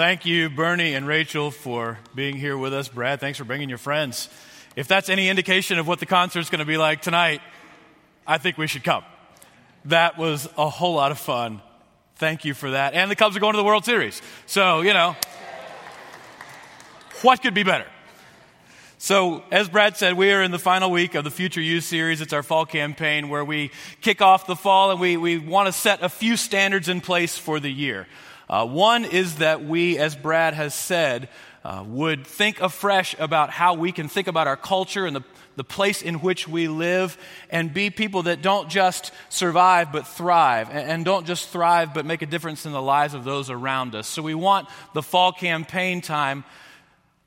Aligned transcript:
thank 0.00 0.24
you, 0.24 0.48
Bernie 0.48 0.94
and 0.94 1.06
Rachel, 1.06 1.50
for 1.50 1.98
being 2.14 2.34
here 2.34 2.56
with 2.56 2.72
us. 2.72 2.88
Brad, 2.88 3.20
thanks 3.20 3.36
for 3.36 3.44
bringing 3.44 3.68
your 3.68 3.76
friends. 3.76 4.30
If 4.74 4.88
that's 4.88 5.10
any 5.10 5.28
indication 5.28 5.78
of 5.78 5.86
what 5.86 6.00
the 6.00 6.06
concert's 6.06 6.48
going 6.48 6.60
to 6.60 6.64
be 6.64 6.78
like 6.78 7.02
tonight, 7.02 7.42
I 8.26 8.38
think 8.38 8.56
we 8.56 8.66
should 8.66 8.82
come. 8.82 9.04
That 9.84 10.16
was 10.16 10.48
a 10.56 10.70
whole 10.70 10.94
lot 10.94 11.10
of 11.10 11.18
fun. 11.18 11.60
Thank 12.16 12.46
you 12.46 12.54
for 12.54 12.70
that. 12.70 12.94
And 12.94 13.10
the 13.10 13.14
Cubs 13.14 13.36
are 13.36 13.40
going 13.40 13.52
to 13.52 13.58
the 13.58 13.64
World 13.64 13.84
Series. 13.84 14.22
So, 14.46 14.80
you 14.80 14.94
know, 14.94 15.16
what 17.20 17.42
could 17.42 17.52
be 17.52 17.62
better? 17.62 17.86
So, 18.96 19.44
as 19.50 19.68
Brad 19.68 19.98
said, 19.98 20.14
we 20.14 20.32
are 20.32 20.42
in 20.42 20.50
the 20.50 20.58
final 20.58 20.90
week 20.90 21.14
of 21.14 21.24
the 21.24 21.30
Future 21.30 21.60
You 21.60 21.82
series. 21.82 22.22
It's 22.22 22.32
our 22.32 22.42
fall 22.42 22.64
campaign 22.64 23.28
where 23.28 23.44
we 23.44 23.70
kick 24.00 24.22
off 24.22 24.46
the 24.46 24.56
fall 24.56 24.92
and 24.92 24.98
we, 24.98 25.18
we 25.18 25.36
want 25.36 25.66
to 25.66 25.72
set 25.72 26.02
a 26.02 26.08
few 26.08 26.38
standards 26.38 26.88
in 26.88 27.02
place 27.02 27.36
for 27.36 27.60
the 27.60 27.70
year. 27.70 28.06
Uh, 28.50 28.66
one 28.66 29.04
is 29.04 29.36
that 29.36 29.64
we, 29.64 29.96
as 29.96 30.16
Brad 30.16 30.54
has 30.54 30.74
said, 30.74 31.28
uh, 31.64 31.84
would 31.86 32.26
think 32.26 32.60
afresh 32.60 33.14
about 33.20 33.48
how 33.48 33.74
we 33.74 33.92
can 33.92 34.08
think 34.08 34.26
about 34.26 34.48
our 34.48 34.56
culture 34.56 35.06
and 35.06 35.14
the, 35.14 35.22
the 35.54 35.62
place 35.62 36.02
in 36.02 36.16
which 36.16 36.48
we 36.48 36.66
live 36.66 37.16
and 37.50 37.72
be 37.72 37.90
people 37.90 38.24
that 38.24 38.42
don't 38.42 38.68
just 38.68 39.12
survive 39.28 39.92
but 39.92 40.04
thrive 40.04 40.68
and, 40.68 40.90
and 40.90 41.04
don't 41.04 41.28
just 41.28 41.50
thrive 41.50 41.94
but 41.94 42.04
make 42.04 42.22
a 42.22 42.26
difference 42.26 42.66
in 42.66 42.72
the 42.72 42.82
lives 42.82 43.14
of 43.14 43.22
those 43.22 43.50
around 43.50 43.94
us. 43.94 44.08
So 44.08 44.20
we 44.20 44.34
want 44.34 44.68
the 44.94 45.02
fall 45.02 45.30
campaign 45.30 46.00
time 46.00 46.42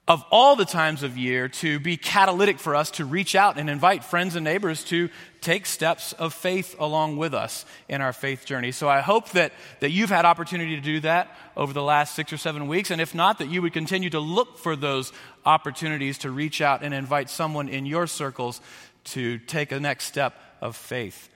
of 0.06 0.26
all 0.30 0.58
the 0.58 0.66
times 0.66 1.04
of 1.04 1.18
year 1.18 1.48
to 1.48 1.80
be 1.80 1.96
catalytic 1.96 2.60
for 2.60 2.76
us 2.76 2.92
to 2.92 3.06
reach 3.06 3.36
out 3.36 3.58
and 3.58 3.70
invite 3.70 4.04
friends 4.04 4.36
and 4.36 4.44
neighbors 4.44 4.84
to 4.84 5.10
take 5.44 5.66
steps 5.66 6.14
of 6.14 6.34
faith 6.34 6.76
along 6.80 7.18
with 7.18 7.34
us 7.34 7.66
in 7.88 8.02
our 8.02 8.14
faith 8.14 8.46
journey. 8.46 8.72
So 8.72 8.90
I 8.90 9.02
hope 9.02 9.30
that, 9.32 9.52
that 9.82 9.92
you've 9.92 10.10
had 10.10 10.26
opportunity 10.26 10.76
to 10.76 10.82
do 10.82 11.00
that 11.02 11.36
over 11.56 11.74
the 11.74 11.84
last 11.84 12.16
six 12.16 12.34
or 12.34 12.38
seven 12.38 12.68
weeks. 12.68 12.90
And 12.90 13.00
if 13.00 13.14
not, 13.14 13.38
that 13.40 13.50
you 13.50 13.62
would 13.62 13.74
continue 13.74 14.10
to 14.10 14.20
look 14.20 14.58
for 14.58 14.76
those 14.76 15.14
opportunities 15.46 16.18
to 16.20 16.32
reach 16.32 16.62
out 16.62 16.84
and 16.84 16.94
invite 16.94 17.30
someone 17.30 17.70
in 17.70 17.86
your 17.86 18.08
circles 18.08 18.62
to 19.04 19.38
take 19.38 19.72
a 19.72 19.80
next 19.80 20.06
step 20.06 20.34
of 20.62 20.76
faith. 20.76 21.30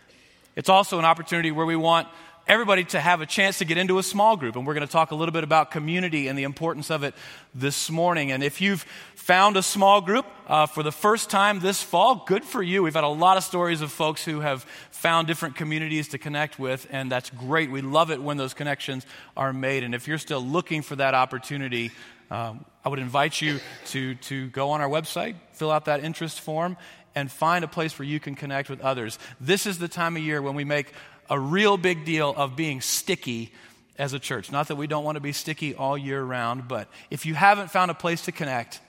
It's 0.56 0.70
also 0.70 0.98
an 0.98 1.06
opportunity 1.06 1.52
where 1.52 1.66
we 1.68 1.76
want 1.76 2.08
everybody 2.48 2.84
to 2.86 3.00
have 3.00 3.22
a 3.22 3.26
chance 3.26 3.58
to 3.58 3.66
get 3.66 3.78
into 3.78 4.00
a 4.00 4.04
small 4.04 4.38
group. 4.38 4.56
And 4.56 4.66
we're 4.66 4.74
going 4.74 4.86
to 4.86 4.92
talk 4.92 5.12
a 5.12 5.16
little 5.16 5.34
bit 5.34 5.44
about 5.44 5.72
community 5.72 6.28
and 6.28 6.38
the 6.38 6.44
importance 6.44 6.90
of 6.90 7.04
it 7.04 7.14
this 7.54 7.90
morning. 7.90 8.32
And 8.32 8.44
if 8.44 8.62
you've 8.62 8.86
found 9.16 9.58
a 9.58 9.64
small 9.64 10.00
group 10.00 10.26
uh, 10.48 10.66
for 10.66 10.84
the 10.84 10.92
first 10.92 11.30
time 11.30 11.60
this 11.60 11.82
fall, 11.82 12.24
good 12.26 12.46
for 12.46 12.64
you. 12.64 12.84
We've 12.84 12.94
had 12.94 13.04
a 13.04 13.10
lot 13.10 13.38
of 13.38 13.44
stories 13.44 13.82
of 13.82 13.92
folks 13.92 14.24
who 14.24 14.40
have 14.40 14.64
found 14.92 15.28
different 15.28 15.56
communities 15.56 16.08
to 16.10 16.18
connect 16.18 16.58
with, 16.58 16.88
and 16.90 17.12
that's 17.12 17.30
great. 17.30 17.70
We 17.70 17.82
love 17.82 18.12
it 18.12 18.22
when 18.22 18.38
those 18.38 18.54
connections 18.54 19.06
are 19.36 19.52
made. 19.52 19.84
And 19.84 19.94
if 19.94 20.08
you're 20.08 20.18
still 20.18 20.42
looking 20.42 20.82
for 20.82 20.96
that 20.96 21.14
opportunity, 21.14 21.92
um, 22.32 22.66
I 22.86 22.90
would 22.90 23.00
invite 23.00 23.42
you 23.42 23.60
to, 23.88 24.16
to 24.16 24.48
go 24.50 24.72
on 24.72 24.82
our 24.82 24.90
website, 24.90 25.36
fill 25.52 25.72
out 25.72 25.86
that 25.86 26.04
interest 26.04 26.40
form, 26.40 26.78
and 27.16 27.32
find 27.32 27.66
a 27.66 27.68
place 27.68 27.98
where 27.98 28.08
you 28.08 28.20
can 28.20 28.36
connect 28.36 28.70
with 28.70 28.80
others. 28.82 29.18
This 29.42 29.66
is 29.66 29.80
the 29.80 29.88
time 29.88 30.16
of 30.16 30.22
year 30.22 30.42
when 30.42 30.56
we 30.56 30.64
make 30.64 30.94
a 31.30 31.40
real 31.40 31.78
big 31.78 32.06
deal 32.06 32.34
of 32.36 32.56
being 32.56 32.82
sticky 32.82 33.52
as 33.98 34.14
a 34.14 34.20
church. 34.20 34.52
Not 34.52 34.68
that 34.68 34.76
we 34.76 34.88
don't 34.88 35.04
want 35.04 35.16
to 35.16 35.22
be 35.22 35.32
sticky 35.32 35.76
all 35.76 35.98
year 35.98 36.24
round, 36.24 36.68
but 36.68 36.88
if 37.10 37.26
you 37.26 37.34
haven't 37.34 37.72
found 37.72 37.92
a 37.92 37.94
place 37.94 38.24
to 38.26 38.32
connect, 38.32 38.80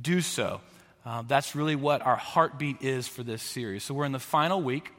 do 0.00 0.20
so. 0.20 0.60
Uh, 1.04 1.22
that's 1.26 1.54
really 1.54 1.76
what 1.76 2.02
our 2.02 2.16
heartbeat 2.16 2.82
is 2.82 3.08
for 3.08 3.22
this 3.22 3.42
series. 3.42 3.82
So 3.84 3.94
we're 3.94 4.04
in 4.04 4.12
the 4.12 4.18
final 4.18 4.62
week. 4.62 4.92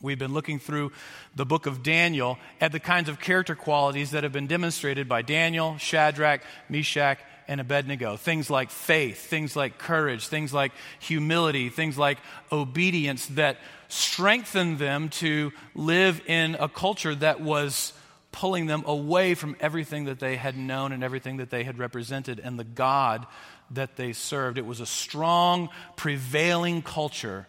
We've 0.00 0.18
been 0.18 0.34
looking 0.34 0.58
through 0.58 0.92
the 1.36 1.46
book 1.46 1.66
of 1.66 1.82
Daniel 1.82 2.38
at 2.60 2.72
the 2.72 2.80
kinds 2.80 3.08
of 3.08 3.20
character 3.20 3.54
qualities 3.54 4.10
that 4.10 4.24
have 4.24 4.32
been 4.32 4.48
demonstrated 4.48 5.08
by 5.08 5.22
Daniel, 5.22 5.78
Shadrach, 5.78 6.42
Meshach, 6.68 7.18
and 7.48 7.60
Abednego. 7.60 8.16
Things 8.16 8.50
like 8.50 8.70
faith, 8.70 9.26
things 9.26 9.56
like 9.56 9.78
courage, 9.78 10.28
things 10.28 10.52
like 10.52 10.72
humility, 11.00 11.68
things 11.68 11.98
like 11.98 12.18
obedience 12.50 13.26
that 13.26 13.58
strengthened 13.88 14.78
them 14.78 15.08
to 15.08 15.52
live 15.74 16.20
in 16.26 16.56
a 16.58 16.68
culture 16.68 17.14
that 17.14 17.40
was 17.40 17.92
pulling 18.32 18.66
them 18.66 18.82
away 18.86 19.34
from 19.34 19.54
everything 19.60 20.06
that 20.06 20.18
they 20.18 20.36
had 20.36 20.56
known 20.56 20.92
and 20.92 21.04
everything 21.04 21.36
that 21.36 21.50
they 21.50 21.64
had 21.64 21.78
represented 21.78 22.40
and 22.40 22.58
the 22.58 22.64
God 22.64 23.26
that 23.70 23.96
they 23.96 24.12
served. 24.12 24.58
It 24.58 24.66
was 24.66 24.80
a 24.80 24.86
strong, 24.86 25.68
prevailing 25.96 26.82
culture 26.82 27.46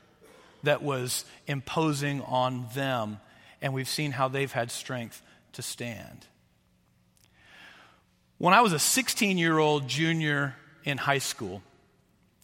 that 0.64 0.82
was 0.82 1.26
imposing 1.48 2.22
on 2.22 2.68
them, 2.74 3.20
and 3.62 3.74
we've 3.74 3.88
seen 3.88 4.12
how 4.12 4.28
they've 4.28 4.52
had 4.52 4.72
strength 4.72 5.22
to 5.54 5.62
stand. 5.62 6.28
When 8.38 8.54
I 8.54 8.62
was 8.62 8.74
a 8.74 8.80
16 8.80 9.38
year 9.38 9.58
old 9.58 9.88
junior 9.88 10.56
in 10.84 10.98
high 10.98 11.20
school, 11.20 11.62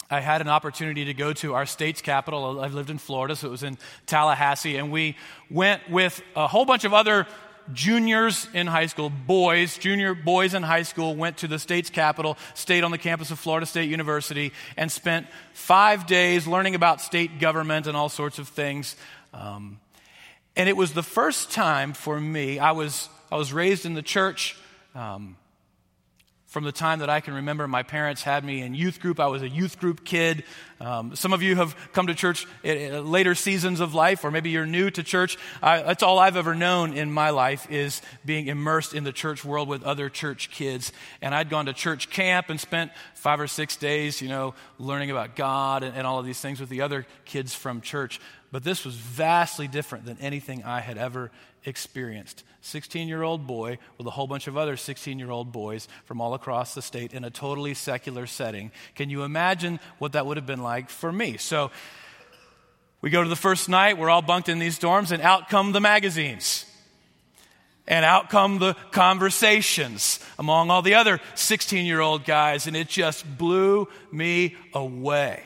I 0.10 0.22
had 0.22 0.42
an 0.42 0.48
opportunity 0.48 1.06
to 1.06 1.14
go 1.14 1.34
to 1.34 1.54
our 1.54 1.66
state's 1.66 2.02
capital. 2.02 2.62
I've 2.62 2.74
lived 2.74 2.90
in 2.90 2.98
Florida, 2.98 3.36
so 3.36 3.48
it 3.48 3.52
was 3.52 3.64
in 3.64 3.78
Tallahassee, 4.08 4.78
and 4.78 4.92
we 4.92 5.16
went 5.52 5.90
with 5.90 6.22
a 6.36 6.48
whole 6.48 6.66
bunch 6.66 6.84
of 6.84 6.94
other 6.94 7.28
juniors 7.74 8.48
in 8.54 8.66
high 8.66 8.88
school, 8.88 9.10
boys, 9.10 9.78
junior 9.78 10.16
boys 10.16 10.56
in 10.56 10.64
high 10.64 10.82
school, 10.82 11.16
went 11.16 11.38
to 11.38 11.48
the 11.48 11.60
state's 11.60 11.90
capital, 11.90 12.38
stayed 12.56 12.84
on 12.84 12.90
the 12.90 12.98
campus 12.98 13.30
of 13.30 13.40
Florida 13.40 13.68
State 13.68 13.90
University, 13.90 14.52
and 14.78 14.92
spent 14.92 15.28
five 15.54 16.08
days 16.08 16.48
learning 16.48 16.74
about 16.74 17.02
state 17.02 17.40
government 17.40 17.86
and 17.86 17.96
all 17.96 18.10
sorts 18.10 18.40
of 18.40 18.48
things. 18.48 18.96
Um, 19.34 19.80
and 20.56 20.68
it 20.68 20.76
was 20.76 20.94
the 20.94 21.04
first 21.04 21.52
time 21.52 21.94
for 21.94 22.20
me, 22.20 22.58
I 22.58 22.72
was, 22.72 23.10
I 23.32 23.38
was 23.38 23.54
raised 23.54 23.86
in 23.86 23.94
the 23.94 24.02
church. 24.02 24.58
Um, 24.96 25.36
from 26.50 26.64
the 26.64 26.72
time 26.72 27.00
that 27.00 27.12
I 27.12 27.20
can 27.20 27.36
remember, 27.36 27.68
my 27.68 27.84
parents 27.84 28.24
had 28.24 28.44
me 28.44 28.64
in 28.64 28.74
youth 28.74 29.00
group. 29.00 29.20
I 29.20 29.28
was 29.28 29.44
a 29.44 29.48
youth 29.48 29.80
group 29.80 30.04
kid. 30.04 30.44
Um, 30.82 31.16
some 31.16 31.32
of 31.32 31.44
you 31.44 31.56
have 31.56 31.76
come 31.94 32.08
to 32.08 32.16
church 32.16 32.48
at, 32.64 33.06
later 33.06 33.36
seasons 33.36 33.80
of 33.80 33.94
life, 33.94 34.24
or 34.24 34.32
maybe 34.32 34.50
you're 34.50 34.66
new 34.66 34.90
to 34.90 35.04
church. 35.04 35.38
I, 35.62 35.84
that's 35.84 36.02
all 36.02 36.18
I've 36.18 36.38
ever 36.38 36.56
known 36.56 36.94
in 36.94 37.12
my 37.12 37.30
life 37.30 37.70
is 37.70 38.02
being 38.26 38.48
immersed 38.48 38.96
in 38.96 39.04
the 39.04 39.14
church 39.14 39.46
world 39.46 39.68
with 39.68 39.84
other 39.84 40.09
church 40.09 40.50
kids. 40.50 40.92
And 41.22 41.36
I'd 41.36 41.52
gone 41.52 41.68
to 41.68 41.74
church 41.74 42.09
camp 42.09 42.50
and 42.50 42.59
spent 42.59 42.92
five 43.14 43.40
or 43.40 43.48
six 43.48 43.76
days, 43.76 44.20
you 44.20 44.28
know, 44.28 44.56
learning 44.80 45.12
about 45.12 45.36
God 45.36 45.84
and, 45.84 45.96
and 45.96 46.08
all 46.08 46.18
of 46.18 46.26
these 46.26 46.40
things 46.42 46.59
with 46.59 46.70
the 46.70 46.82
other 46.82 47.06
kids 47.26 47.54
from 47.54 47.80
church. 47.80 48.20
But 48.52 48.64
this 48.64 48.84
was 48.84 48.96
vastly 48.96 49.68
different 49.68 50.06
than 50.06 50.18
anything 50.20 50.64
I 50.64 50.80
had 50.80 50.98
ever 50.98 51.30
experienced. 51.66 52.44
16 52.62 53.08
year 53.08 53.24
old 53.24 53.47
boy 53.47 53.78
with 53.97 54.06
a 54.08 54.12
whole 54.12 54.28
bunch 54.28 54.47
of 54.47 54.58
other 54.58 54.78
16 54.78 55.18
year 55.18 55.31
old 55.31 55.52
boys 55.52 55.88
from 56.06 56.22
all 56.22 56.34
across 56.34 56.74
the 56.74 56.81
state 56.81 57.14
in 57.14 57.24
a 57.24 57.30
totally 57.30 57.74
secular 57.74 58.28
setting. 58.28 58.72
Can 58.96 59.09
you 59.09 59.24
imagine 59.24 59.80
what 59.97 60.14
that 60.14 60.25
would 60.25 60.38
have 60.38 60.46
been 60.46 60.64
like 60.64 60.90
for 60.90 61.12
me? 61.12 61.38
So 61.38 61.72
we 63.02 63.09
go 63.09 63.24
to 63.24 63.30
the 63.30 63.36
first 63.36 63.70
night, 63.70 63.97
we're 63.97 64.09
all 64.09 64.22
bunked 64.22 64.50
in 64.50 64.59
these 64.59 64.78
dorms, 64.78 65.12
and 65.12 65.22
out 65.22 65.50
come 65.50 65.72
the 65.72 65.80
magazines. 65.80 66.66
And 67.88 68.06
out 68.06 68.30
come 68.30 68.59
the 68.59 68.76
conversations 68.91 70.20
among 70.38 70.70
all 70.70 70.84
the 70.84 70.94
other 70.94 71.20
16 71.36 71.86
year 71.86 72.02
old 72.02 72.26
guys, 72.26 72.68
and 72.68 72.76
it 72.76 72.88
just 72.88 73.26
blew 73.38 73.88
me 74.12 74.56
away. 74.74 75.44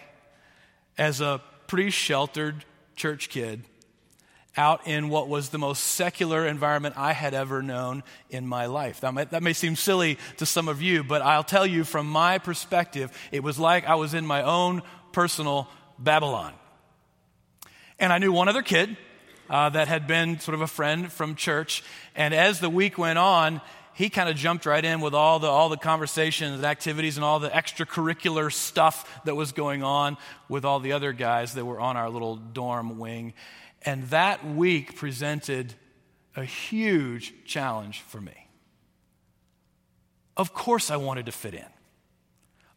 As 0.97 1.21
a 1.21 1.41
pretty 1.67 1.89
sheltered 1.89 2.65
church 2.95 3.29
kid, 3.29 3.63
out 4.55 4.85
in 4.87 5.09
what 5.09 5.27
was 5.27 5.49
the 5.49 5.57
most 5.57 5.81
secular 5.81 6.45
environment 6.45 6.95
I 6.97 7.13
had 7.13 7.33
ever 7.33 7.63
known 7.63 8.03
in 8.29 8.47
my 8.47 8.67
life. 8.67 9.01
That 9.01 9.13
may, 9.13 9.25
that 9.25 9.41
may 9.41 9.53
seem 9.53 9.75
silly 9.75 10.17
to 10.37 10.45
some 10.45 10.67
of 10.67 10.81
you, 10.81 11.03
but 11.03 11.21
I'll 11.21 11.43
tell 11.43 11.65
you 11.65 11.83
from 11.83 12.07
my 12.07 12.37
perspective, 12.37 13.11
it 13.31 13.43
was 13.43 13.57
like 13.57 13.87
I 13.87 13.95
was 13.95 14.13
in 14.13 14.25
my 14.25 14.43
own 14.43 14.83
personal 15.11 15.67
Babylon. 15.97 16.53
And 17.99 18.13
I 18.13 18.17
knew 18.17 18.31
one 18.31 18.47
other 18.47 18.61
kid 18.61 18.95
uh, 19.49 19.69
that 19.69 19.87
had 19.87 20.07
been 20.07 20.39
sort 20.39 20.55
of 20.55 20.61
a 20.61 20.67
friend 20.67 21.11
from 21.11 21.35
church. 21.35 21.83
And 22.15 22.33
as 22.33 22.59
the 22.59 22.69
week 22.69 22.97
went 22.97 23.19
on, 23.19 23.61
he 23.93 24.09
kind 24.09 24.27
of 24.27 24.35
jumped 24.35 24.65
right 24.65 24.83
in 24.83 25.01
with 25.01 25.13
all 25.13 25.39
the, 25.39 25.47
all 25.47 25.69
the 25.69 25.77
conversations 25.77 26.55
and 26.55 26.65
activities 26.65 27.17
and 27.17 27.23
all 27.23 27.39
the 27.39 27.49
extracurricular 27.49 28.51
stuff 28.51 29.21
that 29.25 29.35
was 29.35 29.51
going 29.51 29.83
on 29.83 30.17
with 30.49 30.65
all 30.65 30.79
the 30.79 30.93
other 30.93 31.13
guys 31.13 31.53
that 31.53 31.65
were 31.65 31.79
on 31.79 31.95
our 31.95 32.09
little 32.09 32.35
dorm 32.35 32.97
wing. 32.97 33.33
And 33.85 34.03
that 34.05 34.45
week 34.45 34.95
presented 34.95 35.73
a 36.35 36.43
huge 36.43 37.33
challenge 37.45 38.01
for 38.01 38.19
me. 38.19 38.47
Of 40.35 40.53
course, 40.53 40.89
I 40.89 40.97
wanted 40.97 41.27
to 41.27 41.31
fit 41.31 41.53
in. 41.53 41.65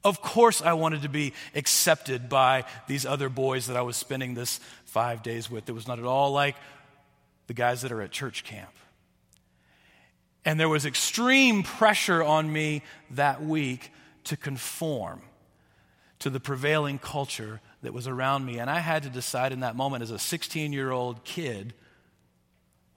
Of 0.05 0.21
course, 0.21 0.63
I 0.63 0.75
wanted 0.75 1.03
to 1.03 1.09
be 1.09 1.33
accepted 1.55 2.29
by 2.29 2.65
these 2.87 3.07
other 3.07 3.29
boys 3.29 3.67
that 3.67 3.77
I 3.77 3.83
was 3.83 3.97
spending 3.97 4.35
this 4.35 4.61
five 4.85 5.23
days 5.23 5.51
with. 5.51 5.69
It 5.69 5.73
was 5.73 5.89
not 5.89 5.99
at 5.99 6.05
all 6.05 6.33
like 6.33 6.55
the 7.47 7.55
guys 7.55 7.83
that 7.83 7.93
are 7.93 8.03
at 8.03 8.11
church 8.11 8.45
camp. 8.45 8.71
And 10.45 10.61
there 10.61 10.69
was 10.69 10.87
extreme 10.87 11.65
pressure 11.65 12.23
on 12.23 12.53
me 12.53 12.83
that 13.11 13.43
week 13.43 13.91
to 14.25 14.37
conform 14.37 15.23
to 16.21 16.31
the 16.31 16.41
prevailing 16.41 16.99
culture 16.99 17.61
that 17.83 17.93
was 17.93 18.07
around 18.07 18.45
me. 18.45 18.59
And 18.59 18.69
I 18.69 18.81
had 18.81 19.03
to 19.05 19.09
decide 19.09 19.53
in 19.53 19.61
that 19.61 19.77
moment 19.77 20.03
as 20.03 20.11
a 20.11 20.19
16 20.19 20.73
year 20.73 20.91
old 20.91 21.25
kid, 21.25 21.75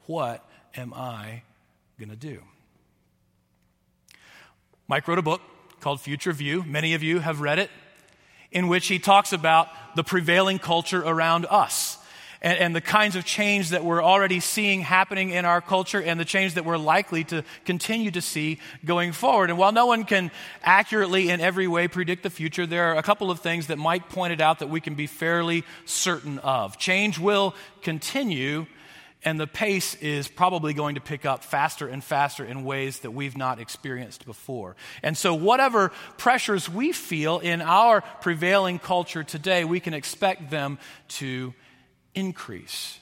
what 0.05 0.47
am 0.75 0.93
I 0.93 1.43
going 1.99 2.09
to 2.09 2.15
do? 2.15 2.41
Mike 4.87 5.07
wrote 5.07 5.19
a 5.19 5.23
book 5.23 5.41
called 5.79 6.01
Future 6.01 6.33
View. 6.33 6.63
Many 6.63 6.95
of 6.95 7.03
you 7.03 7.19
have 7.19 7.41
read 7.41 7.59
it, 7.59 7.69
in 8.51 8.67
which 8.67 8.87
he 8.87 8.97
talks 8.97 9.31
about 9.31 9.67
the 9.95 10.03
prevailing 10.03 10.57
culture 10.57 11.03
around 11.03 11.45
us 11.49 11.98
and, 12.41 12.57
and, 12.57 12.75
the 12.75 12.81
kinds 12.81 13.15
of 13.15 13.25
change 13.25 13.69
that 13.69 13.83
we're 13.83 14.03
already 14.03 14.39
seeing 14.39 14.81
happening 14.81 15.31
in 15.31 15.43
our 15.43 15.59
culture 15.59 16.01
and 16.01 16.19
the 16.19 16.25
change 16.25 16.53
that 16.53 16.63
we're 16.63 16.77
likely 16.77 17.23
to 17.25 17.43
continue 17.65 18.11
to 18.11 18.21
see 18.21 18.59
going 18.85 19.11
forward. 19.11 19.49
And 19.49 19.59
while 19.59 19.71
no 19.71 19.85
one 19.85 20.05
can 20.05 20.31
accurately 20.63 21.29
in 21.29 21.41
every 21.41 21.67
way 21.67 21.87
predict 21.87 22.23
the 22.23 22.29
future, 22.29 22.65
there 22.65 22.91
are 22.91 22.97
a 22.97 23.03
couple 23.03 23.29
of 23.29 23.41
things 23.41 23.67
that 23.67 23.77
Mike 23.77 24.09
pointed 24.09 24.39
out 24.39 24.59
that 24.59 24.69
we 24.69 24.79
can 24.79 24.95
be 24.95 25.07
fairly 25.07 25.63
certain 25.85 26.39
of. 26.39 26.77
Change 26.77 27.19
will 27.19 27.55
continue 27.81 28.65
and 29.23 29.39
the 29.39 29.47
pace 29.47 29.95
is 29.95 30.29
probably 30.29 30.73
going 30.73 30.95
to 30.95 31.01
pick 31.01 31.25
up 31.25 31.43
faster 31.43 31.87
and 31.87 32.01
faster 32.01 32.45
in 32.45 32.63
ways 32.63 32.99
that 32.99 33.11
we've 33.11 33.35
not 33.35 33.59
experienced 33.59 34.25
before. 34.25 34.77
And 35.03 35.17
so, 35.17 35.33
whatever 35.33 35.89
pressures 36.17 36.69
we 36.69 36.93
feel 36.93 37.39
in 37.39 37.61
our 37.61 38.01
prevailing 38.21 38.79
culture 38.79 39.23
today, 39.23 39.65
we 39.65 39.81
can 39.81 39.93
expect 39.93 40.49
them 40.49 40.79
to 41.09 41.53
increase. 42.15 42.99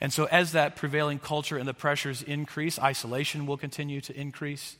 And 0.00 0.12
so, 0.12 0.24
as 0.24 0.52
that 0.52 0.76
prevailing 0.76 1.18
culture 1.18 1.56
and 1.56 1.68
the 1.68 1.74
pressures 1.74 2.22
increase, 2.22 2.78
isolation 2.78 3.46
will 3.46 3.56
continue 3.56 4.00
to 4.02 4.16
increase. 4.18 4.76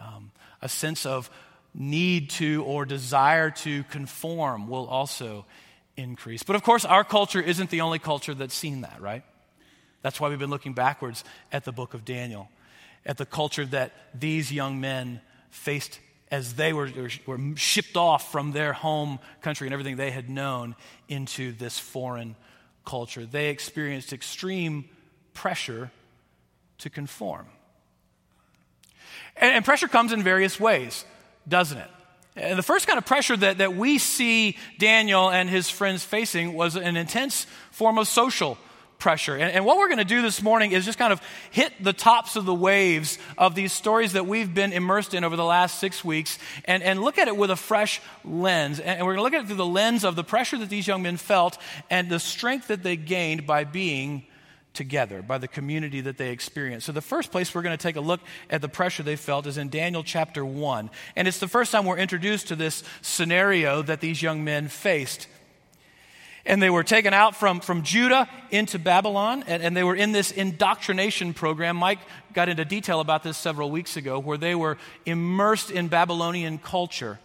Um, 0.00 0.32
a 0.62 0.68
sense 0.68 1.04
of 1.04 1.30
need 1.74 2.30
to 2.30 2.64
or 2.64 2.84
desire 2.84 3.50
to 3.50 3.82
conform 3.84 4.68
will 4.68 4.86
also 4.86 5.44
increase. 5.96 6.42
But 6.42 6.56
of 6.56 6.62
course, 6.62 6.84
our 6.84 7.04
culture 7.04 7.40
isn't 7.40 7.70
the 7.70 7.82
only 7.82 7.98
culture 7.98 8.34
that's 8.34 8.54
seen 8.54 8.82
that, 8.82 9.00
right? 9.00 9.24
That's 10.02 10.20
why 10.20 10.28
we've 10.28 10.38
been 10.38 10.50
looking 10.50 10.74
backwards 10.74 11.24
at 11.52 11.64
the 11.64 11.72
book 11.72 11.94
of 11.94 12.04
Daniel, 12.04 12.48
at 13.06 13.18
the 13.18 13.26
culture 13.26 13.64
that 13.66 13.92
these 14.14 14.52
young 14.52 14.80
men 14.80 15.20
faced 15.50 16.00
as 16.32 16.54
they 16.54 16.72
were, 16.72 16.90
were 17.26 17.38
shipped 17.56 17.96
off 17.96 18.32
from 18.32 18.52
their 18.52 18.72
home 18.72 19.18
country 19.42 19.66
and 19.66 19.74
everything 19.74 19.96
they 19.96 20.10
had 20.10 20.30
known 20.30 20.74
into 21.06 21.52
this 21.52 21.78
foreign 21.78 22.34
culture. 22.86 23.26
They 23.26 23.50
experienced 23.50 24.14
extreme 24.14 24.86
pressure 25.34 25.90
to 26.78 26.90
conform. 26.90 27.46
And, 29.36 29.56
and 29.56 29.64
pressure 29.64 29.88
comes 29.88 30.10
in 30.10 30.22
various 30.22 30.58
ways, 30.58 31.04
doesn't 31.46 31.78
it? 31.78 31.90
And 32.34 32.58
the 32.58 32.62
first 32.62 32.86
kind 32.86 32.96
of 32.96 33.04
pressure 33.04 33.36
that, 33.36 33.58
that 33.58 33.76
we 33.76 33.98
see 33.98 34.56
Daniel 34.78 35.28
and 35.28 35.50
his 35.50 35.68
friends 35.68 36.02
facing 36.02 36.54
was 36.54 36.76
an 36.76 36.96
intense 36.96 37.46
form 37.70 37.98
of 37.98 38.08
social 38.08 38.56
pressure. 39.02 39.34
And, 39.34 39.50
and 39.50 39.64
what 39.64 39.78
we're 39.78 39.88
going 39.88 39.98
to 39.98 40.04
do 40.04 40.22
this 40.22 40.40
morning 40.40 40.70
is 40.70 40.84
just 40.84 40.96
kind 40.96 41.12
of 41.12 41.20
hit 41.50 41.72
the 41.82 41.92
tops 41.92 42.36
of 42.36 42.44
the 42.44 42.54
waves 42.54 43.18
of 43.36 43.56
these 43.56 43.72
stories 43.72 44.12
that 44.12 44.28
we've 44.28 44.54
been 44.54 44.72
immersed 44.72 45.12
in 45.12 45.24
over 45.24 45.34
the 45.34 45.44
last 45.44 45.80
six 45.80 46.04
weeks 46.04 46.38
and, 46.66 46.84
and 46.84 47.02
look 47.02 47.18
at 47.18 47.26
it 47.26 47.36
with 47.36 47.50
a 47.50 47.56
fresh 47.56 48.00
lens. 48.24 48.78
And, 48.78 48.98
and 48.98 49.04
we're 49.04 49.16
going 49.16 49.18
to 49.18 49.22
look 49.24 49.34
at 49.34 49.42
it 49.42 49.46
through 49.48 49.56
the 49.56 49.66
lens 49.66 50.04
of 50.04 50.14
the 50.14 50.22
pressure 50.22 50.56
that 50.58 50.68
these 50.68 50.86
young 50.86 51.02
men 51.02 51.16
felt 51.16 51.58
and 51.90 52.08
the 52.08 52.20
strength 52.20 52.68
that 52.68 52.84
they 52.84 52.94
gained 52.94 53.44
by 53.44 53.64
being 53.64 54.24
together, 54.72 55.20
by 55.20 55.36
the 55.36 55.48
community 55.48 56.00
that 56.02 56.16
they 56.16 56.30
experienced. 56.30 56.86
So, 56.86 56.92
the 56.92 57.00
first 57.00 57.32
place 57.32 57.52
we're 57.52 57.62
going 57.62 57.76
to 57.76 57.82
take 57.82 57.96
a 57.96 58.00
look 58.00 58.20
at 58.50 58.62
the 58.62 58.68
pressure 58.68 59.02
they 59.02 59.16
felt 59.16 59.48
is 59.48 59.58
in 59.58 59.68
Daniel 59.68 60.04
chapter 60.04 60.44
1. 60.44 60.90
And 61.16 61.26
it's 61.26 61.40
the 61.40 61.48
first 61.48 61.72
time 61.72 61.86
we're 61.86 61.98
introduced 61.98 62.48
to 62.48 62.56
this 62.56 62.84
scenario 63.02 63.82
that 63.82 64.00
these 64.00 64.22
young 64.22 64.44
men 64.44 64.68
faced. 64.68 65.26
And 66.44 66.60
they 66.60 66.70
were 66.70 66.82
taken 66.82 67.14
out 67.14 67.36
from, 67.36 67.60
from 67.60 67.82
Judah 67.82 68.28
into 68.50 68.78
Babylon, 68.78 69.44
and, 69.46 69.62
and 69.62 69.76
they 69.76 69.84
were 69.84 69.94
in 69.94 70.12
this 70.12 70.32
indoctrination 70.32 71.34
program. 71.34 71.76
Mike 71.76 72.00
got 72.32 72.48
into 72.48 72.64
detail 72.64 73.00
about 73.00 73.22
this 73.22 73.36
several 73.36 73.70
weeks 73.70 73.96
ago, 73.96 74.18
where 74.18 74.38
they 74.38 74.54
were 74.54 74.76
immersed 75.06 75.70
in 75.70 75.88
Babylonian 75.88 76.58
culture, 76.58 77.20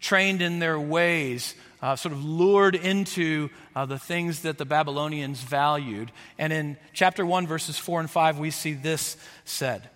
trained 0.00 0.40
in 0.40 0.58
their 0.58 0.80
ways, 0.80 1.54
uh, 1.82 1.96
sort 1.96 2.12
of 2.12 2.24
lured 2.24 2.74
into 2.74 3.50
uh, 3.76 3.84
the 3.84 3.98
things 3.98 4.42
that 4.42 4.56
the 4.56 4.64
Babylonians 4.64 5.42
valued. 5.42 6.10
And 6.38 6.52
in 6.52 6.76
chapter 6.94 7.26
1, 7.26 7.46
verses 7.46 7.76
4 7.76 8.00
and 8.00 8.10
5, 8.10 8.38
we 8.38 8.50
see 8.50 8.72
this 8.72 9.16
said 9.44 9.90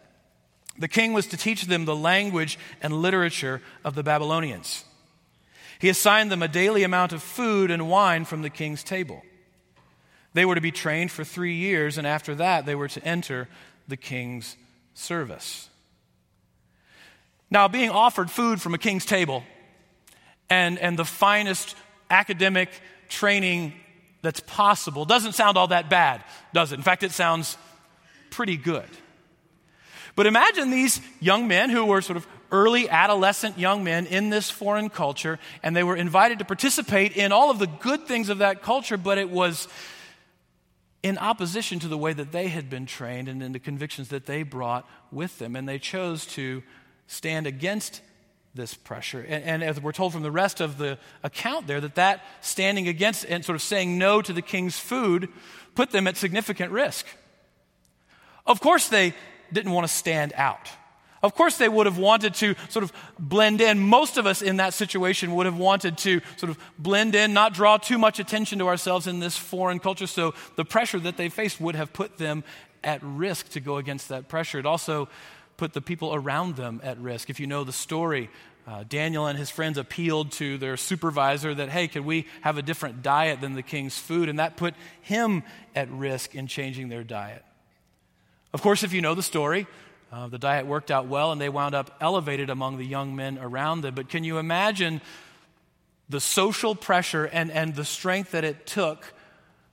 The 0.79 0.89
king 0.89 1.15
was 1.15 1.29
to 1.29 1.37
teach 1.37 1.63
them 1.63 1.87
the 1.87 1.97
language 1.97 2.59
and 2.83 2.93
literature 2.93 3.63
of 3.85 3.95
the 3.95 4.03
Babylonians. 4.03 4.85
He 5.79 5.89
assigned 5.89 6.31
them 6.31 6.43
a 6.43 6.49
daily 6.49 6.83
amount 6.83 7.13
of 7.13 7.23
food 7.23 7.71
and 7.71 7.89
wine 7.89 8.25
from 8.25 8.43
the 8.43 8.51
king's 8.51 8.83
table. 8.83 9.23
They 10.33 10.45
were 10.45 10.55
to 10.55 10.61
be 10.61 10.71
trained 10.71 11.11
for 11.11 11.25
three 11.25 11.55
years, 11.55 11.99
and 11.99 12.07
after 12.07 12.35
that, 12.35 12.67
they 12.67 12.75
were 12.75 12.89
to 12.89 13.05
enter 13.05 13.49
the 13.89 13.97
king's 13.97 14.57
service. 14.95 15.69
Now, 17.51 17.69
being 17.69 17.91
offered 17.91 18.31
food 18.31 18.61
from 18.61 18.75
a 18.75 18.79
king's 18.79 19.07
table 19.07 19.45
and, 20.51 20.79
and 20.79 20.99
the 20.99 21.05
finest 21.05 21.77
academic 22.11 22.71
training 23.09 23.73
that's 24.23 24.41
possible 24.41 25.05
doesn't 25.05 25.33
sound 25.33 25.57
all 25.57 25.69
that 25.69 25.89
bad, 25.89 26.25
does 26.53 26.73
it? 26.73 26.77
In 26.77 26.83
fact, 26.83 27.03
it 27.03 27.13
sounds 27.13 27.57
pretty 28.31 28.57
good. 28.57 28.89
But 30.17 30.27
imagine 30.27 30.71
these 30.71 31.01
young 31.21 31.47
men 31.47 31.71
who 31.71 31.85
were 31.85 32.01
sort 32.01 32.17
of 32.17 32.27
early 32.51 32.89
adolescent 32.89 33.59
young 33.59 33.85
men 33.85 34.07
in 34.07 34.31
this 34.31 34.51
foreign 34.51 34.89
culture, 34.89 35.39
and 35.63 35.75
they 35.75 35.83
were 35.83 35.97
invited 35.97 36.39
to 36.39 36.45
participate 36.45 37.17
in 37.17 37.33
all 37.33 37.51
of 37.51 37.59
the 37.59 37.67
good 37.67 38.07
things 38.07 38.29
of 38.29 38.39
that 38.39 38.63
culture, 38.63 38.97
but 38.97 39.19
it 39.19 39.31
was 39.31 39.69
in 41.03 41.19
opposition 41.19 41.79
to 41.79 41.89
the 41.89 41.99
way 41.99 42.13
that 42.13 42.33
they 42.33 42.49
had 42.49 42.69
been 42.69 42.87
trained 42.87 43.29
and 43.29 43.43
in 43.43 43.53
the 43.53 43.59
convictions 43.59 44.09
that 44.09 44.27
they 44.27 44.43
brought 44.43 44.89
with 45.13 45.39
them. 45.39 45.55
And 45.55 45.69
they 45.69 45.79
chose 45.79 46.27
to 46.27 46.63
stand 47.07 47.47
against 47.47 48.01
this 48.55 48.75
pressure. 48.75 49.21
And, 49.21 49.45
and, 49.45 49.63
as 49.63 49.81
we're 49.81 49.93
told 49.93 50.13
from 50.13 50.23
the 50.23 50.31
rest 50.31 50.61
of 50.61 50.79
the 50.79 50.99
account 51.23 51.67
there, 51.67 51.81
that 51.81 51.95
that 51.95 52.25
standing 52.41 52.89
against 52.89 53.25
and 53.27 53.45
sort 53.45 53.55
of 53.55 53.63
saying 53.63 53.99
no 53.99 54.23
to 54.23 54.33
the 54.33 54.43
king's 54.43 54.79
food 54.79 55.29
put 55.75 55.91
them 55.91 56.07
at 56.07 56.17
significant 56.17 56.73
risk. 56.73 57.07
Of 58.47 58.61
course, 58.61 58.89
they 58.89 59.15
didn't 59.53 59.73
want 59.73 59.87
to 59.87 59.93
stand 59.93 60.33
out. 60.35 60.69
Of 61.27 61.35
course, 61.35 61.57
they 61.59 61.69
would 61.69 61.87
have 61.87 61.99
wanted 61.99 62.35
to 62.35 62.55
sort 62.69 62.85
of 62.85 62.93
blend 63.19 63.61
in. 63.61 63.81
Most 63.81 64.17
of 64.17 64.27
us 64.27 64.43
in 64.43 64.59
that 64.59 64.75
situation 64.75 65.35
would 65.35 65.47
have 65.47 65.59
wanted 65.59 65.99
to 65.99 66.21
sort 66.37 66.51
of 66.51 66.59
blend 66.79 67.17
in, 67.17 67.33
not 67.33 67.53
draw 67.53 67.79
too 67.79 67.99
much 67.99 68.21
attention 68.21 68.61
to 68.61 68.69
ourselves 68.69 69.09
in 69.09 69.19
this 69.19 69.37
foreign 69.37 69.81
culture. 69.81 70.07
So 70.07 70.35
the 70.55 70.65
pressure 70.65 71.01
that 71.01 71.17
they 71.17 71.29
faced 71.29 71.61
would 71.61 71.75
have 71.75 71.93
put 71.93 72.17
them 72.17 72.45
at 72.85 73.01
risk 73.03 73.49
to 73.51 73.61
go 73.61 73.77
against 73.77 74.09
that 74.11 74.29
pressure. 74.29 74.61
It 74.61 74.67
also 74.67 75.09
put 75.57 75.73
the 75.73 75.81
people 75.81 76.15
around 76.15 76.55
them 76.55 76.81
at 76.85 76.97
risk. 76.99 77.29
If 77.29 77.41
you 77.41 77.49
know 77.49 77.65
the 77.65 77.73
story, 77.73 78.31
uh, 78.69 78.85
Daniel 78.89 79.27
and 79.27 79.37
his 79.37 79.51
friends 79.51 79.79
appealed 79.79 80.31
to 80.33 80.59
their 80.59 80.77
supervisor 80.77 81.55
that, 81.55 81.71
hey, 81.71 81.89
could 81.89 82.05
we 82.05 82.27
have 82.43 82.57
a 82.57 82.63
different 82.63 83.03
diet 83.03 83.41
than 83.41 83.55
the 83.55 83.63
king's 83.63 83.99
food? 83.99 84.29
And 84.29 84.39
that 84.39 84.57
put 84.57 84.75
him 85.03 85.43
at 85.75 85.91
risk 85.91 86.37
in 86.37 86.47
changing 86.47 86.89
their 86.89 87.03
diet. 87.03 87.45
Of 88.53 88.63
course, 88.63 88.85
if 88.85 88.93
you 88.93 89.03
know 89.03 89.15
the 89.15 89.23
story, 89.23 89.67
uh, 90.13 90.29
the 90.29 90.39
diet 90.39 90.67
worked 90.67 90.91
out 90.91 91.07
well 91.07 91.33
and 91.33 91.41
they 91.41 91.49
wound 91.49 91.75
up 91.75 91.97
elevated 92.01 92.49
among 92.49 92.79
the 92.79 92.87
young 92.87 93.17
men 93.17 93.39
around 93.39 93.81
them. 93.81 93.95
But 93.95 94.09
can 94.09 94.25
you 94.25 94.39
imagine 94.39 95.01
the 96.09 96.21
social 96.21 96.75
pressure 96.75 97.25
and, 97.25 97.51
and 97.51 97.75
the 97.75 97.85
strength 97.85 98.31
that 98.31 98.45
it 98.45 98.67
took 98.67 99.13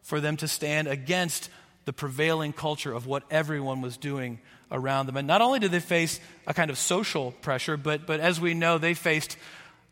for 0.01 0.19
them 0.19 0.35
to 0.37 0.47
stand 0.47 0.87
against 0.87 1.49
the 1.85 1.93
prevailing 1.93 2.53
culture 2.53 2.93
of 2.93 3.05
what 3.05 3.23
everyone 3.29 3.81
was 3.81 3.95
doing 3.97 4.39
around 4.71 5.05
them? 5.05 5.17
And 5.17 5.27
not 5.27 5.41
only 5.41 5.59
did 5.59 5.71
they 5.71 5.79
face 5.79 6.19
a 6.47 6.53
kind 6.53 6.71
of 6.71 6.77
social 6.77 7.31
pressure, 7.31 7.77
but, 7.77 8.07
but 8.07 8.19
as 8.19 8.41
we 8.41 8.55
know, 8.55 8.79
they 8.79 8.95
faced 8.95 9.37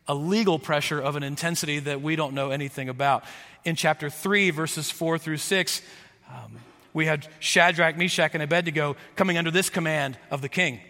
a 0.08 0.14
legal 0.14 0.58
pressure 0.58 1.00
of 1.00 1.14
an 1.14 1.22
intensity 1.22 1.78
that 1.78 2.02
we 2.02 2.16
don't 2.16 2.34
know 2.34 2.50
anything 2.50 2.88
about. 2.88 3.24
In 3.64 3.76
chapter 3.76 4.10
3, 4.10 4.50
verses 4.50 4.90
4 4.90 5.18
through 5.18 5.36
6, 5.36 5.82
um, 6.28 6.58
we 6.94 7.06
had 7.06 7.26
Shadrach, 7.40 7.96
Meshach, 7.96 8.34
and 8.34 8.42
Abednego 8.42 8.96
coming 9.16 9.38
under 9.38 9.50
this 9.50 9.70
command 9.70 10.18
of 10.30 10.42
the 10.42 10.48
king. 10.48 10.80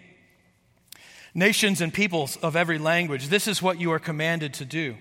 Nations 1.33 1.81
and 1.81 1.93
peoples 1.93 2.37
of 2.37 2.55
every 2.55 2.77
language, 2.77 3.27
this 3.27 3.47
is 3.47 3.61
what 3.61 3.79
you 3.79 3.91
are 3.91 3.99
commanded 3.99 4.53
to 4.55 4.65
do. 4.65 4.95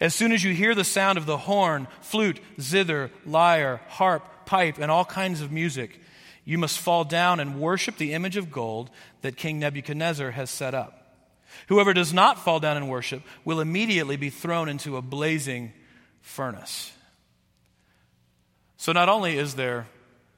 As 0.00 0.14
soon 0.14 0.32
as 0.32 0.42
you 0.42 0.54
hear 0.54 0.74
the 0.74 0.84
sound 0.84 1.18
of 1.18 1.26
the 1.26 1.36
horn, 1.36 1.86
flute, 2.00 2.40
zither, 2.60 3.10
lyre, 3.24 3.80
harp, 3.88 4.46
pipe, 4.46 4.78
and 4.78 4.90
all 4.90 5.04
kinds 5.04 5.40
of 5.40 5.52
music, 5.52 6.00
you 6.44 6.58
must 6.58 6.78
fall 6.78 7.04
down 7.04 7.38
and 7.38 7.60
worship 7.60 7.96
the 7.96 8.12
image 8.12 8.36
of 8.36 8.50
gold 8.50 8.90
that 9.22 9.36
King 9.36 9.58
Nebuchadnezzar 9.58 10.32
has 10.32 10.50
set 10.50 10.74
up. 10.74 10.96
Whoever 11.68 11.92
does 11.92 12.12
not 12.12 12.38
fall 12.38 12.60
down 12.60 12.76
and 12.76 12.88
worship 12.88 13.22
will 13.44 13.60
immediately 13.60 14.16
be 14.16 14.30
thrown 14.30 14.68
into 14.68 14.96
a 14.96 15.02
blazing 15.02 15.72
furnace. 16.22 16.92
So, 18.76 18.92
not 18.92 19.08
only 19.08 19.36
is 19.36 19.56
there 19.56 19.86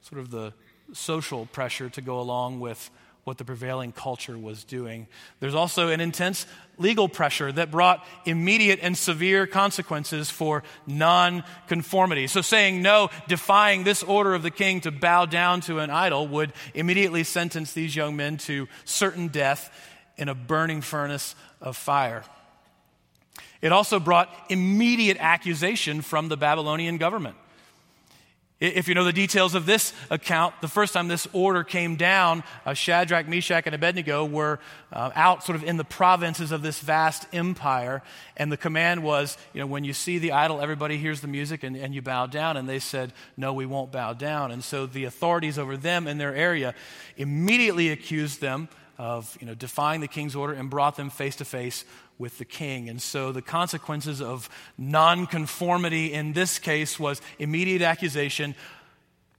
sort 0.02 0.20
of 0.20 0.30
the 0.30 0.52
social 0.92 1.46
pressure 1.46 1.88
to 1.90 2.00
go 2.00 2.20
along 2.20 2.60
with 2.60 2.90
what 3.24 3.38
the 3.38 3.44
prevailing 3.44 3.92
culture 3.92 4.36
was 4.36 4.64
doing. 4.64 5.06
There's 5.38 5.54
also 5.54 5.90
an 5.90 6.00
intense 6.00 6.44
legal 6.76 7.08
pressure 7.08 7.52
that 7.52 7.70
brought 7.70 8.04
immediate 8.24 8.80
and 8.82 8.98
severe 8.98 9.46
consequences 9.46 10.28
for 10.28 10.64
non-conformity. 10.88 12.26
So 12.26 12.40
saying 12.40 12.82
no, 12.82 13.10
defying 13.28 13.84
this 13.84 14.02
order 14.02 14.34
of 14.34 14.42
the 14.42 14.50
king 14.50 14.80
to 14.80 14.90
bow 14.90 15.26
down 15.26 15.60
to 15.62 15.78
an 15.78 15.90
idol 15.90 16.26
would 16.28 16.52
immediately 16.74 17.22
sentence 17.22 17.72
these 17.72 17.94
young 17.94 18.16
men 18.16 18.38
to 18.38 18.66
certain 18.84 19.28
death 19.28 19.72
in 20.16 20.28
a 20.28 20.34
burning 20.34 20.80
furnace 20.80 21.36
of 21.60 21.76
fire. 21.76 22.24
It 23.60 23.70
also 23.70 24.00
brought 24.00 24.28
immediate 24.48 25.16
accusation 25.20 26.02
from 26.02 26.28
the 26.28 26.36
Babylonian 26.36 26.98
government. 26.98 27.36
If 28.62 28.86
you 28.86 28.94
know 28.94 29.02
the 29.02 29.12
details 29.12 29.56
of 29.56 29.66
this 29.66 29.92
account, 30.08 30.54
the 30.60 30.68
first 30.68 30.94
time 30.94 31.08
this 31.08 31.26
order 31.32 31.64
came 31.64 31.96
down, 31.96 32.44
uh, 32.64 32.74
Shadrach, 32.74 33.26
Meshach, 33.26 33.66
and 33.66 33.74
Abednego 33.74 34.24
were 34.24 34.60
uh, 34.92 35.10
out 35.16 35.42
sort 35.42 35.56
of 35.56 35.64
in 35.64 35.78
the 35.78 35.84
provinces 35.84 36.52
of 36.52 36.62
this 36.62 36.78
vast 36.78 37.26
empire. 37.32 38.02
And 38.36 38.52
the 38.52 38.56
command 38.56 39.02
was, 39.02 39.36
you 39.52 39.58
know, 39.58 39.66
when 39.66 39.82
you 39.82 39.92
see 39.92 40.18
the 40.18 40.30
idol, 40.30 40.60
everybody 40.60 40.96
hears 40.96 41.22
the 41.22 41.26
music 41.26 41.64
and, 41.64 41.74
and 41.74 41.92
you 41.92 42.02
bow 42.02 42.26
down. 42.26 42.56
And 42.56 42.68
they 42.68 42.78
said, 42.78 43.12
no, 43.36 43.52
we 43.52 43.66
won't 43.66 43.90
bow 43.90 44.12
down. 44.12 44.52
And 44.52 44.62
so 44.62 44.86
the 44.86 45.06
authorities 45.06 45.58
over 45.58 45.76
them 45.76 46.06
in 46.06 46.18
their 46.18 46.32
area 46.32 46.72
immediately 47.16 47.88
accused 47.88 48.40
them 48.40 48.68
of, 48.98 49.36
you 49.40 49.46
know, 49.46 49.54
defying 49.54 50.00
the 50.00 50.08
king's 50.08 50.36
order 50.36 50.52
and 50.52 50.70
brought 50.70 50.96
them 50.96 51.10
face 51.10 51.36
to 51.36 51.44
face 51.44 51.84
with 52.18 52.38
the 52.38 52.44
king. 52.44 52.88
And 52.88 53.00
so 53.00 53.32
the 53.32 53.42
consequences 53.42 54.20
of 54.20 54.48
nonconformity 54.78 56.12
in 56.12 56.32
this 56.32 56.58
case 56.58 56.98
was 56.98 57.20
immediate 57.38 57.82
accusation 57.82 58.54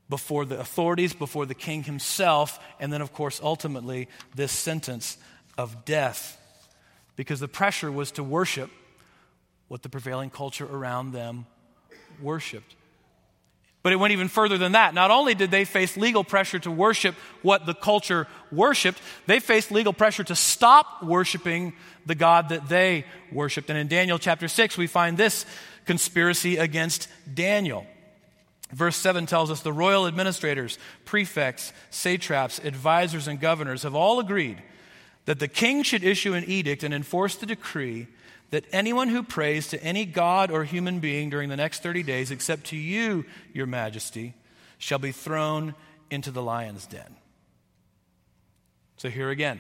before 0.09 0.45
the 0.45 0.59
authorities, 0.59 1.13
before 1.13 1.45
the 1.45 1.55
king 1.55 1.83
himself, 1.83 2.59
and 2.79 2.91
then, 2.91 3.01
of 3.01 3.13
course, 3.13 3.39
ultimately, 3.41 4.09
this 4.35 4.51
sentence 4.51 5.17
of 5.57 5.85
death. 5.85 6.39
Because 7.15 7.39
the 7.39 7.47
pressure 7.47 7.91
was 7.91 8.11
to 8.11 8.23
worship 8.23 8.69
what 9.69 9.81
the 9.81 9.89
prevailing 9.89 10.29
culture 10.29 10.65
around 10.65 11.13
them 11.13 11.45
worshiped. 12.21 12.75
But 13.83 13.91
it 13.91 13.97
went 13.97 14.13
even 14.13 14.29
further 14.29 14.57
than 14.57 14.71
that. 14.71 14.93
Not 14.93 15.11
only 15.11 15.35
did 15.35 15.51
they 15.51 15.65
face 15.65 15.97
legal 15.97 16.23
pressure 16.23 16.57
to 16.59 16.71
worship 16.71 17.15
what 17.41 17.65
the 17.65 17.73
culture 17.73 18.27
worshiped, 18.49 19.01
they 19.27 19.41
faced 19.41 19.71
legal 19.71 19.91
pressure 19.91 20.23
to 20.23 20.35
stop 20.35 21.03
worshiping 21.03 21.73
the 22.05 22.15
God 22.15 22.49
that 22.49 22.69
they 22.69 23.05
worshiped. 23.31 23.69
And 23.69 23.77
in 23.77 23.89
Daniel 23.89 24.17
chapter 24.17 24.47
6, 24.47 24.77
we 24.77 24.87
find 24.87 25.17
this 25.17 25.45
conspiracy 25.85 26.55
against 26.55 27.09
Daniel. 27.31 27.85
Verse 28.71 28.95
7 28.95 29.25
tells 29.25 29.51
us 29.51 29.61
the 29.61 29.73
royal 29.73 30.07
administrators, 30.07 30.79
prefects, 31.03 31.73
satraps, 31.89 32.59
advisors, 32.59 33.27
and 33.27 33.39
governors 33.39 33.83
have 33.83 33.93
all 33.93 34.19
agreed 34.19 34.63
that 35.25 35.39
the 35.39 35.47
king 35.47 35.83
should 35.83 36.03
issue 36.03 36.33
an 36.33 36.43
edict 36.45 36.83
and 36.83 36.93
enforce 36.93 37.35
the 37.35 37.45
decree 37.45 38.07
that 38.53 38.65
anyone 38.71 39.09
who 39.09 39.23
prays 39.23 39.69
to 39.69 39.83
any 39.83 40.05
god 40.05 40.51
or 40.51 40.63
human 40.63 40.99
being 40.99 41.31
during 41.31 41.49
the 41.49 41.57
next 41.57 41.81
30 41.81 42.03
days, 42.03 42.29
except 42.29 42.65
to 42.65 42.77
you, 42.77 43.25
your 43.51 43.65
majesty, 43.65 44.35
shall 44.77 44.99
be 44.99 45.11
thrown 45.11 45.73
into 46.11 46.29
the 46.29 46.41
lion's 46.43 46.85
den. 46.85 47.15
So 48.97 49.09
here 49.09 49.31
again, 49.31 49.59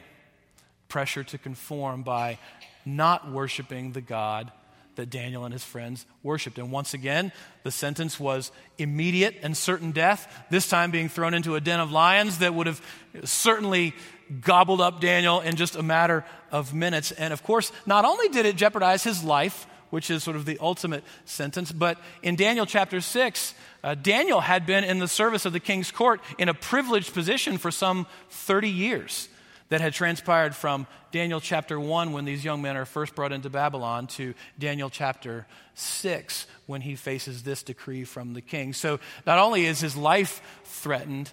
pressure 0.89 1.23
to 1.23 1.39
conform 1.39 2.03
by 2.03 2.37
not 2.85 3.31
worshiping 3.31 3.93
the 3.93 4.01
God 4.01 4.51
that 4.93 5.09
Daniel 5.09 5.43
and 5.43 5.53
his 5.53 5.63
friends 5.63 6.05
worshiped. 6.21 6.59
And 6.59 6.71
once 6.71 6.93
again, 6.93 7.31
the 7.63 7.71
sentence 7.71 8.19
was 8.19 8.51
immediate 8.77 9.37
and 9.41 9.57
certain 9.57 9.91
death, 9.91 10.31
this 10.51 10.69
time 10.69 10.91
being 10.91 11.09
thrown 11.09 11.33
into 11.33 11.55
a 11.55 11.61
den 11.61 11.79
of 11.79 11.91
lions 11.91 12.37
that 12.37 12.53
would 12.53 12.67
have 12.67 12.79
certainly 13.23 13.95
gobbled 14.41 14.81
up 14.81 15.01
Daniel 15.01 15.41
in 15.41 15.55
just 15.55 15.75
a 15.75 15.83
matter 15.83 16.25
of 16.51 16.73
minutes. 16.73 17.11
And 17.11 17.33
of 17.33 17.43
course, 17.43 17.71
not 17.85 18.05
only 18.05 18.29
did 18.29 18.45
it 18.45 18.55
jeopardize 18.55 19.03
his 19.03 19.23
life, 19.23 19.67
which 19.89 20.09
is 20.09 20.23
sort 20.23 20.35
of 20.35 20.45
the 20.45 20.57
ultimate 20.59 21.03
sentence, 21.25 21.71
but 21.71 21.99
in 22.23 22.35
Daniel 22.35 22.65
chapter 22.65 22.99
6, 22.99 23.53
uh, 23.83 23.95
Daniel 23.95 24.41
had 24.41 24.65
been 24.65 24.83
in 24.83 24.99
the 24.99 25.07
service 25.07 25.45
of 25.45 25.53
the 25.53 25.59
king's 25.59 25.91
court 25.91 26.21
in 26.37 26.49
a 26.49 26.53
privileged 26.53 27.13
position 27.13 27.57
for 27.57 27.69
some 27.69 28.07
30 28.29 28.69
years 28.69 29.29
that 29.69 29.81
had 29.81 29.93
transpired 29.93 30.55
from 30.55 30.87
Daniel 31.11 31.39
chapter 31.39 31.79
1 31.79 32.11
when 32.11 32.25
these 32.25 32.43
young 32.43 32.61
men 32.61 32.77
are 32.77 32.85
first 32.85 33.15
brought 33.15 33.31
into 33.31 33.49
Babylon 33.49 34.07
to 34.07 34.33
Daniel 34.57 34.89
chapter 34.89 35.45
6 35.75 36.47
when 36.65 36.81
he 36.81 36.95
faces 36.95 37.43
this 37.43 37.63
decree 37.63 38.03
from 38.03 38.33
the 38.33 38.41
king. 38.41 38.73
So 38.73 38.99
not 39.25 39.39
only 39.39 39.65
is 39.65 39.79
his 39.79 39.95
life 39.95 40.41
threatened, 40.63 41.31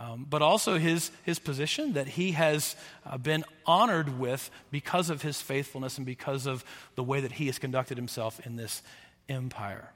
um, 0.00 0.26
but 0.28 0.40
also 0.40 0.78
his, 0.78 1.10
his 1.24 1.38
position 1.38 1.92
that 1.92 2.08
he 2.08 2.32
has 2.32 2.74
uh, 3.04 3.18
been 3.18 3.44
honored 3.66 4.18
with 4.18 4.50
because 4.70 5.10
of 5.10 5.20
his 5.20 5.42
faithfulness 5.42 5.98
and 5.98 6.06
because 6.06 6.46
of 6.46 6.64
the 6.94 7.04
way 7.04 7.20
that 7.20 7.32
he 7.32 7.46
has 7.46 7.58
conducted 7.58 7.98
himself 7.98 8.44
in 8.46 8.56
this 8.56 8.82
empire. 9.28 9.92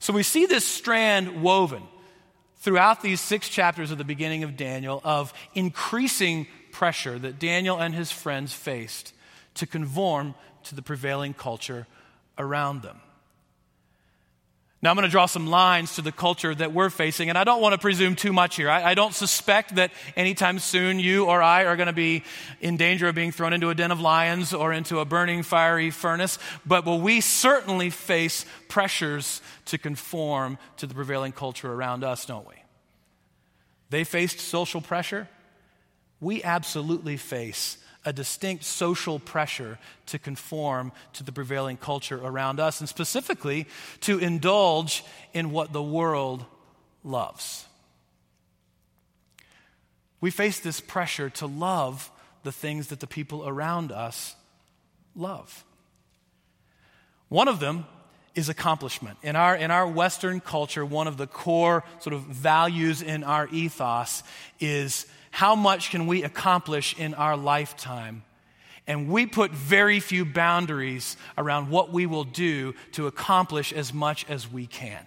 So 0.00 0.12
we 0.12 0.24
see 0.24 0.44
this 0.46 0.64
strand 0.64 1.40
woven 1.40 1.84
throughout 2.56 3.00
these 3.00 3.20
six 3.20 3.48
chapters 3.48 3.92
of 3.92 3.98
the 3.98 4.04
beginning 4.04 4.42
of 4.42 4.56
Daniel 4.56 5.00
of 5.04 5.32
increasing 5.54 6.48
pressure 6.72 7.16
that 7.16 7.38
Daniel 7.38 7.78
and 7.78 7.94
his 7.94 8.10
friends 8.10 8.52
faced 8.52 9.14
to 9.54 9.66
conform 9.66 10.34
to 10.64 10.74
the 10.74 10.82
prevailing 10.82 11.32
culture 11.32 11.86
around 12.38 12.82
them. 12.82 13.00
Now, 14.82 14.88
I'm 14.88 14.96
going 14.96 15.06
to 15.06 15.10
draw 15.10 15.26
some 15.26 15.46
lines 15.46 15.96
to 15.96 16.02
the 16.02 16.12
culture 16.12 16.54
that 16.54 16.72
we're 16.72 16.88
facing, 16.88 17.28
and 17.28 17.36
I 17.36 17.44
don't 17.44 17.60
want 17.60 17.74
to 17.74 17.78
presume 17.78 18.16
too 18.16 18.32
much 18.32 18.56
here. 18.56 18.70
I, 18.70 18.90
I, 18.90 18.94
don't 18.94 19.14
suspect 19.14 19.74
that 19.74 19.90
anytime 20.16 20.58
soon 20.58 20.98
you 20.98 21.26
or 21.26 21.42
I 21.42 21.64
are 21.66 21.76
going 21.76 21.88
to 21.88 21.92
be 21.92 22.24
in 22.62 22.78
danger 22.78 23.06
of 23.06 23.14
being 23.14 23.30
thrown 23.30 23.52
into 23.52 23.68
a 23.68 23.74
den 23.74 23.90
of 23.90 24.00
lions 24.00 24.54
or 24.54 24.72
into 24.72 25.00
a 25.00 25.04
burning 25.04 25.42
fiery 25.42 25.90
furnace, 25.90 26.38
but 26.64 26.86
will 26.86 26.98
we 26.98 27.20
certainly 27.20 27.90
face 27.90 28.46
pressures 28.68 29.42
to 29.66 29.76
conform 29.76 30.56
to 30.78 30.86
the 30.86 30.94
prevailing 30.94 31.32
culture 31.32 31.70
around 31.70 32.02
us, 32.02 32.24
don't 32.24 32.48
we? 32.48 32.54
They 33.90 34.04
faced 34.04 34.40
social 34.40 34.80
pressure. 34.80 35.28
We 36.20 36.42
absolutely 36.42 37.18
face 37.18 37.76
a 38.04 38.12
distinct 38.12 38.64
social 38.64 39.18
pressure 39.18 39.78
to 40.06 40.18
conform 40.18 40.92
to 41.12 41.22
the 41.22 41.32
prevailing 41.32 41.76
culture 41.76 42.20
around 42.22 42.58
us, 42.58 42.80
and 42.80 42.88
specifically 42.88 43.66
to 44.00 44.18
indulge 44.18 45.04
in 45.32 45.50
what 45.50 45.72
the 45.72 45.82
world 45.82 46.44
loves. 47.04 47.66
We 50.20 50.30
face 50.30 50.60
this 50.60 50.80
pressure 50.80 51.30
to 51.30 51.46
love 51.46 52.10
the 52.42 52.52
things 52.52 52.88
that 52.88 53.00
the 53.00 53.06
people 53.06 53.46
around 53.46 53.92
us 53.92 54.34
love. 55.14 55.64
One 57.28 57.48
of 57.48 57.60
them 57.60 57.86
is 58.34 58.48
accomplishment. 58.48 59.18
In 59.22 59.36
our, 59.36 59.56
in 59.56 59.70
our 59.70 59.86
Western 59.86 60.40
culture, 60.40 60.84
one 60.84 61.06
of 61.06 61.16
the 61.16 61.26
core 61.26 61.84
sort 62.00 62.14
of 62.14 62.22
values 62.22 63.02
in 63.02 63.24
our 63.24 63.48
ethos 63.48 64.22
is 64.58 65.06
how 65.30 65.54
much 65.54 65.90
can 65.90 66.06
we 66.06 66.22
accomplish 66.22 66.98
in 66.98 67.14
our 67.14 67.36
lifetime? 67.36 68.24
And 68.86 69.08
we 69.08 69.26
put 69.26 69.52
very 69.52 70.00
few 70.00 70.24
boundaries 70.24 71.16
around 71.38 71.70
what 71.70 71.92
we 71.92 72.06
will 72.06 72.24
do 72.24 72.74
to 72.92 73.06
accomplish 73.06 73.72
as 73.72 73.94
much 73.94 74.28
as 74.28 74.50
we 74.50 74.66
can. 74.66 75.06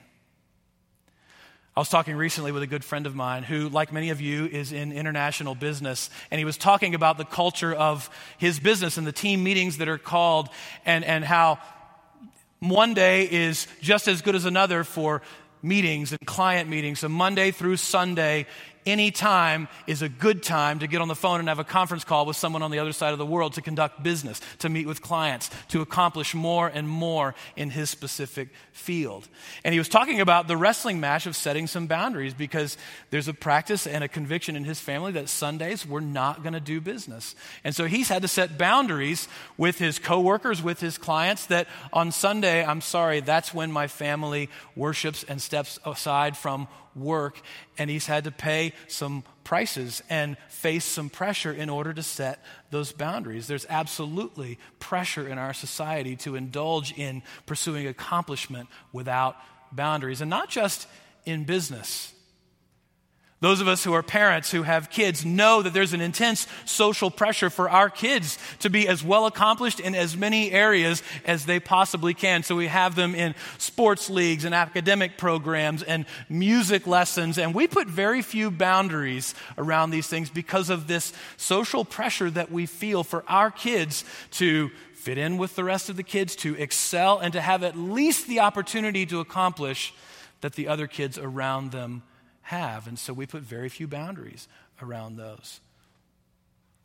I 1.75 1.79
was 1.79 1.89
talking 1.89 2.15
recently 2.15 2.51
with 2.51 2.61
a 2.61 2.67
good 2.67 2.85
friend 2.85 3.07
of 3.07 3.15
mine 3.15 3.41
who, 3.41 3.67
like 3.67 3.91
many 3.91 4.11
of 4.11 4.21
you, 4.21 4.45
is 4.45 4.71
in 4.71 4.91
international 4.91 5.55
business. 5.55 6.11
And 6.29 6.37
he 6.37 6.45
was 6.45 6.55
talking 6.55 6.93
about 6.93 7.17
the 7.17 7.25
culture 7.25 7.73
of 7.73 8.11
his 8.37 8.59
business 8.59 8.97
and 8.97 9.07
the 9.07 9.11
team 9.11 9.43
meetings 9.43 9.79
that 9.79 9.89
are 9.89 9.97
called, 9.97 10.49
and, 10.85 11.03
and 11.03 11.25
how 11.25 11.57
one 12.59 12.93
day 12.93 13.27
is 13.29 13.67
just 13.81 14.07
as 14.07 14.21
good 14.21 14.35
as 14.35 14.45
another 14.45 14.83
for 14.83 15.23
meetings 15.63 16.11
and 16.11 16.25
client 16.27 16.69
meetings. 16.69 16.99
So 16.99 17.09
Monday 17.09 17.49
through 17.49 17.77
Sunday 17.77 18.45
any 18.85 19.11
time 19.11 19.67
is 19.87 20.01
a 20.01 20.09
good 20.09 20.43
time 20.43 20.79
to 20.79 20.87
get 20.87 21.01
on 21.01 21.07
the 21.07 21.15
phone 21.15 21.39
and 21.39 21.49
have 21.49 21.59
a 21.59 21.63
conference 21.63 22.03
call 22.03 22.25
with 22.25 22.35
someone 22.35 22.61
on 22.61 22.71
the 22.71 22.79
other 22.79 22.91
side 22.91 23.13
of 23.13 23.19
the 23.19 23.25
world 23.25 23.53
to 23.53 23.61
conduct 23.61 24.03
business, 24.03 24.41
to 24.59 24.69
meet 24.69 24.87
with 24.87 25.01
clients, 25.01 25.49
to 25.69 25.81
accomplish 25.81 26.33
more 26.33 26.67
and 26.67 26.87
more 26.87 27.35
in 27.55 27.69
his 27.69 27.89
specific 27.89 28.49
field. 28.71 29.27
And 29.63 29.73
he 29.73 29.79
was 29.79 29.89
talking 29.89 30.21
about 30.21 30.47
the 30.47 30.57
wrestling 30.57 30.99
match 30.99 31.25
of 31.25 31.35
setting 31.35 31.67
some 31.67 31.87
boundaries 31.87 32.33
because 32.33 32.77
there's 33.09 33.27
a 33.27 33.33
practice 33.33 33.87
and 33.87 34.03
a 34.03 34.07
conviction 34.07 34.55
in 34.55 34.63
his 34.63 34.79
family 34.79 35.11
that 35.13 35.29
Sundays 35.29 35.85
we're 35.85 35.99
not 35.99 36.43
going 36.43 36.53
to 36.53 36.59
do 36.59 36.81
business. 36.81 37.35
And 37.63 37.75
so 37.75 37.85
he's 37.85 38.09
had 38.09 38.21
to 38.21 38.27
set 38.27 38.57
boundaries 38.57 39.27
with 39.57 39.79
his 39.79 39.99
coworkers, 39.99 40.61
with 40.61 40.79
his 40.79 40.97
clients 40.97 41.45
that 41.47 41.67
on 41.91 42.11
Sunday, 42.11 42.63
I'm 42.65 42.81
sorry, 42.81 43.19
that's 43.19 43.53
when 43.53 43.71
my 43.71 43.87
family 43.87 44.49
worships 44.75 45.23
and 45.23 45.41
steps 45.41 45.79
aside 45.85 46.37
from 46.37 46.67
work, 46.95 47.41
and 47.77 47.89
he's 47.89 48.05
had 48.05 48.23
to 48.25 48.31
pay 48.31 48.73
some 48.87 49.23
prices 49.43 50.01
and 50.09 50.37
face 50.49 50.85
some 50.85 51.09
pressure 51.09 51.51
in 51.51 51.69
order 51.69 51.93
to 51.93 52.03
set 52.03 52.43
those 52.71 52.91
boundaries. 52.91 53.47
There's 53.47 53.65
absolutely 53.69 54.59
pressure 54.79 55.27
in 55.27 55.37
our 55.37 55.53
society 55.53 56.15
to 56.17 56.35
indulge 56.35 56.93
in 56.97 57.23
pursuing 57.45 57.87
accomplishment 57.87 58.69
without 58.91 59.35
boundaries, 59.71 60.21
and 60.21 60.29
not 60.29 60.49
just 60.49 60.87
in 61.25 61.43
business. 61.43 62.12
Those 63.43 63.59
of 63.59 63.67
us 63.67 63.83
who 63.83 63.91
are 63.91 64.01
parents 64.01 64.51
who 64.51 64.63
have 64.63 64.89
kids 64.89 65.25
know 65.25 65.61
that 65.61 65.73
there's 65.73 65.91
an 65.91 65.99
intense 65.99 66.47
social 66.63 67.11
pressure 67.11 67.49
for 67.49 67.69
our 67.69 67.89
kids 67.89 68.37
to 68.59 68.69
be 68.69 68.87
as 68.87 69.03
well 69.03 69.25
accomplished 69.25 69.81
in 69.81 69.95
as 69.95 70.15
many 70.15 70.49
areas 70.49 71.03
as 71.25 71.45
they 71.45 71.59
possibly 71.59 72.13
can. 72.13 72.43
So 72.43 72.55
we 72.55 72.67
have 72.67 72.95
them 72.95 73.13
in 73.13 73.35
sports 73.57 74.09
leagues 74.09 74.45
and 74.45 74.55
academic 74.55 75.17
programs 75.17 75.83
and 75.83 76.05
music 76.29 76.87
lessons. 76.87 77.37
And 77.37 77.53
we 77.53 77.67
put 77.67 77.89
very 77.89 78.21
few 78.21 78.49
boundaries 78.49 79.35
around 79.57 79.89
these 79.89 80.07
things 80.07 80.29
because 80.29 80.69
of 80.69 80.87
this 80.87 81.11
social 81.35 81.83
pressure 81.83 82.29
that 82.29 82.49
we 82.49 82.65
feel 82.65 83.03
for 83.03 83.25
our 83.27 83.51
kids 83.51 84.05
to 84.31 84.69
fit 84.93 85.17
in 85.17 85.37
with 85.37 85.57
the 85.57 85.65
rest 85.65 85.89
of 85.89 85.97
the 85.97 86.03
kids, 86.03 86.37
to 86.37 86.55
excel, 86.55 87.19
and 87.19 87.33
to 87.33 87.41
have 87.41 87.61
at 87.61 87.77
least 87.77 88.25
the 88.29 88.39
opportunity 88.39 89.05
to 89.05 89.19
accomplish 89.19 89.93
that 90.39 90.53
the 90.53 90.69
other 90.69 90.87
kids 90.87 91.17
around 91.17 91.71
them 91.73 92.03
have. 92.43 92.87
And 92.87 92.97
so 92.97 93.13
we 93.13 93.25
put 93.25 93.41
very 93.41 93.69
few 93.69 93.87
boundaries 93.87 94.47
around 94.81 95.17
those. 95.17 95.59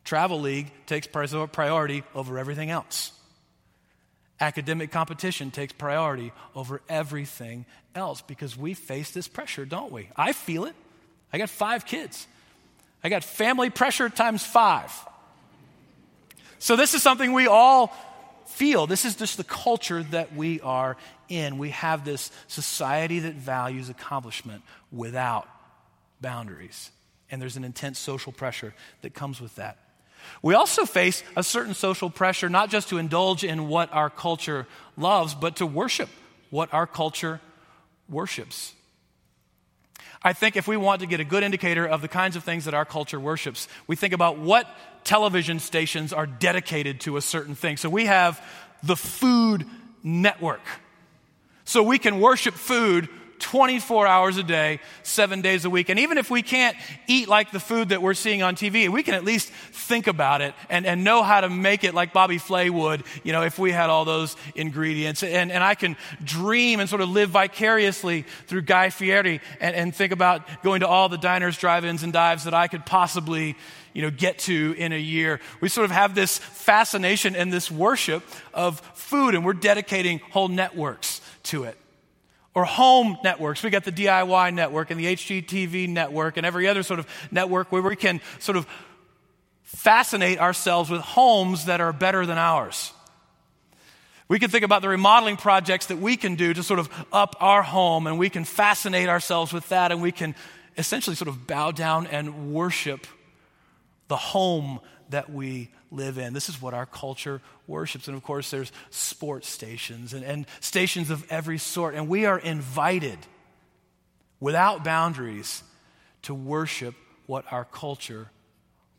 Travel 0.03 0.41
League 0.41 0.71
takes 0.85 1.07
priority 1.07 2.03
over 2.15 2.39
everything 2.39 2.69
else. 2.71 3.11
Academic 4.41 4.91
competition 4.91 5.51
takes 5.51 5.73
priority 5.73 6.31
over 6.55 6.81
everything 6.87 7.65
else 7.93 8.21
because 8.21 8.57
we 8.57 8.73
face 8.73 9.11
this 9.11 9.27
pressure, 9.27 9.65
don't 9.65 9.91
we? 9.91 10.09
I 10.15 10.31
feel 10.33 10.65
it. 10.65 10.75
I 11.31 11.37
got 11.37 11.49
five 11.49 11.85
kids. 11.85 12.25
I 13.03 13.09
got 13.09 13.23
family 13.23 13.69
pressure 13.69 14.09
times 14.09 14.43
five. 14.45 14.91
So, 16.57 16.75
this 16.75 16.93
is 16.93 17.01
something 17.01 17.33
we 17.33 17.47
all 17.47 17.93
feel. 18.49 18.87
This 18.87 19.05
is 19.05 19.15
just 19.15 19.37
the 19.37 19.43
culture 19.43 20.03
that 20.03 20.35
we 20.35 20.59
are 20.61 20.97
in. 21.29 21.57
We 21.57 21.69
have 21.69 22.03
this 22.03 22.31
society 22.47 23.19
that 23.19 23.35
values 23.35 23.89
accomplishment 23.89 24.63
without 24.91 25.47
boundaries. 26.19 26.91
And 27.31 27.41
there's 27.41 27.57
an 27.57 27.63
intense 27.63 27.99
social 27.99 28.31
pressure 28.31 28.73
that 29.01 29.13
comes 29.13 29.39
with 29.39 29.55
that. 29.55 29.77
We 30.41 30.53
also 30.53 30.85
face 30.85 31.23
a 31.35 31.43
certain 31.43 31.73
social 31.73 32.09
pressure, 32.09 32.49
not 32.49 32.69
just 32.69 32.89
to 32.89 32.97
indulge 32.97 33.43
in 33.43 33.67
what 33.67 33.93
our 33.93 34.09
culture 34.09 34.67
loves, 34.97 35.33
but 35.33 35.57
to 35.57 35.65
worship 35.65 36.09
what 36.49 36.73
our 36.73 36.87
culture 36.87 37.39
worships. 38.09 38.73
I 40.21 40.33
think 40.33 40.57
if 40.57 40.67
we 40.67 40.75
want 40.75 40.99
to 41.01 41.07
get 41.07 41.21
a 41.21 41.23
good 41.23 41.43
indicator 41.43 41.87
of 41.87 42.01
the 42.01 42.09
kinds 42.09 42.35
of 42.35 42.43
things 42.43 42.65
that 42.65 42.73
our 42.73 42.83
culture 42.83 43.19
worships, 43.19 43.69
we 43.87 43.95
think 43.95 44.13
about 44.13 44.37
what 44.37 44.67
television 45.03 45.59
stations 45.59 46.13
are 46.13 46.25
dedicated 46.25 47.01
to 47.01 47.17
a 47.17 47.21
certain 47.21 47.55
thing. 47.55 47.77
So 47.77 47.89
we 47.89 48.05
have 48.05 48.43
the 48.83 48.95
Food 48.95 49.65
Network. 50.03 50.61
So 51.65 51.83
we 51.83 51.99
can 51.99 52.19
worship 52.19 52.53
food 52.53 53.09
24 53.39 54.05
hours 54.05 54.37
a 54.37 54.43
day, 54.43 54.79
seven 55.03 55.41
days 55.41 55.65
a 55.65 55.69
week. 55.69 55.89
And 55.89 55.99
even 55.99 56.17
if 56.17 56.29
we 56.29 56.41
can't 56.41 56.77
eat 57.07 57.27
like 57.27 57.51
the 57.51 57.59
food 57.59 57.89
that 57.89 58.01
we're 58.01 58.13
seeing 58.13 58.43
on 58.43 58.55
TV, 58.55 58.89
we 58.89 59.03
can 59.03 59.13
at 59.13 59.23
least 59.23 59.49
think 59.49 60.07
about 60.07 60.41
it 60.41 60.53
and, 60.69 60.85
and 60.85 61.03
know 61.03 61.23
how 61.23 61.41
to 61.41 61.49
make 61.49 61.83
it 61.83 61.93
like 61.93 62.13
Bobby 62.13 62.37
Flay 62.37 62.69
would, 62.69 63.03
you 63.23 63.31
know, 63.31 63.41
if 63.43 63.57
we 63.57 63.71
had 63.71 63.89
all 63.89 64.05
those 64.05 64.35
ingredients. 64.55 65.23
And, 65.23 65.51
and 65.51 65.63
I 65.63 65.75
can 65.75 65.95
dream 66.23 66.79
and 66.79 66.89
sort 66.89 67.01
of 67.01 67.09
live 67.09 67.29
vicariously 67.29 68.25
through 68.47 68.61
Guy 68.63 68.89
Fieri 68.89 69.41
and, 69.59 69.75
and 69.75 69.95
think 69.95 70.11
about 70.11 70.43
going 70.61 70.81
to 70.81 70.87
all 70.87 71.09
the 71.09 71.17
diners, 71.17 71.57
drive-ins, 71.57 72.03
and 72.03 72.13
dives 72.13 72.43
that 72.43 72.53
I 72.53 72.67
could 72.67 72.85
possibly 72.85 73.55
you 73.93 74.03
know, 74.03 74.11
get 74.11 74.37
to 74.39 74.75
in 74.77 74.91
a 74.93 74.99
year. 74.99 75.39
We 75.61 75.69
sort 75.69 75.85
of 75.85 75.91
have 75.91 76.13
this 76.13 76.37
fascination 76.37 77.35
and 77.35 77.51
this 77.51 77.71
worship 77.71 78.23
of 78.53 78.79
food, 78.93 79.33
and 79.33 79.43
we're 79.43 79.53
dedicating 79.53 80.19
whole 80.31 80.47
networks 80.47 81.21
to 81.43 81.63
it 81.63 81.75
or 82.53 82.65
home 82.65 83.17
networks. 83.23 83.63
We 83.63 83.69
got 83.69 83.83
the 83.83 83.91
DIY 83.91 84.53
network 84.53 84.91
and 84.91 84.99
the 84.99 85.15
HGTV 85.15 85.89
network 85.89 86.37
and 86.37 86.45
every 86.45 86.67
other 86.67 86.83
sort 86.83 86.99
of 86.99 87.07
network 87.31 87.71
where 87.71 87.81
we 87.81 87.95
can 87.95 88.21
sort 88.39 88.57
of 88.57 88.67
fascinate 89.63 90.39
ourselves 90.39 90.89
with 90.89 91.01
homes 91.01 91.65
that 91.65 91.79
are 91.79 91.93
better 91.93 92.25
than 92.25 92.37
ours. 92.37 92.91
We 94.27 94.37
can 94.37 94.49
think 94.49 94.63
about 94.63 94.81
the 94.81 94.89
remodeling 94.89 95.37
projects 95.37 95.87
that 95.87 95.97
we 95.97 96.15
can 96.15 96.35
do 96.35 96.53
to 96.53 96.61
sort 96.61 96.79
of 96.79 96.89
up 97.11 97.35
our 97.39 97.63
home, 97.63 98.05
and 98.05 98.19
we 98.19 98.29
can 98.29 98.45
fascinate 98.45 99.09
ourselves 99.09 99.51
with 99.51 99.67
that, 99.69 99.91
and 99.91 100.01
we 100.01 100.11
can 100.11 100.35
essentially 100.77 101.15
sort 101.15 101.29
of 101.29 101.47
bow 101.47 101.71
down 101.71 102.05
and 102.07 102.53
worship 102.53 103.07
the 104.07 104.15
home 104.15 104.79
that 105.09 105.31
we 105.31 105.69
live 105.91 106.17
in. 106.17 106.33
This 106.33 106.49
is 106.49 106.61
what 106.61 106.73
our 106.73 106.85
culture 106.85 107.41
worships. 107.67 108.07
And 108.07 108.15
of 108.15 108.23
course, 108.23 108.51
there's 108.51 108.71
sports 108.89 109.49
stations 109.49 110.13
and, 110.13 110.23
and 110.23 110.45
stations 110.59 111.09
of 111.09 111.25
every 111.31 111.57
sort. 111.57 111.95
And 111.95 112.07
we 112.07 112.25
are 112.25 112.37
invited 112.37 113.17
without 114.39 114.83
boundaries 114.83 115.63
to 116.23 116.33
worship 116.33 116.95
what 117.25 117.45
our 117.51 117.65
culture 117.65 118.29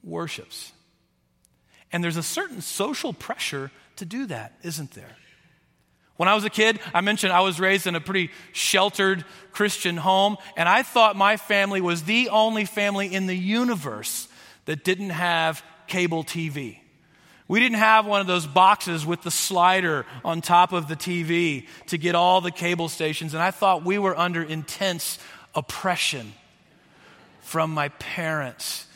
worships. 0.03 0.73
And 1.93 2.03
there's 2.03 2.17
a 2.17 2.23
certain 2.23 2.61
social 2.61 3.13
pressure 3.13 3.71
to 3.97 4.05
do 4.05 4.27
that, 4.27 4.55
isn't 4.63 4.93
there? 4.93 5.17
When 6.17 6.29
I 6.29 6.35
was 6.35 6.45
a 6.45 6.51
kid, 6.51 6.81
I 6.93 7.01
mentioned 7.01 7.33
I 7.33 7.41
was 7.41 7.59
raised 7.59 7.87
in 7.87 7.95
a 7.97 8.01
pretty 8.01 8.31
sheltered 8.53 9.25
Christian 9.53 9.97
home, 9.97 10.37
and 10.55 10.69
I 10.69 10.83
thought 10.83 11.17
my 11.17 11.39
family 11.39 11.81
was 11.81 12.03
the 12.03 12.29
only 12.29 12.67
family 12.67 13.13
in 13.13 13.27
the 13.27 13.35
universe 13.35 14.29
that 14.67 14.85
didn't 14.85 15.11
have 15.11 15.63
cable 15.91 16.25
TV. 16.25 16.79
We 17.49 17.59
didn't 17.59 17.79
have 17.79 18.07
one 18.07 18.21
of 18.21 18.29
those 18.29 18.47
boxes 18.47 19.05
with 19.05 19.23
the 19.23 19.31
slider 19.31 20.07
on 20.25 20.41
top 20.41 20.73
of 20.73 20.87
the 20.87 20.95
TV 20.95 21.67
to 21.89 21.99
get 21.99 22.15
all 22.15 22.41
the 22.41 22.53
cable 22.53 22.89
stations, 22.89 23.35
and 23.35 23.43
I 23.43 23.51
thought 23.51 23.85
we 23.85 23.99
were 23.99 24.17
under 24.17 24.41
intense 24.43 25.19
oppression 25.55 26.33
from 27.41 27.75
my 27.75 27.89
parents 27.89 28.87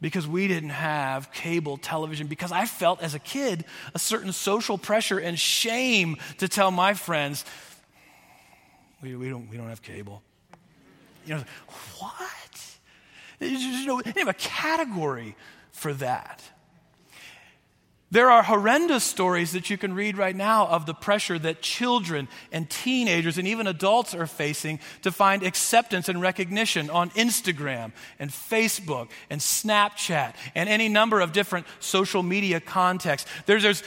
because 0.00 0.26
we 0.26 0.48
didn't 0.48 0.70
have 0.70 1.32
cable 1.32 1.76
television. 1.76 2.26
Because 2.26 2.50
I 2.50 2.66
felt 2.66 3.00
as 3.00 3.14
a 3.14 3.20
kid 3.20 3.64
a 3.94 3.98
certain 4.00 4.32
social 4.32 4.76
pressure 4.76 5.18
and 5.18 5.38
shame 5.38 6.16
to 6.38 6.48
tell 6.48 6.72
my 6.72 6.94
friends, 6.94 7.44
we, 9.00 9.14
we, 9.14 9.28
don't, 9.28 9.48
we 9.48 9.56
don't 9.56 9.68
have 9.68 9.82
cable. 9.82 10.20
You 11.26 11.36
know, 11.36 11.44
what? 12.00 12.78
You 13.40 13.86
know, 13.86 14.02
they 14.02 14.18
have 14.20 14.28
a 14.28 14.34
category 14.34 15.36
for 15.74 15.92
that. 15.94 16.42
There 18.10 18.30
are 18.30 18.44
horrendous 18.44 19.02
stories 19.02 19.52
that 19.52 19.70
you 19.70 19.76
can 19.76 19.92
read 19.92 20.16
right 20.16 20.36
now 20.36 20.68
of 20.68 20.86
the 20.86 20.94
pressure 20.94 21.36
that 21.36 21.62
children 21.62 22.28
and 22.52 22.70
teenagers 22.70 23.38
and 23.38 23.48
even 23.48 23.66
adults 23.66 24.14
are 24.14 24.28
facing 24.28 24.78
to 25.02 25.10
find 25.10 25.42
acceptance 25.42 26.08
and 26.08 26.22
recognition 26.22 26.90
on 26.90 27.10
Instagram 27.10 27.90
and 28.20 28.30
Facebook 28.30 29.08
and 29.30 29.40
Snapchat 29.40 30.34
and 30.54 30.68
any 30.68 30.88
number 30.88 31.20
of 31.20 31.32
different 31.32 31.66
social 31.80 32.22
media 32.22 32.60
contexts. 32.60 33.28
There's, 33.46 33.64
there's 33.64 33.82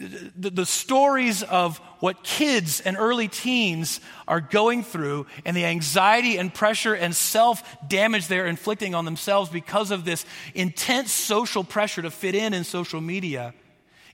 the, 0.00 0.48
the, 0.48 0.66
stories 0.66 1.42
of 1.42 1.76
what 2.00 2.24
kids 2.24 2.80
and 2.80 2.96
early 2.96 3.28
teens 3.28 4.00
are 4.26 4.40
going 4.40 4.82
through 4.82 5.26
and 5.44 5.54
the 5.54 5.66
anxiety 5.66 6.38
and 6.38 6.54
pressure 6.54 6.94
and 6.94 7.14
self 7.14 7.62
damage 7.86 8.26
they're 8.26 8.46
inflicting 8.46 8.94
on 8.94 9.04
themselves 9.04 9.50
because 9.50 9.90
of 9.90 10.06
this 10.06 10.24
intense 10.54 11.12
social 11.12 11.62
pressure 11.62 12.00
to 12.00 12.10
fit 12.10 12.34
in 12.34 12.54
in 12.54 12.64
social 12.64 13.00
media 13.00 13.52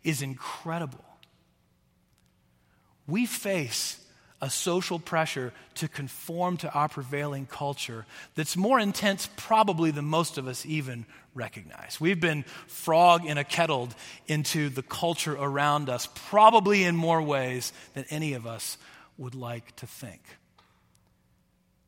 is 0.02 0.22
incredible. 0.22 1.04
We 3.06 3.24
face 3.24 4.04
a 4.40 4.50
social 4.50 4.98
pressure 4.98 5.52
to 5.74 5.88
conform 5.88 6.56
to 6.58 6.70
our 6.72 6.88
prevailing 6.88 7.46
culture 7.46 8.04
that's 8.34 8.56
more 8.56 8.78
intense, 8.78 9.28
probably, 9.36 9.90
than 9.90 10.04
most 10.04 10.36
of 10.36 10.46
us 10.46 10.66
even 10.66 11.06
recognize. 11.34 12.00
We've 12.00 12.20
been 12.20 12.44
frog 12.66 13.24
in 13.24 13.38
a 13.38 13.44
kettled 13.44 13.94
into 14.26 14.68
the 14.68 14.82
culture 14.82 15.34
around 15.34 15.88
us, 15.88 16.08
probably 16.14 16.84
in 16.84 16.96
more 16.96 17.22
ways 17.22 17.72
than 17.94 18.04
any 18.10 18.34
of 18.34 18.46
us 18.46 18.76
would 19.18 19.34
like 19.34 19.74
to 19.76 19.86
think. 19.86 20.20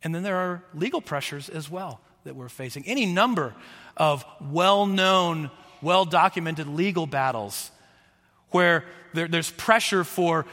And 0.03 0.15
then 0.15 0.23
there 0.23 0.37
are 0.37 0.63
legal 0.75 1.01
pressures 1.01 1.49
as 1.49 1.71
well 1.71 2.01
that 2.25 2.37
we're 2.37 2.49
facing. 2.49 2.87
Any 2.87 3.07
number 3.07 3.55
of 3.97 4.25
well 4.41 4.87
known, 4.87 5.51
well 5.83 6.05
documented 6.05 6.67
legal 6.69 7.07
battles 7.07 7.71
where 8.51 8.85
there, 9.13 9.29
there's 9.29 9.51
pressure 9.51 10.05
for 10.05 10.47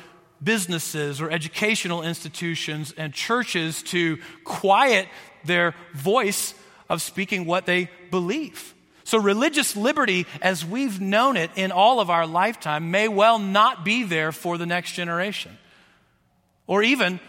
businesses 0.45 1.19
or 1.19 1.29
educational 1.29 2.03
institutions 2.03 2.93
and 2.95 3.13
churches 3.13 3.84
to 3.84 4.17
quiet 4.45 5.08
their 5.43 5.75
voice 5.93 6.53
of 6.88 7.01
speaking 7.01 7.45
what 7.45 7.65
they 7.65 7.89
believe. 8.12 8.73
So, 9.03 9.19
religious 9.19 9.75
liberty, 9.75 10.25
as 10.41 10.65
we've 10.65 11.01
known 11.01 11.38
it 11.38 11.51
in 11.55 11.71
all 11.71 11.99
of 11.99 12.10
our 12.10 12.25
lifetime, 12.25 12.89
may 12.91 13.08
well 13.08 13.38
not 13.38 13.84
be 13.84 14.03
there 14.03 14.31
for 14.31 14.58
the 14.58 14.65
next 14.65 14.93
generation. 14.93 15.58
Or 16.65 16.81
even 16.81 17.19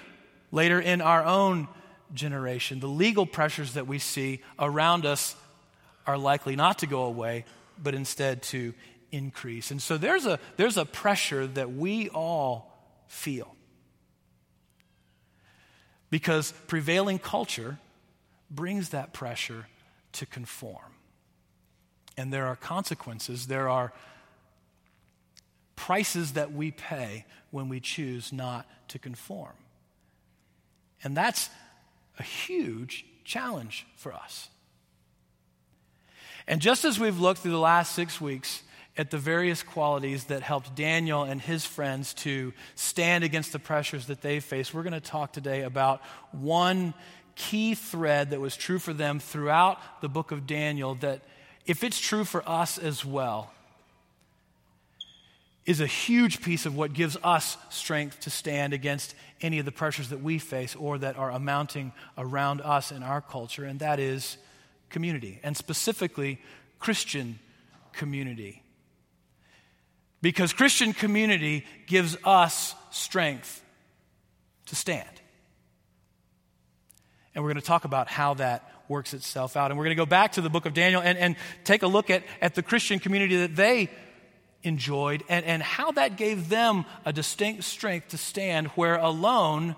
later 0.50 0.80
in 0.80 1.00
our 1.02 1.24
own 1.24 1.68
generation. 2.14 2.80
The 2.80 2.88
legal 2.88 3.26
pressures 3.26 3.74
that 3.74 3.86
we 3.86 3.98
see 3.98 4.40
around 4.58 5.04
us 5.04 5.36
are 6.06 6.16
likely 6.16 6.56
not 6.56 6.78
to 6.78 6.86
go 6.86 7.02
away, 7.02 7.44
but 7.82 7.94
instead 7.94 8.42
to 8.44 8.72
increase. 9.12 9.70
And 9.70 9.82
so 9.82 9.98
there's 9.98 10.24
a, 10.24 10.38
there's 10.56 10.76
a 10.76 10.84
pressure 10.84 11.46
that 11.46 11.72
we 11.72 12.08
all 12.08 12.75
feel. 13.08 13.54
Because 16.10 16.52
prevailing 16.66 17.18
culture 17.18 17.78
brings 18.50 18.90
that 18.90 19.12
pressure 19.12 19.66
to 20.12 20.26
conform. 20.26 20.94
And 22.16 22.32
there 22.32 22.46
are 22.46 22.56
consequences, 22.56 23.46
there 23.46 23.68
are 23.68 23.92
prices 25.74 26.32
that 26.32 26.52
we 26.52 26.70
pay 26.70 27.26
when 27.50 27.68
we 27.68 27.80
choose 27.80 28.32
not 28.32 28.66
to 28.88 28.98
conform. 28.98 29.52
And 31.04 31.16
that's 31.16 31.50
a 32.18 32.22
huge 32.22 33.04
challenge 33.24 33.86
for 33.96 34.12
us. 34.12 34.48
And 36.46 36.60
just 36.60 36.84
as 36.84 36.98
we've 36.98 37.18
looked 37.18 37.40
through 37.40 37.50
the 37.52 37.58
last 37.58 37.94
six 37.94 38.20
weeks 38.20 38.62
at 38.98 39.10
the 39.10 39.18
various 39.18 39.62
qualities 39.62 40.24
that 40.24 40.42
helped 40.42 40.74
Daniel 40.74 41.22
and 41.22 41.40
his 41.40 41.66
friends 41.66 42.14
to 42.14 42.52
stand 42.74 43.24
against 43.24 43.52
the 43.52 43.58
pressures 43.58 44.06
that 44.06 44.22
they 44.22 44.40
faced, 44.40 44.72
we're 44.72 44.82
going 44.82 44.92
to 44.92 45.00
talk 45.00 45.32
today 45.32 45.62
about 45.62 46.00
one 46.32 46.94
key 47.34 47.74
thread 47.74 48.30
that 48.30 48.40
was 48.40 48.56
true 48.56 48.78
for 48.78 48.94
them 48.94 49.20
throughout 49.20 49.78
the 50.00 50.08
book 50.08 50.32
of 50.32 50.46
Daniel 50.46 50.94
that, 50.96 51.20
if 51.66 51.84
it's 51.84 52.00
true 52.00 52.24
for 52.24 52.42
us 52.48 52.78
as 52.78 53.04
well, 53.04 53.52
is 55.66 55.80
a 55.80 55.86
huge 55.86 56.40
piece 56.40 56.64
of 56.64 56.76
what 56.76 56.92
gives 56.92 57.16
us 57.24 57.58
strength 57.70 58.20
to 58.20 58.30
stand 58.30 58.72
against 58.72 59.14
any 59.42 59.58
of 59.58 59.64
the 59.64 59.72
pressures 59.72 60.08
that 60.10 60.22
we 60.22 60.38
face 60.38 60.76
or 60.76 60.96
that 60.96 61.18
are 61.18 61.30
amounting 61.30 61.92
around 62.16 62.60
us 62.62 62.92
in 62.92 63.02
our 63.02 63.20
culture, 63.20 63.64
and 63.64 63.80
that 63.80 63.98
is 63.98 64.38
community, 64.88 65.40
and 65.42 65.56
specifically 65.56 66.40
Christian 66.78 67.38
community. 67.92 68.62
Because 70.26 70.52
Christian 70.52 70.92
community 70.92 71.64
gives 71.86 72.16
us 72.24 72.74
strength 72.90 73.62
to 74.64 74.74
stand. 74.74 75.08
And 77.32 77.44
we're 77.44 77.50
going 77.50 77.60
to 77.60 77.66
talk 77.66 77.84
about 77.84 78.08
how 78.08 78.34
that 78.34 78.68
works 78.88 79.14
itself 79.14 79.56
out. 79.56 79.70
And 79.70 79.78
we're 79.78 79.84
going 79.84 79.96
to 79.96 80.02
go 80.02 80.04
back 80.04 80.32
to 80.32 80.40
the 80.40 80.50
book 80.50 80.66
of 80.66 80.74
Daniel 80.74 81.00
and, 81.00 81.16
and 81.16 81.36
take 81.62 81.84
a 81.84 81.86
look 81.86 82.10
at, 82.10 82.24
at 82.40 82.56
the 82.56 82.62
Christian 82.64 82.98
community 82.98 83.36
that 83.36 83.54
they 83.54 83.88
enjoyed 84.64 85.22
and, 85.28 85.44
and 85.44 85.62
how 85.62 85.92
that 85.92 86.16
gave 86.16 86.48
them 86.48 86.86
a 87.04 87.12
distinct 87.12 87.62
strength 87.62 88.08
to 88.08 88.18
stand 88.18 88.66
where 88.74 88.96
alone 88.96 89.76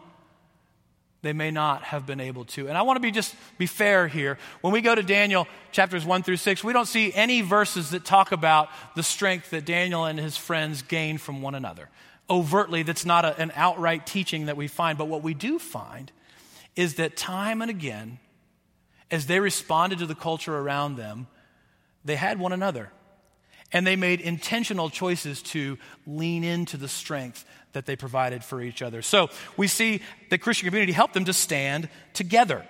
they 1.22 1.32
may 1.32 1.50
not 1.50 1.82
have 1.82 2.06
been 2.06 2.20
able 2.20 2.44
to. 2.44 2.68
And 2.68 2.78
I 2.78 2.82
want 2.82 2.96
to 2.96 3.00
be 3.00 3.10
just 3.10 3.34
be 3.58 3.66
fair 3.66 4.06
here. 4.06 4.38
When 4.60 4.72
we 4.72 4.80
go 4.80 4.94
to 4.94 5.02
Daniel 5.02 5.48
chapters 5.72 6.04
1 6.06 6.22
through 6.22 6.36
6, 6.36 6.62
we 6.62 6.72
don't 6.72 6.86
see 6.86 7.12
any 7.12 7.40
verses 7.40 7.90
that 7.90 8.04
talk 8.04 8.30
about 8.30 8.68
the 8.94 9.02
strength 9.02 9.50
that 9.50 9.64
Daniel 9.64 10.04
and 10.04 10.18
his 10.18 10.36
friends 10.36 10.82
gained 10.82 11.20
from 11.20 11.42
one 11.42 11.54
another. 11.54 11.88
Overtly, 12.30 12.82
that's 12.82 13.04
not 13.04 13.24
a, 13.24 13.38
an 13.40 13.50
outright 13.56 14.06
teaching 14.06 14.46
that 14.46 14.56
we 14.56 14.68
find. 14.68 14.96
But 14.96 15.06
what 15.06 15.22
we 15.22 15.34
do 15.34 15.58
find 15.58 16.12
is 16.76 16.94
that 16.94 17.16
time 17.16 17.62
and 17.62 17.70
again, 17.70 18.20
as 19.10 19.26
they 19.26 19.40
responded 19.40 19.98
to 19.98 20.06
the 20.06 20.14
culture 20.14 20.56
around 20.56 20.96
them, 20.96 21.26
they 22.04 22.16
had 22.16 22.38
one 22.38 22.52
another. 22.52 22.92
And 23.72 23.86
they 23.86 23.96
made 23.96 24.20
intentional 24.20 24.88
choices 24.90 25.42
to 25.42 25.78
lean 26.06 26.42
into 26.42 26.76
the 26.76 26.88
strength 26.88 27.44
that 27.72 27.86
they 27.86 27.96
provided 27.96 28.42
for 28.42 28.62
each 28.62 28.82
other. 28.82 29.02
So 29.02 29.28
we 29.56 29.68
see 29.68 30.02
the 30.30 30.38
Christian 30.38 30.66
community 30.66 30.92
helped 30.92 31.14
them 31.14 31.26
to 31.26 31.32
stand 31.32 31.88
together. 32.14 32.64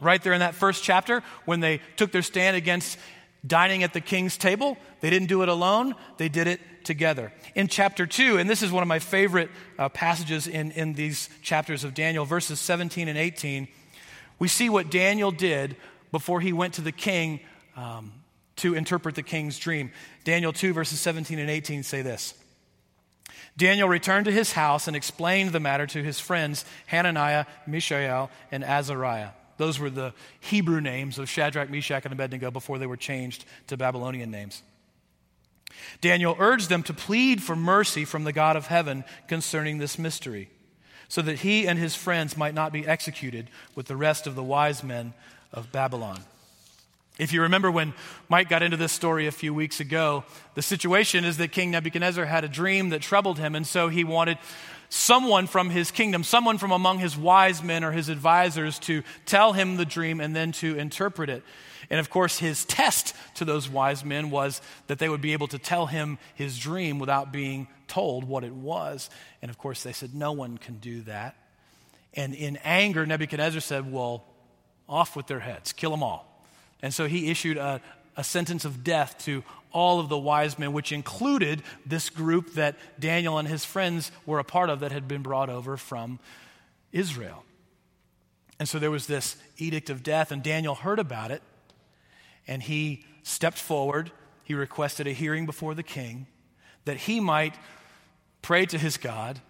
Right 0.00 0.22
there 0.22 0.32
in 0.32 0.40
that 0.40 0.54
first 0.54 0.82
chapter, 0.82 1.22
when 1.44 1.60
they 1.60 1.80
took 1.96 2.12
their 2.12 2.22
stand 2.22 2.56
against 2.56 2.98
dining 3.46 3.82
at 3.82 3.92
the 3.92 4.00
king's 4.00 4.36
table, 4.36 4.76
they 5.00 5.10
didn't 5.10 5.28
do 5.28 5.42
it 5.42 5.48
alone, 5.48 5.94
they 6.16 6.28
did 6.28 6.46
it 6.46 6.60
together. 6.84 7.32
In 7.54 7.68
chapter 7.68 8.06
2, 8.06 8.38
and 8.38 8.48
this 8.48 8.62
is 8.62 8.70
one 8.70 8.82
of 8.82 8.88
my 8.88 8.98
favorite 8.98 9.50
uh, 9.78 9.88
passages 9.88 10.46
in, 10.46 10.70
in 10.72 10.94
these 10.94 11.28
chapters 11.42 11.84
of 11.84 11.94
Daniel, 11.94 12.24
verses 12.24 12.60
17 12.60 13.08
and 13.08 13.18
18, 13.18 13.68
we 14.38 14.48
see 14.48 14.68
what 14.68 14.90
Daniel 14.90 15.30
did 15.30 15.76
before 16.10 16.40
he 16.40 16.52
went 16.52 16.74
to 16.74 16.80
the 16.80 16.92
king 16.92 17.40
um, 17.76 18.12
to 18.56 18.74
interpret 18.74 19.14
the 19.14 19.22
king's 19.22 19.58
dream. 19.58 19.90
Daniel 20.24 20.52
2, 20.52 20.72
verses 20.72 21.00
17 21.00 21.38
and 21.38 21.50
18 21.50 21.82
say 21.82 22.02
this 22.02 22.34
Daniel 23.56 23.88
returned 23.88 24.24
to 24.26 24.32
his 24.32 24.52
house 24.52 24.86
and 24.86 24.96
explained 24.96 25.52
the 25.52 25.60
matter 25.60 25.86
to 25.86 26.02
his 26.02 26.18
friends 26.18 26.64
Hananiah, 26.86 27.46
Mishael, 27.66 28.30
and 28.50 28.64
Azariah. 28.64 29.30
Those 29.58 29.78
were 29.78 29.90
the 29.90 30.14
Hebrew 30.40 30.80
names 30.80 31.18
of 31.18 31.28
Shadrach, 31.28 31.70
Meshach, 31.70 32.04
and 32.04 32.12
Abednego 32.12 32.50
before 32.50 32.78
they 32.78 32.86
were 32.86 32.96
changed 32.96 33.44
to 33.68 33.76
Babylonian 33.76 34.30
names. 34.30 34.62
Daniel 36.00 36.36
urged 36.38 36.68
them 36.68 36.82
to 36.84 36.94
plead 36.94 37.42
for 37.42 37.56
mercy 37.56 38.04
from 38.04 38.24
the 38.24 38.32
God 38.32 38.56
of 38.56 38.66
heaven 38.66 39.04
concerning 39.28 39.78
this 39.78 39.98
mystery, 39.98 40.50
so 41.08 41.22
that 41.22 41.40
he 41.40 41.66
and 41.66 41.78
his 41.78 41.94
friends 41.94 42.36
might 42.36 42.54
not 42.54 42.72
be 42.72 42.86
executed 42.86 43.48
with 43.74 43.86
the 43.86 43.96
rest 43.96 44.26
of 44.26 44.34
the 44.34 44.42
wise 44.42 44.82
men 44.82 45.14
of 45.52 45.72
Babylon. 45.72 46.20
If 47.22 47.32
you 47.32 47.42
remember 47.42 47.70
when 47.70 47.94
Mike 48.28 48.48
got 48.48 48.64
into 48.64 48.76
this 48.76 48.90
story 48.90 49.28
a 49.28 49.32
few 49.32 49.54
weeks 49.54 49.78
ago, 49.78 50.24
the 50.54 50.62
situation 50.62 51.24
is 51.24 51.36
that 51.36 51.52
King 51.52 51.70
Nebuchadnezzar 51.70 52.24
had 52.24 52.42
a 52.42 52.48
dream 52.48 52.88
that 52.88 53.00
troubled 53.00 53.38
him, 53.38 53.54
and 53.54 53.64
so 53.64 53.88
he 53.88 54.02
wanted 54.02 54.38
someone 54.88 55.46
from 55.46 55.70
his 55.70 55.92
kingdom, 55.92 56.24
someone 56.24 56.58
from 56.58 56.72
among 56.72 56.98
his 56.98 57.16
wise 57.16 57.62
men 57.62 57.84
or 57.84 57.92
his 57.92 58.08
advisors 58.08 58.80
to 58.80 59.04
tell 59.24 59.52
him 59.52 59.76
the 59.76 59.84
dream 59.84 60.20
and 60.20 60.34
then 60.34 60.50
to 60.50 60.76
interpret 60.76 61.30
it. 61.30 61.44
And 61.90 62.00
of 62.00 62.10
course, 62.10 62.40
his 62.40 62.64
test 62.64 63.14
to 63.36 63.44
those 63.44 63.68
wise 63.68 64.04
men 64.04 64.30
was 64.30 64.60
that 64.88 64.98
they 64.98 65.08
would 65.08 65.20
be 65.20 65.32
able 65.32 65.46
to 65.48 65.58
tell 65.58 65.86
him 65.86 66.18
his 66.34 66.58
dream 66.58 66.98
without 66.98 67.32
being 67.32 67.68
told 67.86 68.24
what 68.24 68.42
it 68.42 68.52
was. 68.52 69.10
And 69.42 69.48
of 69.48 69.58
course, 69.58 69.84
they 69.84 69.92
said, 69.92 70.12
No 70.12 70.32
one 70.32 70.58
can 70.58 70.78
do 70.78 71.02
that. 71.02 71.36
And 72.14 72.34
in 72.34 72.56
anger, 72.64 73.06
Nebuchadnezzar 73.06 73.60
said, 73.60 73.92
Well, 73.92 74.24
off 74.88 75.14
with 75.14 75.28
their 75.28 75.40
heads, 75.40 75.72
kill 75.72 75.92
them 75.92 76.02
all. 76.02 76.31
And 76.82 76.92
so 76.92 77.06
he 77.06 77.30
issued 77.30 77.56
a, 77.56 77.80
a 78.16 78.24
sentence 78.24 78.64
of 78.64 78.84
death 78.84 79.16
to 79.24 79.44
all 79.70 80.00
of 80.00 80.08
the 80.08 80.18
wise 80.18 80.58
men, 80.58 80.72
which 80.72 80.92
included 80.92 81.62
this 81.86 82.10
group 82.10 82.54
that 82.54 82.76
Daniel 82.98 83.38
and 83.38 83.48
his 83.48 83.64
friends 83.64 84.12
were 84.26 84.38
a 84.38 84.44
part 84.44 84.68
of 84.68 84.80
that 84.80 84.92
had 84.92 85.08
been 85.08 85.22
brought 85.22 85.48
over 85.48 85.76
from 85.76 86.18
Israel. 86.90 87.44
And 88.58 88.68
so 88.68 88.78
there 88.78 88.90
was 88.90 89.06
this 89.06 89.36
edict 89.56 89.88
of 89.88 90.02
death, 90.02 90.30
and 90.30 90.42
Daniel 90.42 90.74
heard 90.74 90.98
about 90.98 91.30
it, 91.30 91.42
and 92.46 92.62
he 92.62 93.04
stepped 93.22 93.58
forward. 93.58 94.12
He 94.44 94.54
requested 94.54 95.06
a 95.06 95.12
hearing 95.12 95.46
before 95.46 95.74
the 95.74 95.82
king 95.82 96.26
that 96.84 96.96
he 96.96 97.20
might 97.20 97.54
pray 98.42 98.66
to 98.66 98.76
his 98.76 98.96
God 98.96 99.40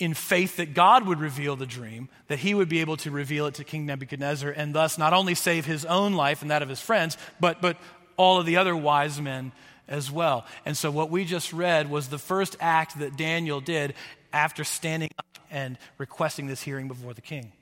in 0.00 0.14
faith 0.14 0.56
that 0.56 0.72
God 0.72 1.06
would 1.06 1.20
reveal 1.20 1.56
the 1.56 1.66
dream, 1.66 2.08
that 2.28 2.38
he 2.38 2.54
would 2.54 2.70
be 2.70 2.80
able 2.80 2.96
to 2.96 3.10
reveal 3.10 3.46
it 3.46 3.54
to 3.54 3.64
King 3.64 3.84
Nebuchadnezzar, 3.84 4.50
and 4.50 4.74
thus 4.74 4.96
not 4.96 5.12
only 5.12 5.34
save 5.34 5.66
his 5.66 5.84
own 5.84 6.14
life 6.14 6.40
and 6.40 6.50
that 6.50 6.62
of 6.62 6.70
his 6.70 6.80
friends, 6.80 7.18
but, 7.38 7.60
but 7.60 7.76
all 8.16 8.40
of 8.40 8.46
the 8.46 8.56
other 8.56 8.74
wise 8.74 9.20
men 9.20 9.52
as 9.86 10.10
well. 10.10 10.46
And 10.64 10.76
so, 10.76 10.90
what 10.90 11.10
we 11.10 11.24
just 11.26 11.52
read 11.52 11.90
was 11.90 12.08
the 12.08 12.18
first 12.18 12.56
act 12.60 12.98
that 12.98 13.16
Daniel 13.16 13.60
did 13.60 13.94
after 14.32 14.64
standing 14.64 15.10
up 15.18 15.38
and 15.50 15.76
requesting 15.98 16.46
this 16.46 16.62
hearing 16.62 16.88
before 16.88 17.12
the 17.12 17.20
king. 17.20 17.52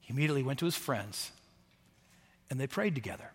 He 0.00 0.12
immediately 0.12 0.42
went 0.42 0.58
to 0.58 0.66
his 0.66 0.76
friends 0.76 1.32
and 2.50 2.60
they 2.60 2.66
prayed 2.66 2.94
together. 2.94 3.30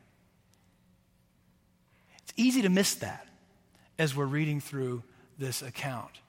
It's 2.21 2.33
easy 2.35 2.61
to 2.63 2.69
miss 2.69 2.95
that 2.95 3.27
as 3.97 4.15
we're 4.15 4.25
reading 4.25 4.59
through 4.59 5.01
this 5.39 5.61
account 5.61 6.19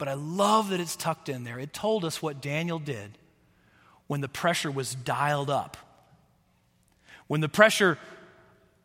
but 0.00 0.08
I 0.08 0.14
love 0.14 0.70
that 0.70 0.80
it's 0.80 0.96
tucked 0.96 1.28
in 1.28 1.44
there. 1.44 1.58
It 1.58 1.74
told 1.74 2.06
us 2.06 2.22
what 2.22 2.40
Daniel 2.40 2.78
did 2.78 3.18
when 4.06 4.22
the 4.22 4.28
pressure 4.28 4.70
was 4.70 4.94
dialed 4.94 5.50
up. 5.50 5.76
When 7.26 7.42
the 7.42 7.50
pressure 7.50 7.98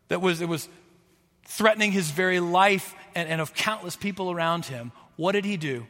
that 0.08 0.20
was, 0.20 0.42
it 0.42 0.48
was 0.48 0.68
threatening 1.46 1.90
his 1.90 2.10
very 2.10 2.38
life 2.38 2.94
and, 3.14 3.30
and 3.30 3.40
of 3.40 3.54
countless 3.54 3.96
people 3.96 4.30
around 4.30 4.66
him, 4.66 4.92
what 5.16 5.32
did 5.32 5.46
he 5.46 5.56
do? 5.56 5.86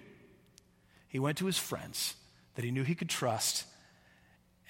He 1.09 1.19
went 1.19 1.39
to 1.39 1.47
his 1.47 1.59
friends 1.59 2.15
that 2.55 2.65
he 2.65 2.71
knew 2.71 2.85
he 2.85 2.95
could 2.95 3.09
trust, 3.09 3.67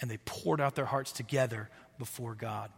and 0.00 0.10
they 0.10 0.16
poured 0.24 0.62
out 0.62 0.74
their 0.74 0.86
hearts 0.86 1.12
together 1.12 1.68
before 1.98 2.34
God. 2.34 2.70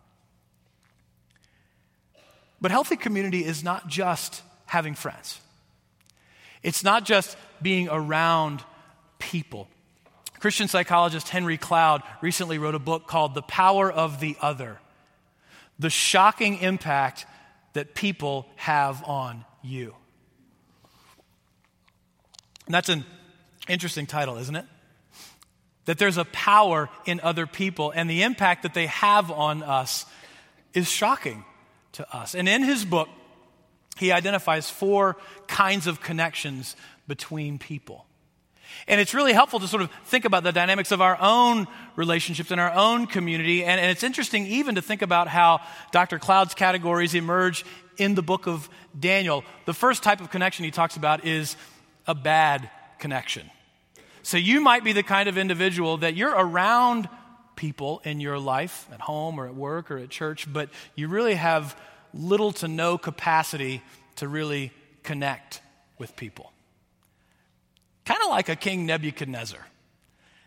But 2.60 2.72
healthy 2.72 2.96
community 2.96 3.44
is 3.44 3.62
not 3.62 3.86
just 3.86 4.42
having 4.66 4.96
friends. 4.96 5.40
It's 6.62 6.82
not 6.82 7.04
just 7.04 7.36
being 7.62 7.88
around 7.88 8.62
people. 9.18 9.68
Christian 10.40 10.68
psychologist 10.68 11.28
Henry 11.28 11.58
Cloud 11.58 12.02
recently 12.20 12.58
wrote 12.58 12.74
a 12.74 12.80
book 12.80 13.06
called 13.06 13.34
The 13.34 13.42
Power 13.42 13.90
of 13.90 14.20
the 14.20 14.36
Other 14.40 14.78
The 15.78 15.90
Shocking 15.90 16.58
Impact 16.58 17.26
That 17.72 17.94
People 17.94 18.46
Have 18.56 19.02
on 19.04 19.44
You. 19.62 19.94
And 22.66 22.74
that's 22.74 22.88
an 22.88 23.04
interesting 23.66 24.06
title, 24.06 24.36
isn't 24.36 24.54
it? 24.54 24.66
That 25.86 25.98
there's 25.98 26.18
a 26.18 26.26
power 26.26 26.90
in 27.06 27.18
other 27.20 27.46
people, 27.46 27.90
and 27.90 28.10
the 28.10 28.22
impact 28.22 28.62
that 28.64 28.74
they 28.74 28.86
have 28.86 29.30
on 29.30 29.62
us 29.62 30.04
is 30.74 30.88
shocking 30.88 31.44
to 31.92 32.14
us. 32.14 32.34
And 32.34 32.46
in 32.46 32.62
his 32.62 32.84
book, 32.84 33.08
he 33.98 34.12
identifies 34.12 34.70
four 34.70 35.16
kinds 35.46 35.86
of 35.86 36.00
connections 36.00 36.76
between 37.06 37.58
people. 37.58 38.06
And 38.86 39.00
it's 39.00 39.14
really 39.14 39.32
helpful 39.32 39.60
to 39.60 39.68
sort 39.68 39.82
of 39.82 39.90
think 40.04 40.24
about 40.24 40.44
the 40.44 40.52
dynamics 40.52 40.92
of 40.92 41.00
our 41.00 41.16
own 41.20 41.66
relationships 41.96 42.50
in 42.50 42.58
our 42.58 42.72
own 42.72 43.06
community. 43.06 43.64
And, 43.64 43.80
and, 43.80 43.90
it's 43.90 44.02
interesting 44.02 44.46
even 44.46 44.74
to 44.76 44.82
think 44.82 45.02
about 45.02 45.28
how 45.28 45.60
Dr. 45.90 46.18
Cloud's 46.18 46.54
categories 46.54 47.14
emerge 47.14 47.64
in 47.96 48.14
the 48.14 48.22
book 48.22 48.46
of 48.46 48.68
Daniel. 48.98 49.44
The 49.66 49.74
first 49.74 50.02
type 50.02 50.20
of 50.20 50.30
connection 50.30 50.64
he 50.64 50.70
talks 50.70 50.96
about 50.96 51.24
is 51.24 51.56
a 52.06 52.14
bad 52.14 52.70
connection. 52.98 53.50
So 54.22 54.36
you 54.36 54.60
might 54.60 54.84
be 54.84 54.92
the 54.92 55.02
kind 55.02 55.28
of 55.28 55.38
individual 55.38 55.98
that 55.98 56.14
you're 56.14 56.34
around 56.34 57.08
people 57.56 58.00
in 58.04 58.20
your 58.20 58.38
life, 58.38 58.86
at 58.92 59.00
home 59.00 59.40
or 59.40 59.46
at 59.46 59.54
work 59.54 59.90
or 59.90 59.98
at 59.98 60.10
church, 60.10 60.50
but 60.50 60.68
you 60.94 61.08
really 61.08 61.34
have 61.34 61.76
little 62.14 62.52
to 62.52 62.68
no 62.68 62.98
capacity 62.98 63.82
to 64.16 64.28
really 64.28 64.72
connect 65.02 65.60
with 65.98 66.16
people. 66.16 66.52
Kind 68.04 68.20
of 68.22 68.30
like 68.30 68.48
a 68.48 68.56
King 68.56 68.86
Nebuchadnezzar. 68.86 69.64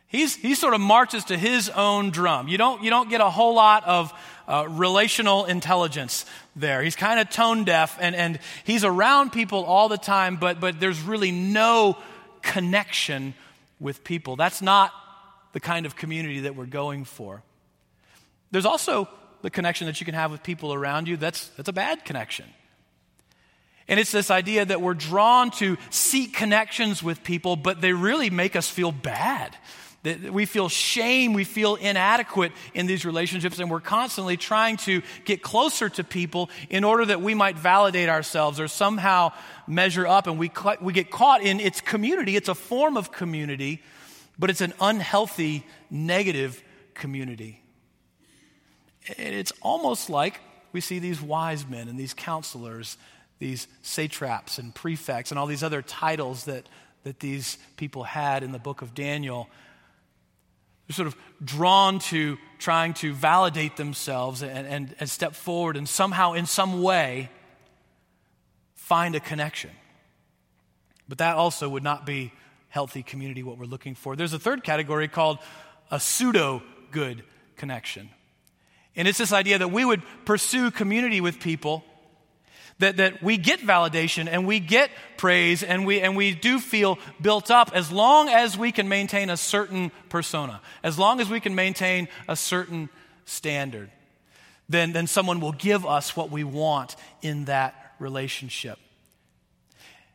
He's, 0.07 0.35
he 0.35 0.55
sort 0.55 0.73
of 0.73 0.81
marches 0.81 1.25
to 1.25 1.37
his 1.37 1.69
own 1.69 2.09
drum. 2.09 2.49
You 2.49 2.57
don't, 2.57 2.83
you 2.83 2.89
don't 2.89 3.09
get 3.09 3.21
a 3.21 3.29
whole 3.29 3.55
lot 3.55 3.87
of 3.87 4.11
uh, 4.45 4.65
relational 4.67 5.45
intelligence 5.45 6.25
there. 6.53 6.83
He's 6.83 6.97
kind 6.97 7.19
of 7.19 7.29
tone 7.29 7.63
deaf 7.63 7.97
and, 8.01 8.13
and 8.13 8.39
he's 8.65 8.83
around 8.83 9.31
people 9.31 9.63
all 9.63 9.87
the 9.87 9.97
time, 9.97 10.35
but, 10.35 10.59
but 10.59 10.81
there's 10.81 11.01
really 11.01 11.31
no 11.31 11.97
connection 12.41 13.33
with 13.79 14.03
people. 14.03 14.35
That's 14.35 14.61
not 14.61 14.91
the 15.53 15.61
kind 15.61 15.85
of 15.85 15.95
community 15.95 16.41
that 16.41 16.55
we're 16.55 16.65
going 16.65 17.05
for. 17.05 17.41
There's 18.51 18.65
also 18.65 19.07
the 19.41 19.49
connection 19.49 19.87
that 19.87 19.99
you 19.99 20.05
can 20.05 20.15
have 20.15 20.31
with 20.31 20.43
people 20.43 20.73
around 20.73 21.07
you. 21.07 21.17
That's, 21.17 21.47
that's 21.49 21.69
a 21.69 21.73
bad 21.73 22.05
connection. 22.05 22.45
And 23.87 23.99
it's 23.99 24.11
this 24.11 24.31
idea 24.31 24.63
that 24.65 24.81
we're 24.81 24.93
drawn 24.93 25.51
to 25.51 25.77
seek 25.89 26.33
connections 26.33 27.03
with 27.03 27.23
people, 27.23 27.55
but 27.55 27.81
they 27.81 27.93
really 27.93 28.29
make 28.29 28.55
us 28.55 28.69
feel 28.69 28.91
bad. 28.91 29.55
That 30.03 30.31
we 30.33 30.45
feel 30.45 30.67
shame, 30.69 31.33
we 31.33 31.43
feel 31.43 31.75
inadequate 31.75 32.53
in 32.73 32.87
these 32.87 33.05
relationships, 33.05 33.59
and 33.59 33.69
we're 33.69 33.81
constantly 33.81 34.37
trying 34.37 34.77
to 34.77 35.03
get 35.25 35.43
closer 35.43 35.89
to 35.89 36.03
people 36.03 36.49
in 36.69 36.83
order 36.83 37.05
that 37.05 37.21
we 37.21 37.35
might 37.35 37.57
validate 37.57 38.09
ourselves 38.09 38.59
or 38.59 38.67
somehow 38.67 39.31
measure 39.67 40.07
up. 40.07 40.25
And 40.25 40.39
we, 40.39 40.51
we 40.79 40.93
get 40.93 41.11
caught 41.11 41.43
in 41.43 41.59
its 41.59 41.81
community. 41.81 42.35
It's 42.35 42.49
a 42.49 42.55
form 42.55 42.97
of 42.97 43.11
community, 43.11 43.83
but 44.39 44.49
it's 44.49 44.61
an 44.61 44.73
unhealthy, 44.79 45.65
negative 45.91 46.63
community. 46.95 47.61
It's 49.05 49.53
almost 49.61 50.09
like 50.09 50.39
we 50.73 50.81
see 50.81 50.99
these 50.99 51.21
wise 51.21 51.67
men 51.67 51.87
and 51.87 51.99
these 51.99 52.13
counselors, 52.13 52.97
these 53.39 53.67
satraps 53.81 54.57
and 54.57 54.73
prefects, 54.73 55.31
and 55.31 55.39
all 55.39 55.47
these 55.47 55.63
other 55.63 55.81
titles 55.81 56.45
that, 56.45 56.67
that 57.03 57.19
these 57.19 57.57
people 57.77 58.03
had 58.03 58.43
in 58.43 58.51
the 58.51 58.59
book 58.59 58.81
of 58.81 58.93
Daniel 58.93 59.49
they're 60.91 61.05
sort 61.05 61.07
of 61.07 61.15
drawn 61.41 61.99
to 61.99 62.37
trying 62.59 62.93
to 62.95 63.13
validate 63.13 63.77
themselves 63.77 64.41
and, 64.41 64.67
and, 64.67 64.95
and 64.99 65.09
step 65.09 65.35
forward 65.35 65.77
and 65.77 65.87
somehow, 65.87 66.33
in 66.33 66.45
some 66.45 66.83
way, 66.83 67.29
find 68.75 69.15
a 69.15 69.21
connection. 69.21 69.69
But 71.07 71.19
that 71.19 71.37
also 71.37 71.69
would 71.69 71.83
not 71.83 72.05
be 72.05 72.33
healthy 72.67 73.03
community, 73.03 73.41
what 73.41 73.57
we're 73.57 73.65
looking 73.65 73.95
for. 73.95 74.17
There's 74.17 74.33
a 74.33 74.39
third 74.39 74.65
category 74.65 75.07
called 75.07 75.39
a 75.89 75.97
pseudo 75.97 76.61
good 76.91 77.23
connection. 77.55 78.09
And 78.95 79.07
it's 79.07 79.17
this 79.17 79.33
idea 79.33 79.57
that 79.59 79.71
we 79.71 79.85
would 79.85 80.01
pursue 80.25 80.71
community 80.71 81.21
with 81.21 81.39
people 81.39 81.83
that, 82.81 82.97
that 82.97 83.23
we 83.23 83.37
get 83.37 83.59
validation 83.61 84.27
and 84.29 84.45
we 84.45 84.59
get 84.59 84.89
praise 85.17 85.63
and 85.63 85.85
we, 85.85 86.01
and 86.01 86.17
we 86.17 86.33
do 86.33 86.59
feel 86.59 86.99
built 87.21 87.49
up 87.49 87.71
as 87.73 87.91
long 87.91 88.27
as 88.27 88.57
we 88.57 88.71
can 88.71 88.89
maintain 88.89 89.29
a 89.29 89.37
certain 89.37 89.91
persona, 90.09 90.61
as 90.83 90.99
long 90.99 91.21
as 91.21 91.29
we 91.29 91.39
can 91.39 91.55
maintain 91.55 92.07
a 92.27 92.35
certain 92.35 92.89
standard. 93.25 93.89
Then, 94.67 94.93
then 94.93 95.07
someone 95.07 95.39
will 95.39 95.51
give 95.51 95.85
us 95.85 96.15
what 96.15 96.31
we 96.31 96.43
want 96.43 96.95
in 97.21 97.45
that 97.45 97.93
relationship. 97.99 98.79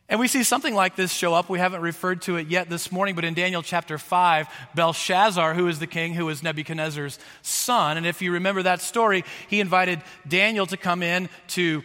And 0.09 0.21
we 0.21 0.29
see 0.29 0.43
something 0.43 0.73
like 0.73 0.95
this 0.95 1.11
show 1.11 1.33
up. 1.33 1.49
We 1.49 1.59
haven't 1.59 1.81
referred 1.81 2.21
to 2.23 2.37
it 2.37 2.47
yet 2.47 2.69
this 2.69 2.93
morning, 2.93 3.13
but 3.13 3.25
in 3.25 3.33
Daniel 3.33 3.61
chapter 3.61 3.97
5, 3.97 4.47
Belshazzar, 4.73 5.53
who 5.53 5.67
is 5.67 5.79
the 5.79 5.87
king, 5.87 6.13
who 6.13 6.29
is 6.29 6.41
Nebuchadnezzar's 6.41 7.19
son, 7.41 7.97
and 7.97 8.05
if 8.05 8.21
you 8.21 8.31
remember 8.31 8.63
that 8.63 8.79
story, 8.79 9.25
he 9.49 9.59
invited 9.59 10.01
Daniel 10.25 10.65
to 10.67 10.77
come 10.77 11.03
in 11.03 11.27
to 11.49 11.83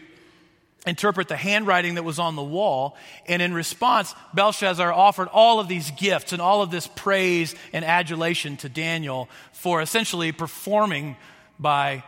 interpret 0.86 1.26
the 1.26 1.36
handwriting 1.36 1.96
that 1.96 2.04
was 2.04 2.20
on 2.20 2.36
the 2.36 2.42
wall. 2.42 2.96
And 3.26 3.42
in 3.42 3.54
response, 3.54 4.14
Belshazzar 4.34 4.92
offered 4.92 5.28
all 5.28 5.58
of 5.58 5.66
these 5.66 5.90
gifts 5.92 6.32
and 6.32 6.40
all 6.40 6.62
of 6.62 6.70
this 6.70 6.86
praise 6.86 7.56
and 7.72 7.84
adulation 7.84 8.56
to 8.58 8.68
Daniel 8.68 9.28
for 9.52 9.82
essentially 9.82 10.30
performing 10.30 11.16
by 11.58 12.04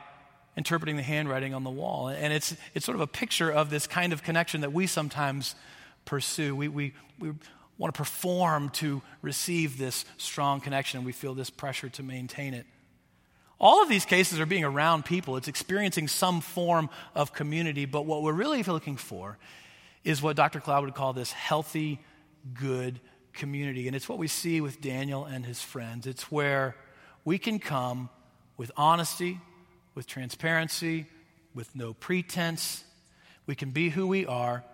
interpreting 0.56 0.96
the 0.96 1.02
handwriting 1.02 1.54
on 1.54 1.64
the 1.64 1.70
wall. 1.70 2.08
And 2.08 2.32
it's, 2.32 2.54
it's 2.74 2.84
sort 2.86 2.94
of 2.94 3.00
a 3.00 3.06
picture 3.08 3.50
of 3.50 3.70
this 3.70 3.88
kind 3.88 4.12
of 4.12 4.22
connection 4.22 4.60
that 4.60 4.72
we 4.72 4.86
sometimes 4.86 5.56
pursue. 6.04 6.54
We, 6.54 6.68
we, 6.68 6.94
we 7.18 7.32
want 7.78 7.94
to 7.94 7.98
perform 7.98 8.70
to 8.70 9.02
receive 9.22 9.78
this 9.78 10.04
strong 10.16 10.60
connection, 10.60 10.98
and 10.98 11.06
we 11.06 11.12
feel 11.12 11.34
this 11.34 11.50
pressure 11.50 11.88
to 11.90 12.02
maintain 12.02 12.54
it. 12.54 12.66
All 13.58 13.82
of 13.82 13.88
these 13.88 14.04
cases 14.04 14.40
are 14.40 14.46
being 14.46 14.64
around 14.64 15.04
people, 15.04 15.36
it's 15.36 15.48
experiencing 15.48 16.08
some 16.08 16.40
form 16.40 16.90
of 17.14 17.32
community, 17.32 17.84
but 17.84 18.04
what 18.04 18.22
we're 18.22 18.32
really 18.32 18.62
looking 18.62 18.96
for 18.96 19.38
is 20.02 20.20
what 20.20 20.36
Dr. 20.36 20.60
Cloud 20.60 20.84
would 20.84 20.94
call 20.94 21.12
this 21.12 21.32
healthy, 21.32 21.98
good 22.52 23.00
community. 23.32 23.86
And 23.86 23.96
it's 23.96 24.08
what 24.08 24.18
we 24.18 24.28
see 24.28 24.60
with 24.60 24.80
Daniel 24.80 25.24
and 25.24 25.46
his 25.46 25.62
friends. 25.62 26.06
It's 26.06 26.30
where 26.30 26.76
we 27.24 27.38
can 27.38 27.58
come 27.58 28.10
with 28.56 28.70
honesty, 28.76 29.40
with 29.94 30.06
transparency, 30.06 31.06
with 31.54 31.74
no 31.74 31.94
pretense. 31.94 32.84
We 33.46 33.54
can 33.54 33.70
be 33.70 33.88
who 33.90 34.06
we 34.06 34.26
are. 34.26 34.64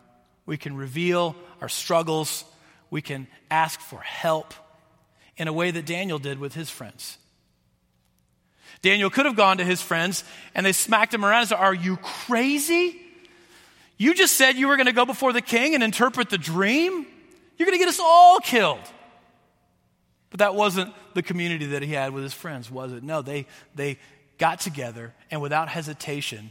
We 0.47 0.57
can 0.57 0.77
reveal 0.77 1.37
our 1.61 1.69
struggles. 1.69 2.45
We 2.91 3.03
can 3.03 3.27
ask 3.51 3.81
for 3.81 4.01
help 4.01 4.55
in 5.37 5.49
a 5.49 5.53
way 5.53 5.71
that 5.71 5.87
Daniel 5.87 6.19
did 6.19 6.39
with 6.39 6.55
his 6.55 6.71
friends. 6.71 7.19
Daniel 8.83 9.11
could 9.11 9.27
have 9.27 9.37
gone 9.37 9.59
to 9.59 9.65
his 9.65 9.83
friends 9.83 10.25
and 10.55 10.65
they 10.65 10.73
smacked 10.73 11.13
him 11.13 11.25
around 11.25 11.41
and 11.41 11.49
said, 11.49 11.59
Are 11.59 11.75
you 11.75 11.97
crazy? 11.99 13.01
You 13.99 14.15
just 14.15 14.37
said 14.37 14.57
you 14.57 14.69
were 14.69 14.77
going 14.77 14.87
to 14.87 14.93
go 14.93 15.05
before 15.05 15.33
the 15.33 15.43
king 15.43 15.75
and 15.75 15.83
interpret 15.83 16.31
the 16.31 16.39
dream? 16.39 17.07
You're 17.59 17.67
going 17.67 17.79
to 17.79 17.85
get 17.85 17.89
us 17.89 18.01
all 18.01 18.39
killed. 18.41 18.81
But 20.31 20.39
that 20.39 20.55
wasn't 20.55 20.95
the 21.15 21.23
community 21.23 21.67
that 21.67 21.83
he 21.83 21.93
had 21.93 22.13
with 22.13 22.23
his 22.23 22.33
friends, 22.33 22.71
was 22.71 22.93
it? 22.93 23.03
No, 23.03 23.21
they, 23.21 23.47
they 23.75 23.99
got 24.39 24.61
together 24.61 25.13
and 25.31 25.43
without 25.43 25.69
hesitation, 25.69 26.51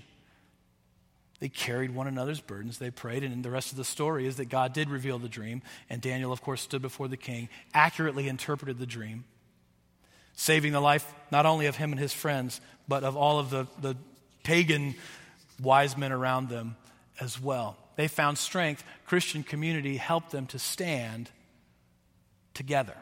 they 1.39 1.49
carried 1.49 1.95
one 1.95 2.07
another's 2.07 2.41
burdens. 2.41 2.77
They 2.77 2.91
prayed. 2.91 3.23
And 3.23 3.43
the 3.43 3.51
rest 3.51 3.71
of 3.71 3.77
the 3.77 3.85
story 3.85 4.27
is 4.27 4.37
that 4.37 4.49
God 4.49 4.73
did 4.73 4.89
reveal 4.89 5.19
the 5.19 5.29
dream. 5.29 5.61
And 5.89 6.01
Daniel, 6.01 6.33
of 6.33 6.41
course, 6.41 6.61
stood 6.61 6.81
before 6.81 7.07
the 7.07 7.17
king, 7.17 7.49
accurately 7.73 8.27
interpreted 8.27 8.77
the 8.77 8.85
dream 8.85 9.23
saving 10.39 10.71
the 10.71 10.79
life 10.79 11.13
not 11.31 11.45
only 11.45 11.65
of 11.65 11.75
him 11.75 11.91
and 11.91 11.99
his 11.99 12.13
friends, 12.13 12.61
but 12.87 13.03
of 13.03 13.17
all 13.17 13.39
of 13.39 13.49
the, 13.49 13.67
the 13.81 13.93
pagan 14.41 14.95
wise 15.61 15.97
men 15.97 16.13
around 16.13 16.47
them 16.47 16.77
as 17.19 17.41
well. 17.41 17.75
They 17.97 18.07
found 18.07 18.37
strength. 18.37 18.81
Christian 19.05 19.43
community 19.43 19.97
helped 19.97 20.31
them 20.31 20.47
to 20.47 20.59
stand 20.59 21.29
together. 22.53 22.95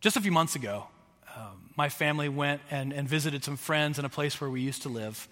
Just 0.00 0.16
a 0.16 0.20
few 0.20 0.32
months 0.32 0.56
ago, 0.56 0.88
my 1.76 1.88
family 1.90 2.28
went 2.28 2.62
and, 2.70 2.92
and 2.92 3.08
visited 3.08 3.44
some 3.44 3.56
friends 3.56 3.98
in 3.98 4.04
a 4.04 4.08
place 4.08 4.40
where 4.40 4.50
we 4.50 4.62
used 4.62 4.82
to 4.82 4.88
live. 4.88 5.28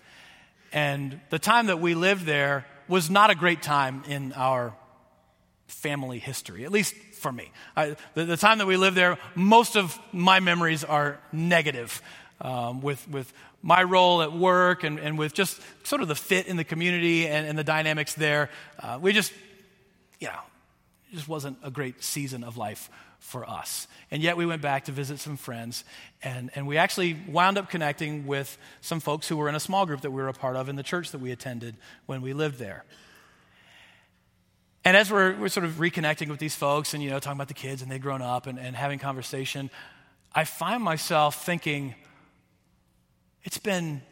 And 0.72 1.20
the 1.30 1.38
time 1.38 1.66
that 1.66 1.80
we 1.80 1.94
lived 1.94 2.26
there 2.26 2.66
was 2.86 3.08
not 3.08 3.30
a 3.30 3.34
great 3.34 3.62
time 3.62 4.02
in 4.06 4.32
our 4.34 4.74
family 5.66 6.18
history, 6.18 6.64
at 6.64 6.72
least 6.72 6.94
for 7.14 7.32
me. 7.32 7.50
I, 7.76 7.96
the, 8.12 8.24
the, 8.24 8.36
time 8.36 8.58
that 8.58 8.66
we 8.66 8.76
lived 8.76 8.96
there, 8.96 9.18
most 9.34 9.76
of 9.76 9.98
my 10.12 10.40
memories 10.40 10.84
are 10.84 11.18
negative 11.32 12.02
um, 12.40 12.82
with, 12.82 13.08
with 13.08 13.32
my 13.62 13.82
role 13.82 14.20
at 14.20 14.32
work 14.32 14.84
and, 14.84 14.98
and 14.98 15.18
with 15.18 15.32
just 15.32 15.58
sort 15.84 16.02
of 16.02 16.08
the 16.08 16.14
fit 16.14 16.46
in 16.46 16.56
the 16.58 16.64
community 16.64 17.26
and, 17.26 17.46
and 17.46 17.58
the 17.58 17.64
dynamics 17.64 18.12
there. 18.14 18.50
Uh, 18.78 18.98
we 19.00 19.14
just, 19.14 19.32
you 20.20 20.28
know, 20.28 20.40
just 21.14 21.28
wasn't 21.28 21.56
a 21.62 21.70
great 21.70 22.02
season 22.02 22.44
of 22.44 22.58
life 22.58 22.90
for 23.24 23.48
us. 23.48 23.88
And 24.10 24.22
yet 24.22 24.36
we 24.36 24.44
went 24.44 24.60
back 24.60 24.84
to 24.84 24.92
visit 24.92 25.18
some 25.18 25.38
friends, 25.38 25.82
and, 26.22 26.50
and 26.54 26.66
we 26.66 26.76
actually 26.76 27.16
wound 27.26 27.56
up 27.56 27.70
connecting 27.70 28.26
with 28.26 28.58
some 28.82 29.00
folks 29.00 29.26
who 29.26 29.38
were 29.38 29.48
in 29.48 29.54
a 29.54 29.60
small 29.60 29.86
group 29.86 30.02
that 30.02 30.10
we 30.10 30.20
were 30.20 30.28
a 30.28 30.34
part 30.34 30.56
of 30.56 30.68
in 30.68 30.76
the 30.76 30.82
church 30.82 31.10
that 31.12 31.20
we 31.20 31.32
attended 31.32 31.74
when 32.04 32.20
we 32.20 32.34
lived 32.34 32.58
there. 32.58 32.84
And 34.84 34.94
as 34.94 35.10
we're, 35.10 35.34
we're 35.36 35.48
sort 35.48 35.64
of 35.64 35.76
reconnecting 35.76 36.28
with 36.28 36.38
these 36.38 36.54
folks 36.54 36.92
and, 36.92 37.02
you 37.02 37.08
know, 37.08 37.18
talking 37.18 37.38
about 37.38 37.48
the 37.48 37.54
kids 37.54 37.80
and 37.80 37.90
they've 37.90 38.00
grown 38.00 38.20
up 38.20 38.46
and, 38.46 38.58
and 38.58 38.76
having 38.76 38.98
conversation, 38.98 39.70
I 40.34 40.44
find 40.44 40.82
myself 40.82 41.46
thinking, 41.46 41.94
it's 43.42 43.58
been 43.58 44.02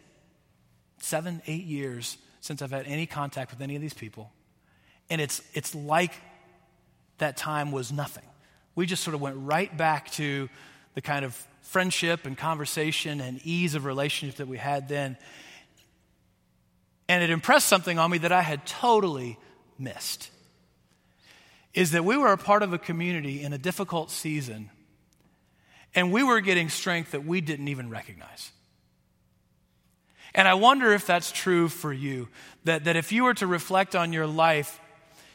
seven, 1.02 1.42
eight 1.46 1.64
years 1.64 2.16
since 2.40 2.62
I've 2.62 2.70
had 2.70 2.86
any 2.86 3.04
contact 3.04 3.50
with 3.50 3.60
any 3.60 3.76
of 3.76 3.82
these 3.82 3.94
people. 3.94 4.32
And 5.10 5.20
it's, 5.20 5.42
it's 5.52 5.74
like 5.74 6.14
that 7.18 7.36
time 7.36 7.72
was 7.72 7.92
nothing. 7.92 8.24
We 8.74 8.86
just 8.86 9.02
sort 9.02 9.14
of 9.14 9.20
went 9.20 9.36
right 9.38 9.74
back 9.76 10.10
to 10.12 10.48
the 10.94 11.00
kind 11.00 11.24
of 11.24 11.34
friendship 11.62 12.26
and 12.26 12.36
conversation 12.36 13.20
and 13.20 13.40
ease 13.44 13.74
of 13.74 13.84
relationship 13.84 14.36
that 14.36 14.48
we 14.48 14.58
had 14.58 14.88
then. 14.88 15.16
And 17.08 17.22
it 17.22 17.30
impressed 17.30 17.66
something 17.66 17.98
on 17.98 18.10
me 18.10 18.18
that 18.18 18.32
I 18.32 18.42
had 18.42 18.66
totally 18.66 19.38
missed. 19.78 20.30
Is 21.74 21.92
that 21.92 22.04
we 22.04 22.16
were 22.16 22.32
a 22.32 22.38
part 22.38 22.62
of 22.62 22.72
a 22.72 22.78
community 22.78 23.42
in 23.42 23.52
a 23.52 23.58
difficult 23.58 24.10
season, 24.10 24.70
and 25.94 26.12
we 26.12 26.22
were 26.22 26.40
getting 26.40 26.68
strength 26.68 27.12
that 27.12 27.24
we 27.24 27.40
didn't 27.40 27.68
even 27.68 27.88
recognize. 27.88 28.52
And 30.34 30.48
I 30.48 30.54
wonder 30.54 30.92
if 30.92 31.06
that's 31.06 31.32
true 31.32 31.68
for 31.68 31.92
you. 31.92 32.28
That, 32.64 32.84
that 32.84 32.96
if 32.96 33.12
you 33.12 33.24
were 33.24 33.34
to 33.34 33.46
reflect 33.46 33.94
on 33.94 34.12
your 34.12 34.26
life, 34.26 34.80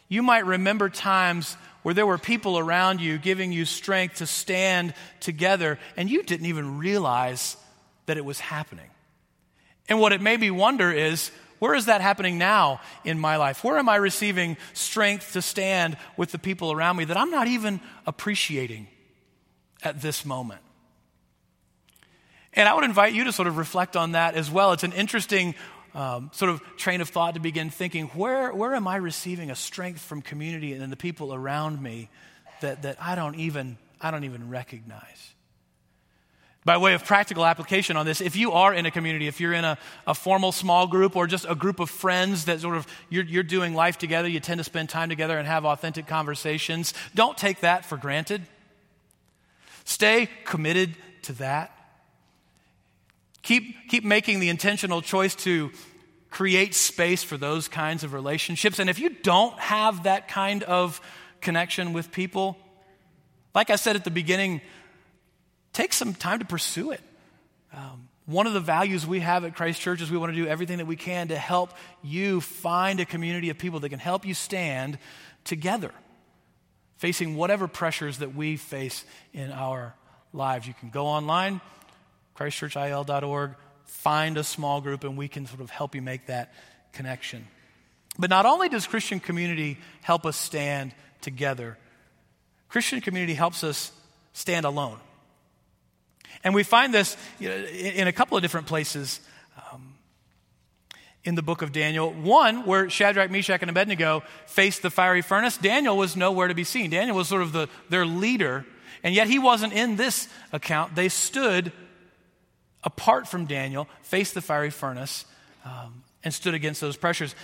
you 0.10 0.24
might 0.24 0.46
remember 0.46 0.90
times 0.90 1.58
where 1.88 1.94
there 1.94 2.06
were 2.06 2.18
people 2.18 2.60
around 2.60 3.00
you 3.00 3.18
giving 3.18 3.54
you 3.54 3.64
strength 3.64 4.16
to 4.16 4.26
stand 4.26 4.94
together, 5.22 5.80
and 5.96 6.10
you 6.10 6.22
didn't 6.22 6.48
even 6.48 6.80
realize 6.80 7.56
that 8.08 8.18
it 8.18 8.26
was 8.26 8.42
happening. 8.42 8.90
And 9.88 10.02
what 10.02 10.12
it 10.12 10.20
made 10.20 10.42
me 10.42 10.52
wonder 10.52 10.92
is 10.92 11.32
where 11.60 11.74
is 11.74 11.86
that 11.86 12.02
happening 12.02 12.38
now 12.38 12.82
in 13.06 13.18
my 13.18 13.38
life? 13.38 13.64
Where 13.64 13.78
am 13.78 13.88
I 13.88 13.96
receiving 13.96 14.58
strength 14.74 15.32
to 15.32 15.42
stand 15.42 15.96
with 16.18 16.34
the 16.34 16.40
people 16.40 16.74
around 16.74 16.98
me 16.98 17.06
that 17.06 17.16
I'm 17.16 17.32
not 17.32 17.48
even 17.48 17.80
appreciating 18.06 18.88
at 19.82 20.02
this 20.02 20.26
moment? 20.26 20.60
And 22.52 22.68
I 22.68 22.74
would 22.74 22.84
invite 22.84 23.14
you 23.14 23.24
to 23.24 23.32
sort 23.32 23.48
of 23.48 23.56
reflect 23.56 23.96
on 23.96 24.12
that 24.12 24.36
as 24.36 24.52
well. 24.52 24.74
It's 24.74 24.84
an 24.84 24.92
interesting 24.92 25.56
um, 25.98 26.30
sort 26.32 26.52
of 26.52 26.62
train 26.78 27.02
of 27.02 27.10
thought 27.10 27.34
to 27.34 27.40
begin 27.40 27.72
thinking 27.72 28.06
where, 28.10 28.54
where 28.54 28.76
am 28.76 28.88
I 28.88 28.98
receiving 28.98 29.50
a 29.50 29.56
strength 29.56 30.00
from 30.00 30.22
community 30.22 30.74
and 30.74 30.92
the 30.92 30.96
people 30.96 31.34
around 31.34 31.82
me 31.82 32.10
that, 32.62 32.84
that 32.84 32.98
I, 33.02 33.16
don't 33.16 33.36
even, 33.36 33.80
I 34.00 34.12
don't 34.12 34.24
even 34.24 34.48
recognize? 34.48 35.34
By 36.64 36.78
way 36.78 36.94
of 36.94 37.04
practical 37.04 37.44
application 37.46 37.98
on 37.98 38.06
this, 38.06 38.22
if 38.22 38.36
you 38.36 38.52
are 38.52 38.74
in 38.74 38.86
a 38.86 38.92
community, 38.92 39.28
if 39.28 39.40
you're 39.40 39.54
in 39.54 39.66
a, 39.66 39.80
a 40.06 40.14
formal 40.14 40.52
small 40.52 40.86
group 40.86 41.16
or 41.16 41.26
just 41.26 41.46
a 41.50 41.56
group 41.56 41.80
of 41.80 41.90
friends 41.90 42.46
that 42.46 42.60
sort 42.60 42.78
of 42.78 42.86
you're, 43.10 43.24
you're 43.24 43.42
doing 43.42 43.74
life 43.74 43.98
together, 43.98 44.28
you 44.28 44.40
tend 44.40 44.60
to 44.60 44.64
spend 44.64 44.90
time 44.90 45.10
together 45.10 45.40
and 45.40 45.48
have 45.48 45.66
authentic 45.66 46.06
conversations, 46.06 46.94
don't 47.16 47.38
take 47.38 47.62
that 47.62 47.86
for 47.86 47.98
granted. 47.98 48.44
Stay 49.84 50.30
committed 50.46 50.96
to 51.24 51.34
that. 51.34 51.77
Keep, 53.48 53.88
keep 53.88 54.04
making 54.04 54.42
the 54.42 54.50
intentional 54.50 55.02
choice 55.02 55.34
to 55.36 55.72
create 56.30 56.76
space 56.76 57.24
for 57.24 57.38
those 57.38 57.70
kinds 57.70 58.04
of 58.04 58.12
relationships. 58.12 58.78
And 58.78 58.90
if 58.90 59.00
you 59.00 59.08
don't 59.10 59.58
have 59.58 60.04
that 60.04 60.28
kind 60.28 60.64
of 60.64 61.00
connection 61.40 61.94
with 61.94 62.12
people, 62.12 62.58
like 63.56 63.70
I 63.70 63.78
said 63.78 63.96
at 63.96 64.04
the 64.04 64.12
beginning, 64.12 64.60
take 65.72 65.94
some 65.94 66.14
time 66.14 66.40
to 66.40 66.46
pursue 66.46 66.92
it. 66.92 67.00
Um, 67.74 68.10
one 68.26 68.48
of 68.48 68.54
the 68.54 68.60
values 68.60 69.08
we 69.08 69.22
have 69.22 69.46
at 69.46 69.56
Christ 69.56 69.80
Church 69.80 70.02
is 70.02 70.12
we 70.12 70.18
want 70.18 70.34
to 70.34 70.36
do 70.36 70.46
everything 70.46 70.80
that 70.80 70.86
we 70.86 70.98
can 70.98 71.30
to 71.30 71.38
help 71.38 71.72
you 72.04 72.42
find 72.42 73.00
a 73.00 73.06
community 73.06 73.50
of 73.50 73.58
people 73.58 73.80
that 73.80 73.88
can 73.88 74.00
help 74.00 74.26
you 74.26 74.34
stand 74.34 75.00
together, 75.46 75.92
facing 76.98 77.38
whatever 77.38 77.70
pressures 77.70 78.18
that 78.18 78.36
we 78.36 78.58
face 78.58 79.06
in 79.32 79.54
our 79.54 79.96
lives. 80.34 80.68
You 80.68 80.74
can 80.74 80.90
go 80.90 81.06
online, 81.06 81.62
christchurchil.org, 82.38 83.56
find 83.86 84.38
a 84.38 84.44
small 84.44 84.82
group, 84.82 85.04
and 85.04 85.18
we 85.18 85.28
can 85.28 85.48
sort 85.48 85.62
of 85.62 85.70
help 85.70 85.96
you 85.96 86.02
make 86.02 86.28
that 86.28 86.54
connection. 86.94 87.48
But 88.20 88.30
not 88.30 88.46
only 88.46 88.70
does 88.70 88.88
Christian 88.88 89.20
community 89.20 89.78
help 90.02 90.26
us 90.26 90.38
stand 90.38 90.94
together, 91.22 91.78
Christian 92.70 93.02
community 93.02 93.34
helps 93.34 93.64
us 93.64 93.92
stand 94.34 94.66
alone. 94.66 95.00
And 96.44 96.54
we 96.54 96.64
find 96.64 96.94
this 96.94 97.18
in 97.40 98.08
a 98.08 98.12
couple 98.12 98.38
of 98.38 98.44
different 98.44 98.68
places 98.68 99.20
um, 99.72 99.96
in 101.24 101.36
the 101.36 101.42
book 101.42 101.62
of 101.62 101.72
Daniel. 101.72 102.12
One, 102.12 102.66
where 102.66 102.90
Shadrach, 102.90 103.32
Meshach, 103.32 103.62
and 103.62 103.70
Abednego 103.70 104.24
faced 104.46 104.82
the 104.82 104.90
fiery 104.90 105.22
furnace, 105.22 105.58
Daniel 105.58 105.98
was 105.98 106.16
nowhere 106.16 106.48
to 106.48 106.54
be 106.54 106.64
seen. 106.64 106.90
Daniel 106.90 107.18
was 107.18 107.28
sort 107.28 107.42
of 107.42 107.52
the, 107.52 107.68
their 107.90 108.06
leader, 108.06 108.66
and 109.04 109.16
yet 109.16 109.28
he 109.28 109.40
wasn't 109.40 109.74
in 109.74 109.96
this 109.96 110.28
account. 110.52 110.96
They 110.96 111.10
stood 111.10 111.72
apart 112.88 113.28
from 113.28 113.46
Daniel, 113.46 113.86
faced 114.02 114.34
the 114.34 114.42
fiery 114.42 114.70
furnace, 114.70 115.26
um, 115.66 116.04
and 116.24 116.34
stood 116.34 116.54
against 116.54 116.80
those 116.80 116.96
pressures. 116.96 117.36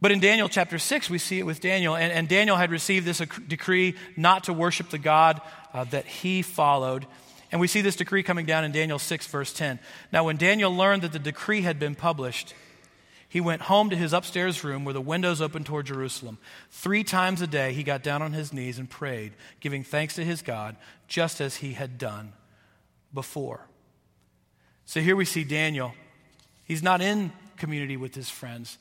But 0.00 0.10
in 0.10 0.18
Daniel 0.18 0.48
chapter 0.48 0.76
6, 0.76 1.08
we 1.08 1.18
see 1.18 1.38
it 1.38 1.46
with 1.46 1.60
Daniel. 1.60 1.94
And, 1.94 2.12
and 2.12 2.28
Daniel 2.28 2.56
had 2.56 2.72
received 2.72 3.06
this 3.06 3.22
decree 3.46 3.94
not 4.16 4.44
to 4.44 4.52
worship 4.52 4.90
the 4.90 4.98
God 4.98 5.40
uh, 5.72 5.84
that 5.84 6.04
he 6.04 6.42
followed. 6.42 7.06
And 7.52 7.60
we 7.60 7.68
see 7.68 7.80
this 7.80 7.94
decree 7.94 8.24
coming 8.24 8.44
down 8.44 8.64
in 8.64 8.72
Daniel 8.72 8.98
6, 8.98 9.26
verse 9.28 9.52
10. 9.52 9.78
Now, 10.12 10.24
when 10.24 10.36
Daniel 10.36 10.74
learned 10.74 11.02
that 11.02 11.12
the 11.12 11.20
decree 11.20 11.62
had 11.62 11.78
been 11.78 11.94
published, 11.94 12.54
he 13.28 13.40
went 13.40 13.62
home 13.62 13.90
to 13.90 13.96
his 13.96 14.12
upstairs 14.12 14.64
room 14.64 14.84
where 14.84 14.94
the 14.94 15.00
windows 15.00 15.40
opened 15.40 15.66
toward 15.66 15.86
Jerusalem. 15.86 16.38
Three 16.70 17.04
times 17.04 17.40
a 17.40 17.46
day, 17.46 17.72
he 17.72 17.84
got 17.84 18.02
down 18.02 18.20
on 18.20 18.32
his 18.32 18.52
knees 18.52 18.80
and 18.80 18.90
prayed, 18.90 19.34
giving 19.60 19.84
thanks 19.84 20.16
to 20.16 20.24
his 20.24 20.42
God, 20.42 20.74
just 21.06 21.40
as 21.40 21.56
he 21.56 21.74
had 21.74 21.98
done 21.98 22.32
before. 23.14 23.69
So 24.90 25.00
here 25.00 25.14
we 25.14 25.24
see 25.24 25.44
Daniel. 25.44 25.94
He's 26.64 26.82
not 26.82 27.00
in 27.00 27.30
community 27.56 27.96
with 27.96 28.12
his 28.12 28.28
friends, 28.28 28.76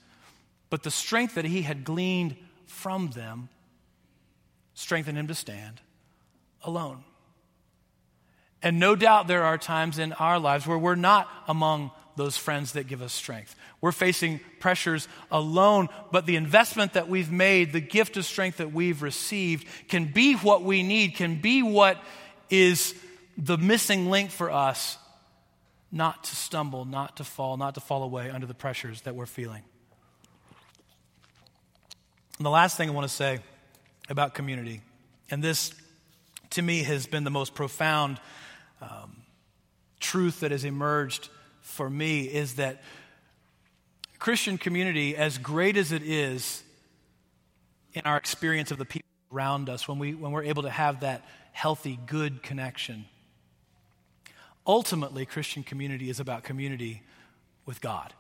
but 0.72 0.82
the 0.82 0.90
strength 0.90 1.36
that 1.36 1.46
he 1.46 1.62
had 1.62 1.84
gleaned 1.84 2.36
from 2.66 3.12
them 3.12 3.48
strengthened 4.74 5.20
him 5.20 5.28
to 5.28 5.36
stand 5.36 5.82
alone. 6.64 7.04
And 8.64 8.80
no 8.80 8.96
doubt 8.96 9.28
there 9.28 9.44
are 9.44 9.60
times 9.60 10.00
in 10.00 10.14
our 10.14 10.40
lives 10.40 10.66
where 10.66 10.80
we're 10.80 10.96
not 10.96 11.30
among 11.48 11.92
those 12.16 12.36
friends 12.36 12.72
that 12.72 12.88
give 12.88 13.04
us 13.04 13.14
strength. 13.14 13.56
We're 13.80 13.92
facing 13.92 14.40
pressures 14.60 15.08
alone, 15.30 15.90
but 16.12 16.26
the 16.26 16.38
investment 16.38 16.94
that 16.94 17.08
we've 17.08 17.32
made, 17.32 17.72
the 17.72 17.82
gift 17.82 18.18
of 18.18 18.26
strength 18.26 18.58
that 18.58 18.74
we've 18.74 19.04
received, 19.04 19.68
can 19.90 20.06
be 20.06 20.34
what 20.34 20.64
we 20.64 20.82
need, 20.82 21.14
can 21.14 21.40
be 21.40 21.62
what 21.62 22.04
is 22.50 22.96
the 23.38 23.60
missing 23.60 24.10
link 24.10 24.32
for 24.32 24.50
us 24.50 24.98
not 25.92 26.24
to 26.26 26.36
stumble, 26.36 26.86
not 26.86 27.18
to 27.18 27.24
fall, 27.24 27.58
not 27.58 27.76
to 27.76 27.82
fall 27.82 28.04
away 28.04 28.30
under 28.30 28.46
the 28.46 28.54
pressures 28.54 29.02
that 29.02 29.16
we're 29.16 29.26
feeling. 29.26 29.64
And 32.38 32.46
the 32.46 32.52
last 32.52 32.78
thing 32.78 32.90
I 32.90 32.94
want 32.94 33.08
to 33.08 33.14
say 33.14 33.40
about 34.10 34.34
community, 34.34 34.82
and 35.30 35.44
this 35.44 35.74
to 36.52 36.62
me 36.62 36.84
has 36.84 37.06
been 37.06 37.24
the 37.24 37.30
most 37.30 37.54
profound 37.54 38.20
um, 38.82 39.18
truth 40.00 40.40
that 40.40 40.52
has 40.52 40.64
emerged 40.64 41.30
for 41.62 41.90
me, 41.90 42.22
is 42.22 42.56
that 42.56 42.82
Christian 44.20 44.58
community, 44.58 45.16
as 45.16 45.38
great 45.38 45.78
as 45.78 45.92
it 45.92 46.04
is 46.04 46.64
in 47.94 48.02
our 48.06 48.18
experience 48.18 48.72
of 48.72 48.78
the 48.78 48.86
people 48.86 49.08
around 49.32 49.70
us, 49.70 49.88
when, 49.88 50.00
we, 50.00 50.14
when 50.14 50.32
we're 50.32 50.44
able 50.44 50.64
to 50.64 50.70
have 50.70 51.02
that 51.02 51.26
healthy, 51.52 52.00
good 52.06 52.42
connection 52.44 53.06
ultimately, 54.70 55.26
Christian 55.26 55.64
community 55.64 56.12
is 56.12 56.20
about 56.20 56.44
community 56.44 57.02
with 57.66 57.82
God. 57.82 58.14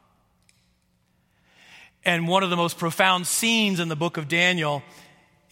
And 2.03 2.27
one 2.27 2.41
of 2.41 2.49
the 2.49 2.57
most 2.57 2.79
profound 2.79 3.27
scenes 3.27 3.79
in 3.79 3.88
the 3.88 3.95
book 3.95 4.17
of 4.17 4.27
Daniel 4.27 4.81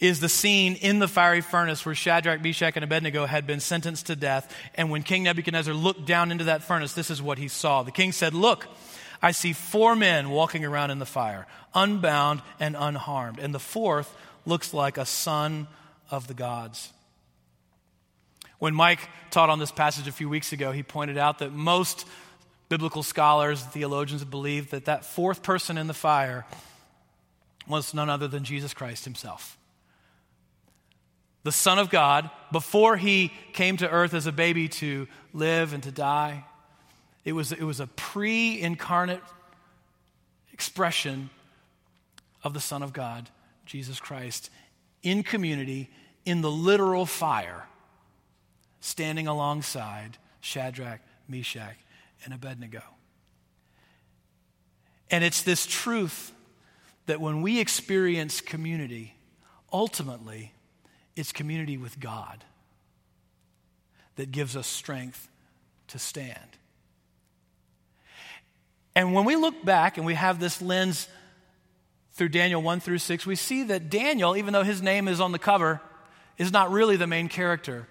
is 0.00 0.18
the 0.18 0.28
scene 0.28 0.74
in 0.74 0.98
the 0.98 1.06
fiery 1.06 1.40
furnace 1.40 1.86
where 1.86 1.94
Shadrach, 1.94 2.42
Meshach, 2.42 2.74
and 2.74 2.82
Abednego 2.82 3.26
had 3.26 3.46
been 3.46 3.60
sentenced 3.60 4.06
to 4.06 4.16
death. 4.16 4.52
And 4.74 4.90
when 4.90 5.04
King 5.04 5.22
Nebuchadnezzar 5.22 5.72
looked 5.72 6.04
down 6.04 6.32
into 6.32 6.44
that 6.44 6.64
furnace, 6.64 6.94
this 6.94 7.10
is 7.10 7.22
what 7.22 7.38
he 7.38 7.46
saw. 7.46 7.84
The 7.84 7.92
king 7.92 8.10
said, 8.10 8.34
Look, 8.34 8.66
I 9.22 9.30
see 9.30 9.52
four 9.52 9.94
men 9.94 10.30
walking 10.30 10.64
around 10.64 10.90
in 10.90 10.98
the 10.98 11.06
fire, 11.06 11.46
unbound 11.74 12.42
and 12.58 12.76
unharmed. 12.76 13.38
And 13.38 13.54
the 13.54 13.60
fourth 13.60 14.12
looks 14.46 14.74
like 14.74 14.98
a 14.98 15.06
son 15.06 15.68
of 16.10 16.26
the 16.26 16.34
gods. 16.34 16.92
When 18.58 18.74
Mike 18.74 19.08
taught 19.30 19.50
on 19.50 19.58
this 19.58 19.70
passage 19.70 20.08
a 20.08 20.12
few 20.12 20.28
weeks 20.28 20.52
ago, 20.52 20.72
he 20.72 20.82
pointed 20.82 21.16
out 21.16 21.38
that 21.38 21.52
most 21.52 22.06
biblical 22.68 23.02
scholars, 23.02 23.62
theologians 23.62 24.24
believe 24.24 24.70
that 24.70 24.86
that 24.86 25.04
fourth 25.04 25.42
person 25.42 25.78
in 25.78 25.86
the 25.86 25.94
fire 25.94 26.44
was 27.68 27.94
none 27.94 28.10
other 28.10 28.28
than 28.28 28.44
Jesus 28.44 28.74
Christ 28.74 29.04
himself. 29.04 29.56
The 31.44 31.52
Son 31.52 31.78
of 31.78 31.88
God, 31.88 32.30
before 32.50 32.96
he 32.96 33.32
came 33.52 33.76
to 33.78 33.88
earth 33.88 34.12
as 34.12 34.26
a 34.26 34.32
baby 34.32 34.68
to 34.68 35.06
live 35.32 35.72
and 35.72 35.82
to 35.84 35.92
die, 35.92 36.44
it 37.24 37.32
was, 37.32 37.52
it 37.52 37.62
was 37.62 37.80
a 37.80 37.86
pre 37.86 38.60
incarnate 38.60 39.22
expression 40.52 41.30
of 42.42 42.54
the 42.54 42.60
Son 42.60 42.82
of 42.82 42.92
God, 42.92 43.30
Jesus 43.66 44.00
Christ, 44.00 44.50
in 45.02 45.22
community, 45.22 45.88
in 46.24 46.40
the 46.40 46.50
literal 46.50 47.06
fire 47.06 47.66
standing 48.80 49.26
alongside 49.26 50.18
Shadrach, 50.40 51.00
Meshach, 51.28 51.76
and 52.24 52.32
Abednego. 52.32 52.82
And 55.10 55.24
it's 55.24 55.42
this 55.42 55.66
truth 55.66 56.32
that 57.06 57.20
when 57.20 57.42
we 57.42 57.60
experience 57.60 58.40
community, 58.40 59.14
ultimately, 59.72 60.52
it's 61.16 61.32
community 61.32 61.76
with 61.76 61.98
God 61.98 62.44
that 64.16 64.30
gives 64.30 64.56
us 64.56 64.66
strength 64.66 65.28
to 65.88 65.98
stand. 65.98 66.36
And 68.94 69.14
when 69.14 69.24
we 69.24 69.36
look 69.36 69.64
back 69.64 69.96
and 69.96 70.04
we 70.04 70.14
have 70.14 70.40
this 70.40 70.60
lens 70.60 71.08
through 72.12 72.30
Daniel 72.30 72.60
1 72.60 72.80
through 72.80 72.98
6, 72.98 73.26
we 73.26 73.36
see 73.36 73.62
that 73.64 73.90
Daniel, 73.90 74.36
even 74.36 74.52
though 74.52 74.64
his 74.64 74.82
name 74.82 75.08
is 75.08 75.20
on 75.20 75.32
the 75.32 75.38
cover, 75.38 75.80
is 76.36 76.52
not 76.52 76.70
really 76.70 76.96
the 76.96 77.06
main 77.06 77.28
character 77.28 77.86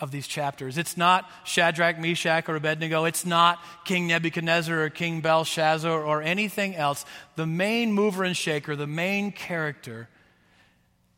of 0.00 0.10
these 0.10 0.26
chapters. 0.26 0.78
It's 0.78 0.96
not 0.96 1.28
Shadrach, 1.44 1.98
Meshach, 1.98 2.48
or 2.48 2.56
Abednego. 2.56 3.04
It's 3.04 3.26
not 3.26 3.58
King 3.84 4.06
Nebuchadnezzar 4.06 4.84
or 4.84 4.90
King 4.90 5.20
Belshazzar 5.20 5.90
or 6.02 6.22
anything 6.22 6.76
else. 6.76 7.04
The 7.36 7.46
main 7.46 7.92
mover 7.92 8.24
and 8.24 8.36
shaker, 8.36 8.76
the 8.76 8.86
main 8.86 9.32
character, 9.32 10.08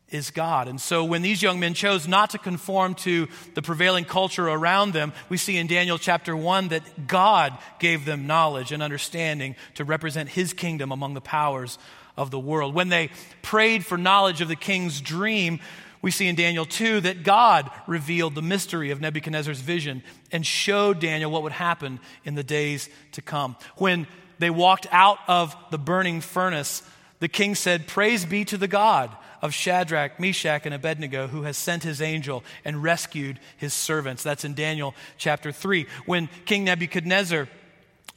is 0.09 0.29
God. 0.29 0.67
And 0.67 0.79
so 0.79 1.05
when 1.05 1.21
these 1.21 1.41
young 1.41 1.59
men 1.59 1.73
chose 1.73 2.07
not 2.07 2.31
to 2.31 2.37
conform 2.37 2.95
to 2.95 3.27
the 3.53 3.61
prevailing 3.61 4.03
culture 4.03 4.47
around 4.47 4.93
them, 4.93 5.13
we 5.29 5.37
see 5.37 5.57
in 5.57 5.67
Daniel 5.67 5.97
chapter 5.97 6.35
1 6.35 6.69
that 6.69 7.07
God 7.07 7.57
gave 7.79 8.03
them 8.03 8.27
knowledge 8.27 8.71
and 8.71 8.83
understanding 8.83 9.55
to 9.75 9.85
represent 9.85 10.29
his 10.29 10.53
kingdom 10.53 10.91
among 10.91 11.13
the 11.13 11.21
powers 11.21 11.77
of 12.17 12.29
the 12.29 12.39
world. 12.39 12.75
When 12.75 12.89
they 12.89 13.09
prayed 13.41 13.85
for 13.85 13.97
knowledge 13.97 14.41
of 14.41 14.49
the 14.49 14.55
king's 14.55 14.99
dream, 14.99 15.59
we 16.01 16.11
see 16.11 16.27
in 16.27 16.35
Daniel 16.35 16.65
2 16.65 17.01
that 17.01 17.23
God 17.23 17.69
revealed 17.85 18.35
the 18.35 18.41
mystery 18.41 18.91
of 18.91 19.01
Nebuchadnezzar's 19.01 19.61
vision 19.61 20.01
and 20.31 20.45
showed 20.45 20.99
Daniel 20.99 21.29
what 21.29 21.43
would 21.43 21.51
happen 21.51 21.99
in 22.25 22.35
the 22.35 22.43
days 22.43 22.89
to 23.11 23.21
come. 23.21 23.55
When 23.75 24.07
they 24.39 24.49
walked 24.49 24.87
out 24.91 25.19
of 25.27 25.55
the 25.69 25.77
burning 25.77 26.21
furnace, 26.21 26.81
the 27.19 27.27
king 27.27 27.53
said, 27.53 27.87
Praise 27.87 28.25
be 28.25 28.43
to 28.45 28.57
the 28.57 28.67
God 28.67 29.15
of 29.43 29.53
Shadrach, 29.53 30.19
Meshach, 30.19 30.65
and 30.65 30.73
Abednego, 30.73 31.27
who 31.27 31.43
has 31.43 31.57
sent 31.57 31.83
his 31.83 32.01
angel 32.01 32.43
and 32.65 32.81
rescued 32.81 33.39
his 33.57 33.73
servants. 33.73 34.23
That's 34.23 34.43
in 34.43 34.55
Daniel 34.55 34.95
chapter 35.17 35.51
3. 35.51 35.85
When 36.05 36.29
King 36.45 36.63
Nebuchadnezzar 36.63 37.47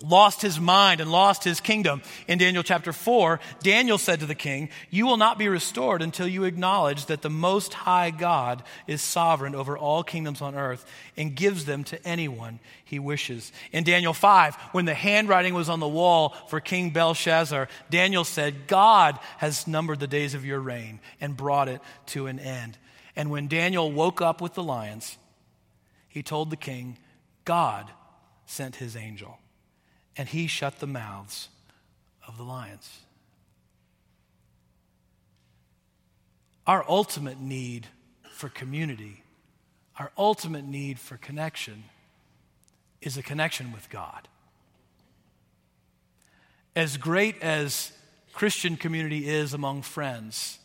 lost 0.08 0.42
his 0.42 0.60
mind 0.60 1.00
and 1.00 1.10
lost 1.10 1.44
his 1.44 1.60
kingdom. 1.60 2.02
In 2.28 2.38
Daniel 2.38 2.62
chapter 2.62 2.92
4, 2.92 3.40
Daniel 3.62 3.98
said 3.98 4.20
to 4.20 4.26
the 4.26 4.34
king, 4.34 4.68
You 4.90 5.06
will 5.06 5.16
not 5.16 5.38
be 5.38 5.48
restored 5.48 6.02
until 6.02 6.28
you 6.28 6.44
acknowledge 6.44 7.06
that 7.06 7.22
the 7.22 7.30
Most 7.30 7.74
High 7.74 8.10
God 8.10 8.62
is 8.86 9.02
sovereign 9.02 9.54
over 9.54 9.76
all 9.76 10.02
kingdoms 10.04 10.40
on 10.40 10.54
earth 10.54 10.84
and 11.16 11.34
gives 11.34 11.64
them 11.64 11.84
to 11.84 12.06
anyone 12.06 12.60
he 12.84 12.98
wishes. 12.98 13.52
In 13.72 13.84
Daniel 13.84 14.12
5, 14.12 14.54
when 14.72 14.84
the 14.84 14.94
handwriting 14.94 15.54
was 15.54 15.68
on 15.68 15.80
the 15.80 15.88
wall 15.88 16.30
for 16.48 16.60
King 16.60 16.90
Belshazzar, 16.90 17.68
Daniel 17.90 18.24
said, 18.24 18.66
God 18.66 19.18
has 19.38 19.66
numbered 19.66 20.00
the 20.00 20.06
days 20.06 20.34
of 20.34 20.44
your 20.44 20.60
reign 20.60 21.00
and 21.20 21.36
brought 21.36 21.68
it 21.68 21.80
to 22.06 22.26
an 22.26 22.38
end. 22.38 22.78
And 23.16 23.30
when 23.30 23.48
Daniel 23.48 23.90
woke 23.90 24.20
up 24.20 24.40
with 24.40 24.54
the 24.54 24.62
lions, 24.62 25.16
he 26.08 26.22
told 26.22 26.50
the 26.50 26.56
king, 26.56 26.98
God 27.44 27.90
sent 28.46 28.76
his 28.76 28.96
angel 28.96 29.38
and 30.16 30.28
he 30.28 30.46
shut 30.46 30.78
the 30.78 30.86
mouths 30.86 31.48
of 32.26 32.36
the 32.36 32.42
lions. 32.42 33.00
Our 36.66 36.84
ultimate 36.88 37.40
need 37.40 37.88
for 38.32 38.48
community, 38.48 39.22
our 39.98 40.10
ultimate 40.16 40.64
need 40.64 40.98
for 40.98 41.16
connection, 41.16 41.84
is 43.00 43.16
a 43.16 43.22
connection 43.22 43.72
with 43.72 43.90
God. 43.90 44.28
As 46.74 46.96
great 46.96 47.40
as 47.42 47.92
Christian 48.32 48.76
community 48.76 49.28
is 49.28 49.52
among 49.52 49.82
friends, 49.82 50.58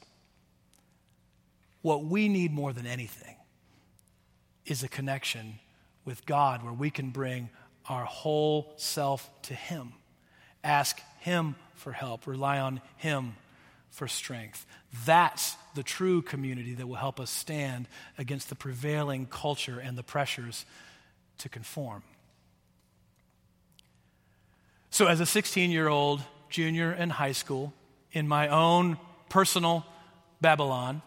what 1.81 2.03
we 2.03 2.29
need 2.29 2.53
more 2.53 2.73
than 2.73 2.87
anything 2.87 3.35
is 4.65 4.83
a 4.83 4.87
connection 4.87 5.59
with 6.05 6.25
God 6.25 6.63
where 6.63 6.73
we 6.73 6.89
can 6.89 7.09
bring 7.09 7.49
our 7.89 8.05
whole 8.05 8.71
self 8.77 9.29
to 9.43 9.53
Him. 9.53 9.93
Ask 10.63 11.01
Him 11.19 11.55
for 11.73 11.91
help, 11.91 12.27
rely 12.27 12.59
on 12.59 12.81
Him 12.97 13.35
for 13.89 14.07
strength. 14.07 14.65
That's 15.05 15.55
the 15.75 15.83
true 15.83 16.21
community 16.21 16.75
that 16.75 16.87
will 16.87 16.95
help 16.95 17.19
us 17.19 17.31
stand 17.31 17.87
against 18.17 18.49
the 18.49 18.55
prevailing 18.55 19.25
culture 19.25 19.79
and 19.79 19.97
the 19.97 20.03
pressures 20.03 20.65
to 21.39 21.49
conform. 21.49 22.03
So, 24.91 25.07
as 25.07 25.19
a 25.19 25.25
16 25.25 25.71
year 25.71 25.87
old 25.87 26.21
junior 26.49 26.91
in 26.91 27.09
high 27.09 27.31
school, 27.31 27.73
in 28.11 28.27
my 28.27 28.47
own 28.47 28.97
personal 29.29 29.85
Babylon, 30.41 31.01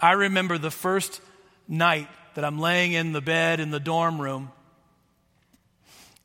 I 0.00 0.12
remember 0.12 0.58
the 0.58 0.70
first 0.70 1.20
night 1.68 2.08
that 2.34 2.44
I'm 2.44 2.58
laying 2.58 2.92
in 2.92 3.12
the 3.12 3.22
bed 3.22 3.60
in 3.60 3.70
the 3.70 3.80
dorm 3.80 4.20
room 4.20 4.52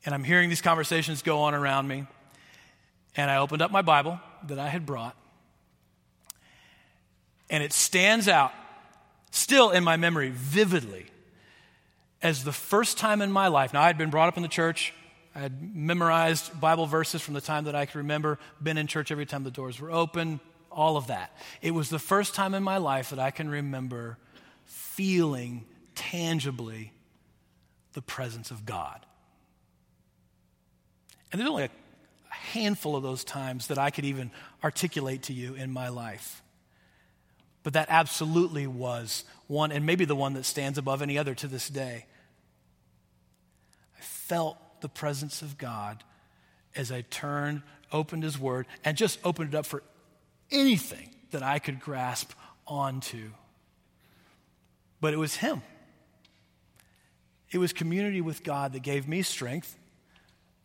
and 0.04 0.14
I'm 0.14 0.24
hearing 0.24 0.48
these 0.48 0.60
conversations 0.60 1.22
go 1.22 1.40
on 1.40 1.54
around 1.54 1.88
me. 1.88 2.06
And 3.16 3.30
I 3.30 3.36
opened 3.36 3.62
up 3.62 3.70
my 3.70 3.82
Bible 3.82 4.18
that 4.48 4.58
I 4.58 4.68
had 4.68 4.86
brought. 4.86 5.16
And 7.50 7.62
it 7.62 7.72
stands 7.72 8.28
out, 8.28 8.52
still 9.30 9.70
in 9.70 9.84
my 9.84 9.96
memory, 9.96 10.30
vividly, 10.34 11.06
as 12.22 12.44
the 12.44 12.52
first 12.52 12.96
time 12.96 13.20
in 13.20 13.30
my 13.30 13.48
life. 13.48 13.74
Now, 13.74 13.82
I 13.82 13.88
had 13.88 13.98
been 13.98 14.10
brought 14.10 14.28
up 14.28 14.36
in 14.36 14.42
the 14.42 14.48
church. 14.48 14.94
I 15.34 15.40
had 15.40 15.76
memorized 15.76 16.58
Bible 16.58 16.86
verses 16.86 17.20
from 17.20 17.34
the 17.34 17.40
time 17.40 17.64
that 17.64 17.74
I 17.74 17.84
could 17.84 17.96
remember, 17.96 18.38
been 18.62 18.78
in 18.78 18.86
church 18.86 19.10
every 19.10 19.26
time 19.26 19.44
the 19.44 19.50
doors 19.50 19.78
were 19.80 19.90
open, 19.90 20.40
all 20.70 20.96
of 20.96 21.08
that. 21.08 21.36
It 21.60 21.72
was 21.72 21.90
the 21.90 21.98
first 21.98 22.34
time 22.34 22.54
in 22.54 22.62
my 22.62 22.78
life 22.78 23.10
that 23.10 23.18
I 23.18 23.30
can 23.30 23.48
remember 23.48 24.16
feeling 24.64 25.64
tangibly 25.94 26.92
the 27.92 28.02
presence 28.02 28.50
of 28.50 28.64
God. 28.64 29.04
And 31.32 31.40
there's 31.40 31.50
only 31.50 31.64
a 31.64 31.70
handful 32.30 32.94
of 32.94 33.02
those 33.02 33.24
times 33.24 33.68
that 33.68 33.78
I 33.78 33.90
could 33.90 34.04
even 34.04 34.30
articulate 34.62 35.24
to 35.24 35.32
you 35.32 35.54
in 35.54 35.72
my 35.72 35.88
life. 35.88 36.42
But 37.62 37.72
that 37.72 37.86
absolutely 37.88 38.66
was 38.66 39.24
one, 39.46 39.72
and 39.72 39.86
maybe 39.86 40.04
the 40.04 40.16
one 40.16 40.34
that 40.34 40.44
stands 40.44 40.78
above 40.78 41.00
any 41.00 41.16
other 41.16 41.34
to 41.36 41.46
this 41.46 41.68
day. 41.68 42.06
I 43.96 44.00
felt 44.02 44.58
the 44.82 44.88
presence 44.88 45.42
of 45.42 45.56
God 45.58 46.04
as 46.74 46.92
I 46.92 47.02
turned, 47.02 47.62
opened 47.92 48.24
His 48.24 48.38
Word, 48.38 48.66
and 48.84 48.96
just 48.96 49.18
opened 49.24 49.54
it 49.54 49.56
up 49.56 49.66
for 49.66 49.82
anything 50.50 51.10
that 51.30 51.42
I 51.42 51.58
could 51.58 51.80
grasp 51.80 52.32
onto. 52.66 53.30
But 55.00 55.14
it 55.14 55.18
was 55.18 55.36
Him. 55.36 55.62
It 57.50 57.58
was 57.58 57.72
community 57.72 58.20
with 58.20 58.42
God 58.42 58.72
that 58.72 58.82
gave 58.82 59.06
me 59.06 59.22
strength 59.22 59.76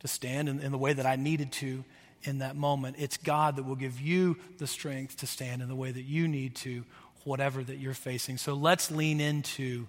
to 0.08 0.14
stand 0.14 0.50
in, 0.50 0.60
in 0.60 0.72
the 0.72 0.78
way 0.78 0.94
that 0.94 1.06
I 1.06 1.16
needed 1.16 1.52
to 1.54 1.84
in 2.24 2.40
that 2.40 2.56
moment. 2.56 2.96
It's 3.00 3.18
God 3.18 3.58
that 3.58 3.64
will 3.64 3.76
give 3.76 4.00
you 4.00 4.38
the 4.58 4.68
strength 4.68 5.18
to 5.18 5.28
stand 5.28 5.62
in 5.62 5.68
the 5.68 5.76
way 5.76 5.92
that 5.92 6.04
you 6.04 6.28
need 6.28 6.56
to, 6.58 6.84
whatever 7.24 7.64
that 7.64 7.78
you're 7.78 7.94
facing. 7.94 8.38
So 8.38 8.54
let's 8.54 8.90
lean 8.90 9.20
into 9.20 9.88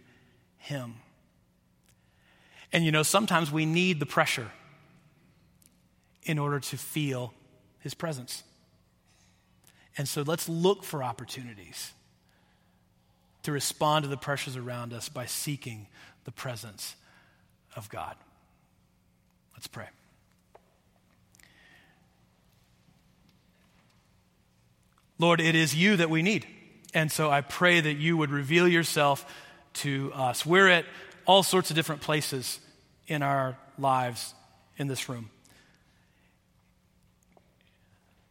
Him. 0.59 0.95
And 2.73 2.85
you 2.85 2.93
know, 2.93 3.03
sometimes 3.03 3.51
we 3.51 3.65
need 3.65 4.01
the 4.01 4.07
pressure 4.07 4.51
in 6.25 6.39
order 6.39 6.61
to 6.61 6.77
feel 6.77 7.33
His 7.81 7.95
presence. 7.95 8.43
And 9.97 10.07
so 10.07 10.23
let's 10.23 10.49
look 10.49 10.85
for 10.85 11.03
opportunities 11.03 11.93
to 13.43 13.53
respond 13.53 14.05
to 14.05 14.09
the 14.09 14.17
pressures 14.17 14.57
around 14.57 14.93
us 14.93 15.09
by 15.09 15.27
seeking 15.27 15.87
the 16.25 16.31
presence 16.31 16.95
of 17.75 17.89
God. 17.89 18.15
Let's 19.55 19.67
pray. 19.67 19.87
Lord, 25.19 25.41
it 25.41 25.55
is 25.55 25.75
you 25.75 25.97
that 25.97 26.11
we 26.11 26.23
need. 26.23 26.47
And 26.95 27.11
so 27.11 27.31
I 27.31 27.41
pray 27.41 27.81
that 27.81 27.95
you 27.95 28.17
would 28.17 28.31
reveal 28.31 28.67
yourself 28.67 29.27
to 29.75 30.13
us. 30.15 30.47
We're 30.47 30.69
at 30.69 30.85
all 31.27 31.43
sorts 31.43 31.71
of 31.71 31.77
different 31.77 32.01
places 32.01 32.61
in 33.07 33.23
our 33.23 33.57
lives 33.79 34.35
in 34.77 34.87
this 34.87 35.09
room. 35.09 35.31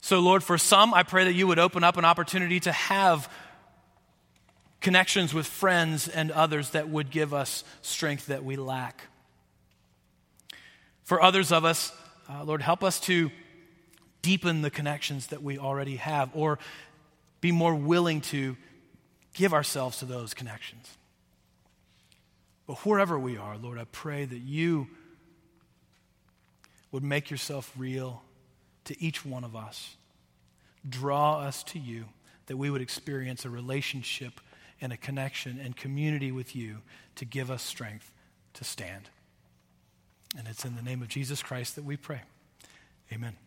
So, 0.02 0.20
Lord, 0.20 0.44
for 0.44 0.58
some, 0.58 0.94
I 0.94 1.04
pray 1.04 1.26
that 1.26 1.34
you 1.34 1.48
would 1.48 1.60
open 1.60 1.84
up 1.84 1.98
an 1.98 2.06
opportunity 2.06 2.62
to 2.62 2.72
have 2.72 3.30
connections 4.80 5.34
with 5.34 5.46
friends 5.46 6.08
and 6.08 6.32
others 6.32 6.70
that 6.70 6.88
would 6.88 7.12
give 7.12 7.34
us 7.34 7.64
strength 7.82 8.28
that 8.28 8.44
we 8.44 8.56
lack. 8.56 9.02
For 11.04 11.22
others 11.22 11.52
of 11.52 11.66
us, 11.66 11.92
uh, 12.30 12.44
Lord, 12.44 12.62
help 12.62 12.84
us 12.84 13.00
to 13.02 13.32
deepen 14.28 14.61
the 14.61 14.69
connections 14.69 15.28
that 15.28 15.41
we 15.41 15.57
already 15.57 15.95
have 15.95 16.30
or 16.34 16.59
be 17.39 17.49
more 17.49 17.73
willing 17.73 18.19
to 18.19 18.57
give 19.34 19.53
ourselves 19.53 19.99
to 19.99 20.05
those 20.05 20.34
connections. 20.34 20.97
But 22.67 22.86
wherever 22.86 23.17
we 23.17 23.38
are, 23.38 23.57
Lord, 23.57 23.80
I 23.80 23.86
pray 23.86 24.25
that 24.25 24.39
you 24.39 24.89
would 26.91 27.03
make 27.03 27.32
yourself 27.32 27.71
real 27.78 28.21
to 28.84 29.01
each 29.01 29.25
one 29.25 29.45
of 29.45 29.55
us. 29.55 29.95
Draw 30.89 31.39
us 31.39 31.63
to 31.63 31.80
you, 31.80 32.03
that 32.47 32.57
we 32.57 32.69
would 32.69 32.82
experience 32.82 33.45
a 33.45 33.49
relationship 33.49 34.41
and 34.82 34.91
a 34.91 34.97
connection 34.97 35.57
and 35.57 35.73
community 35.73 36.34
with 36.34 36.53
you 36.53 36.80
to 37.15 37.23
give 37.23 37.49
us 37.49 37.63
strength 37.63 38.11
to 38.55 38.65
stand. 38.65 39.09
And 40.38 40.49
it's 40.49 40.65
in 40.65 40.75
the 40.75 40.82
name 40.82 41.01
of 41.01 41.07
Jesus 41.07 41.41
Christ 41.41 41.78
that 41.78 41.86
we 41.86 41.95
pray. 41.95 42.23
Amen. 43.13 43.38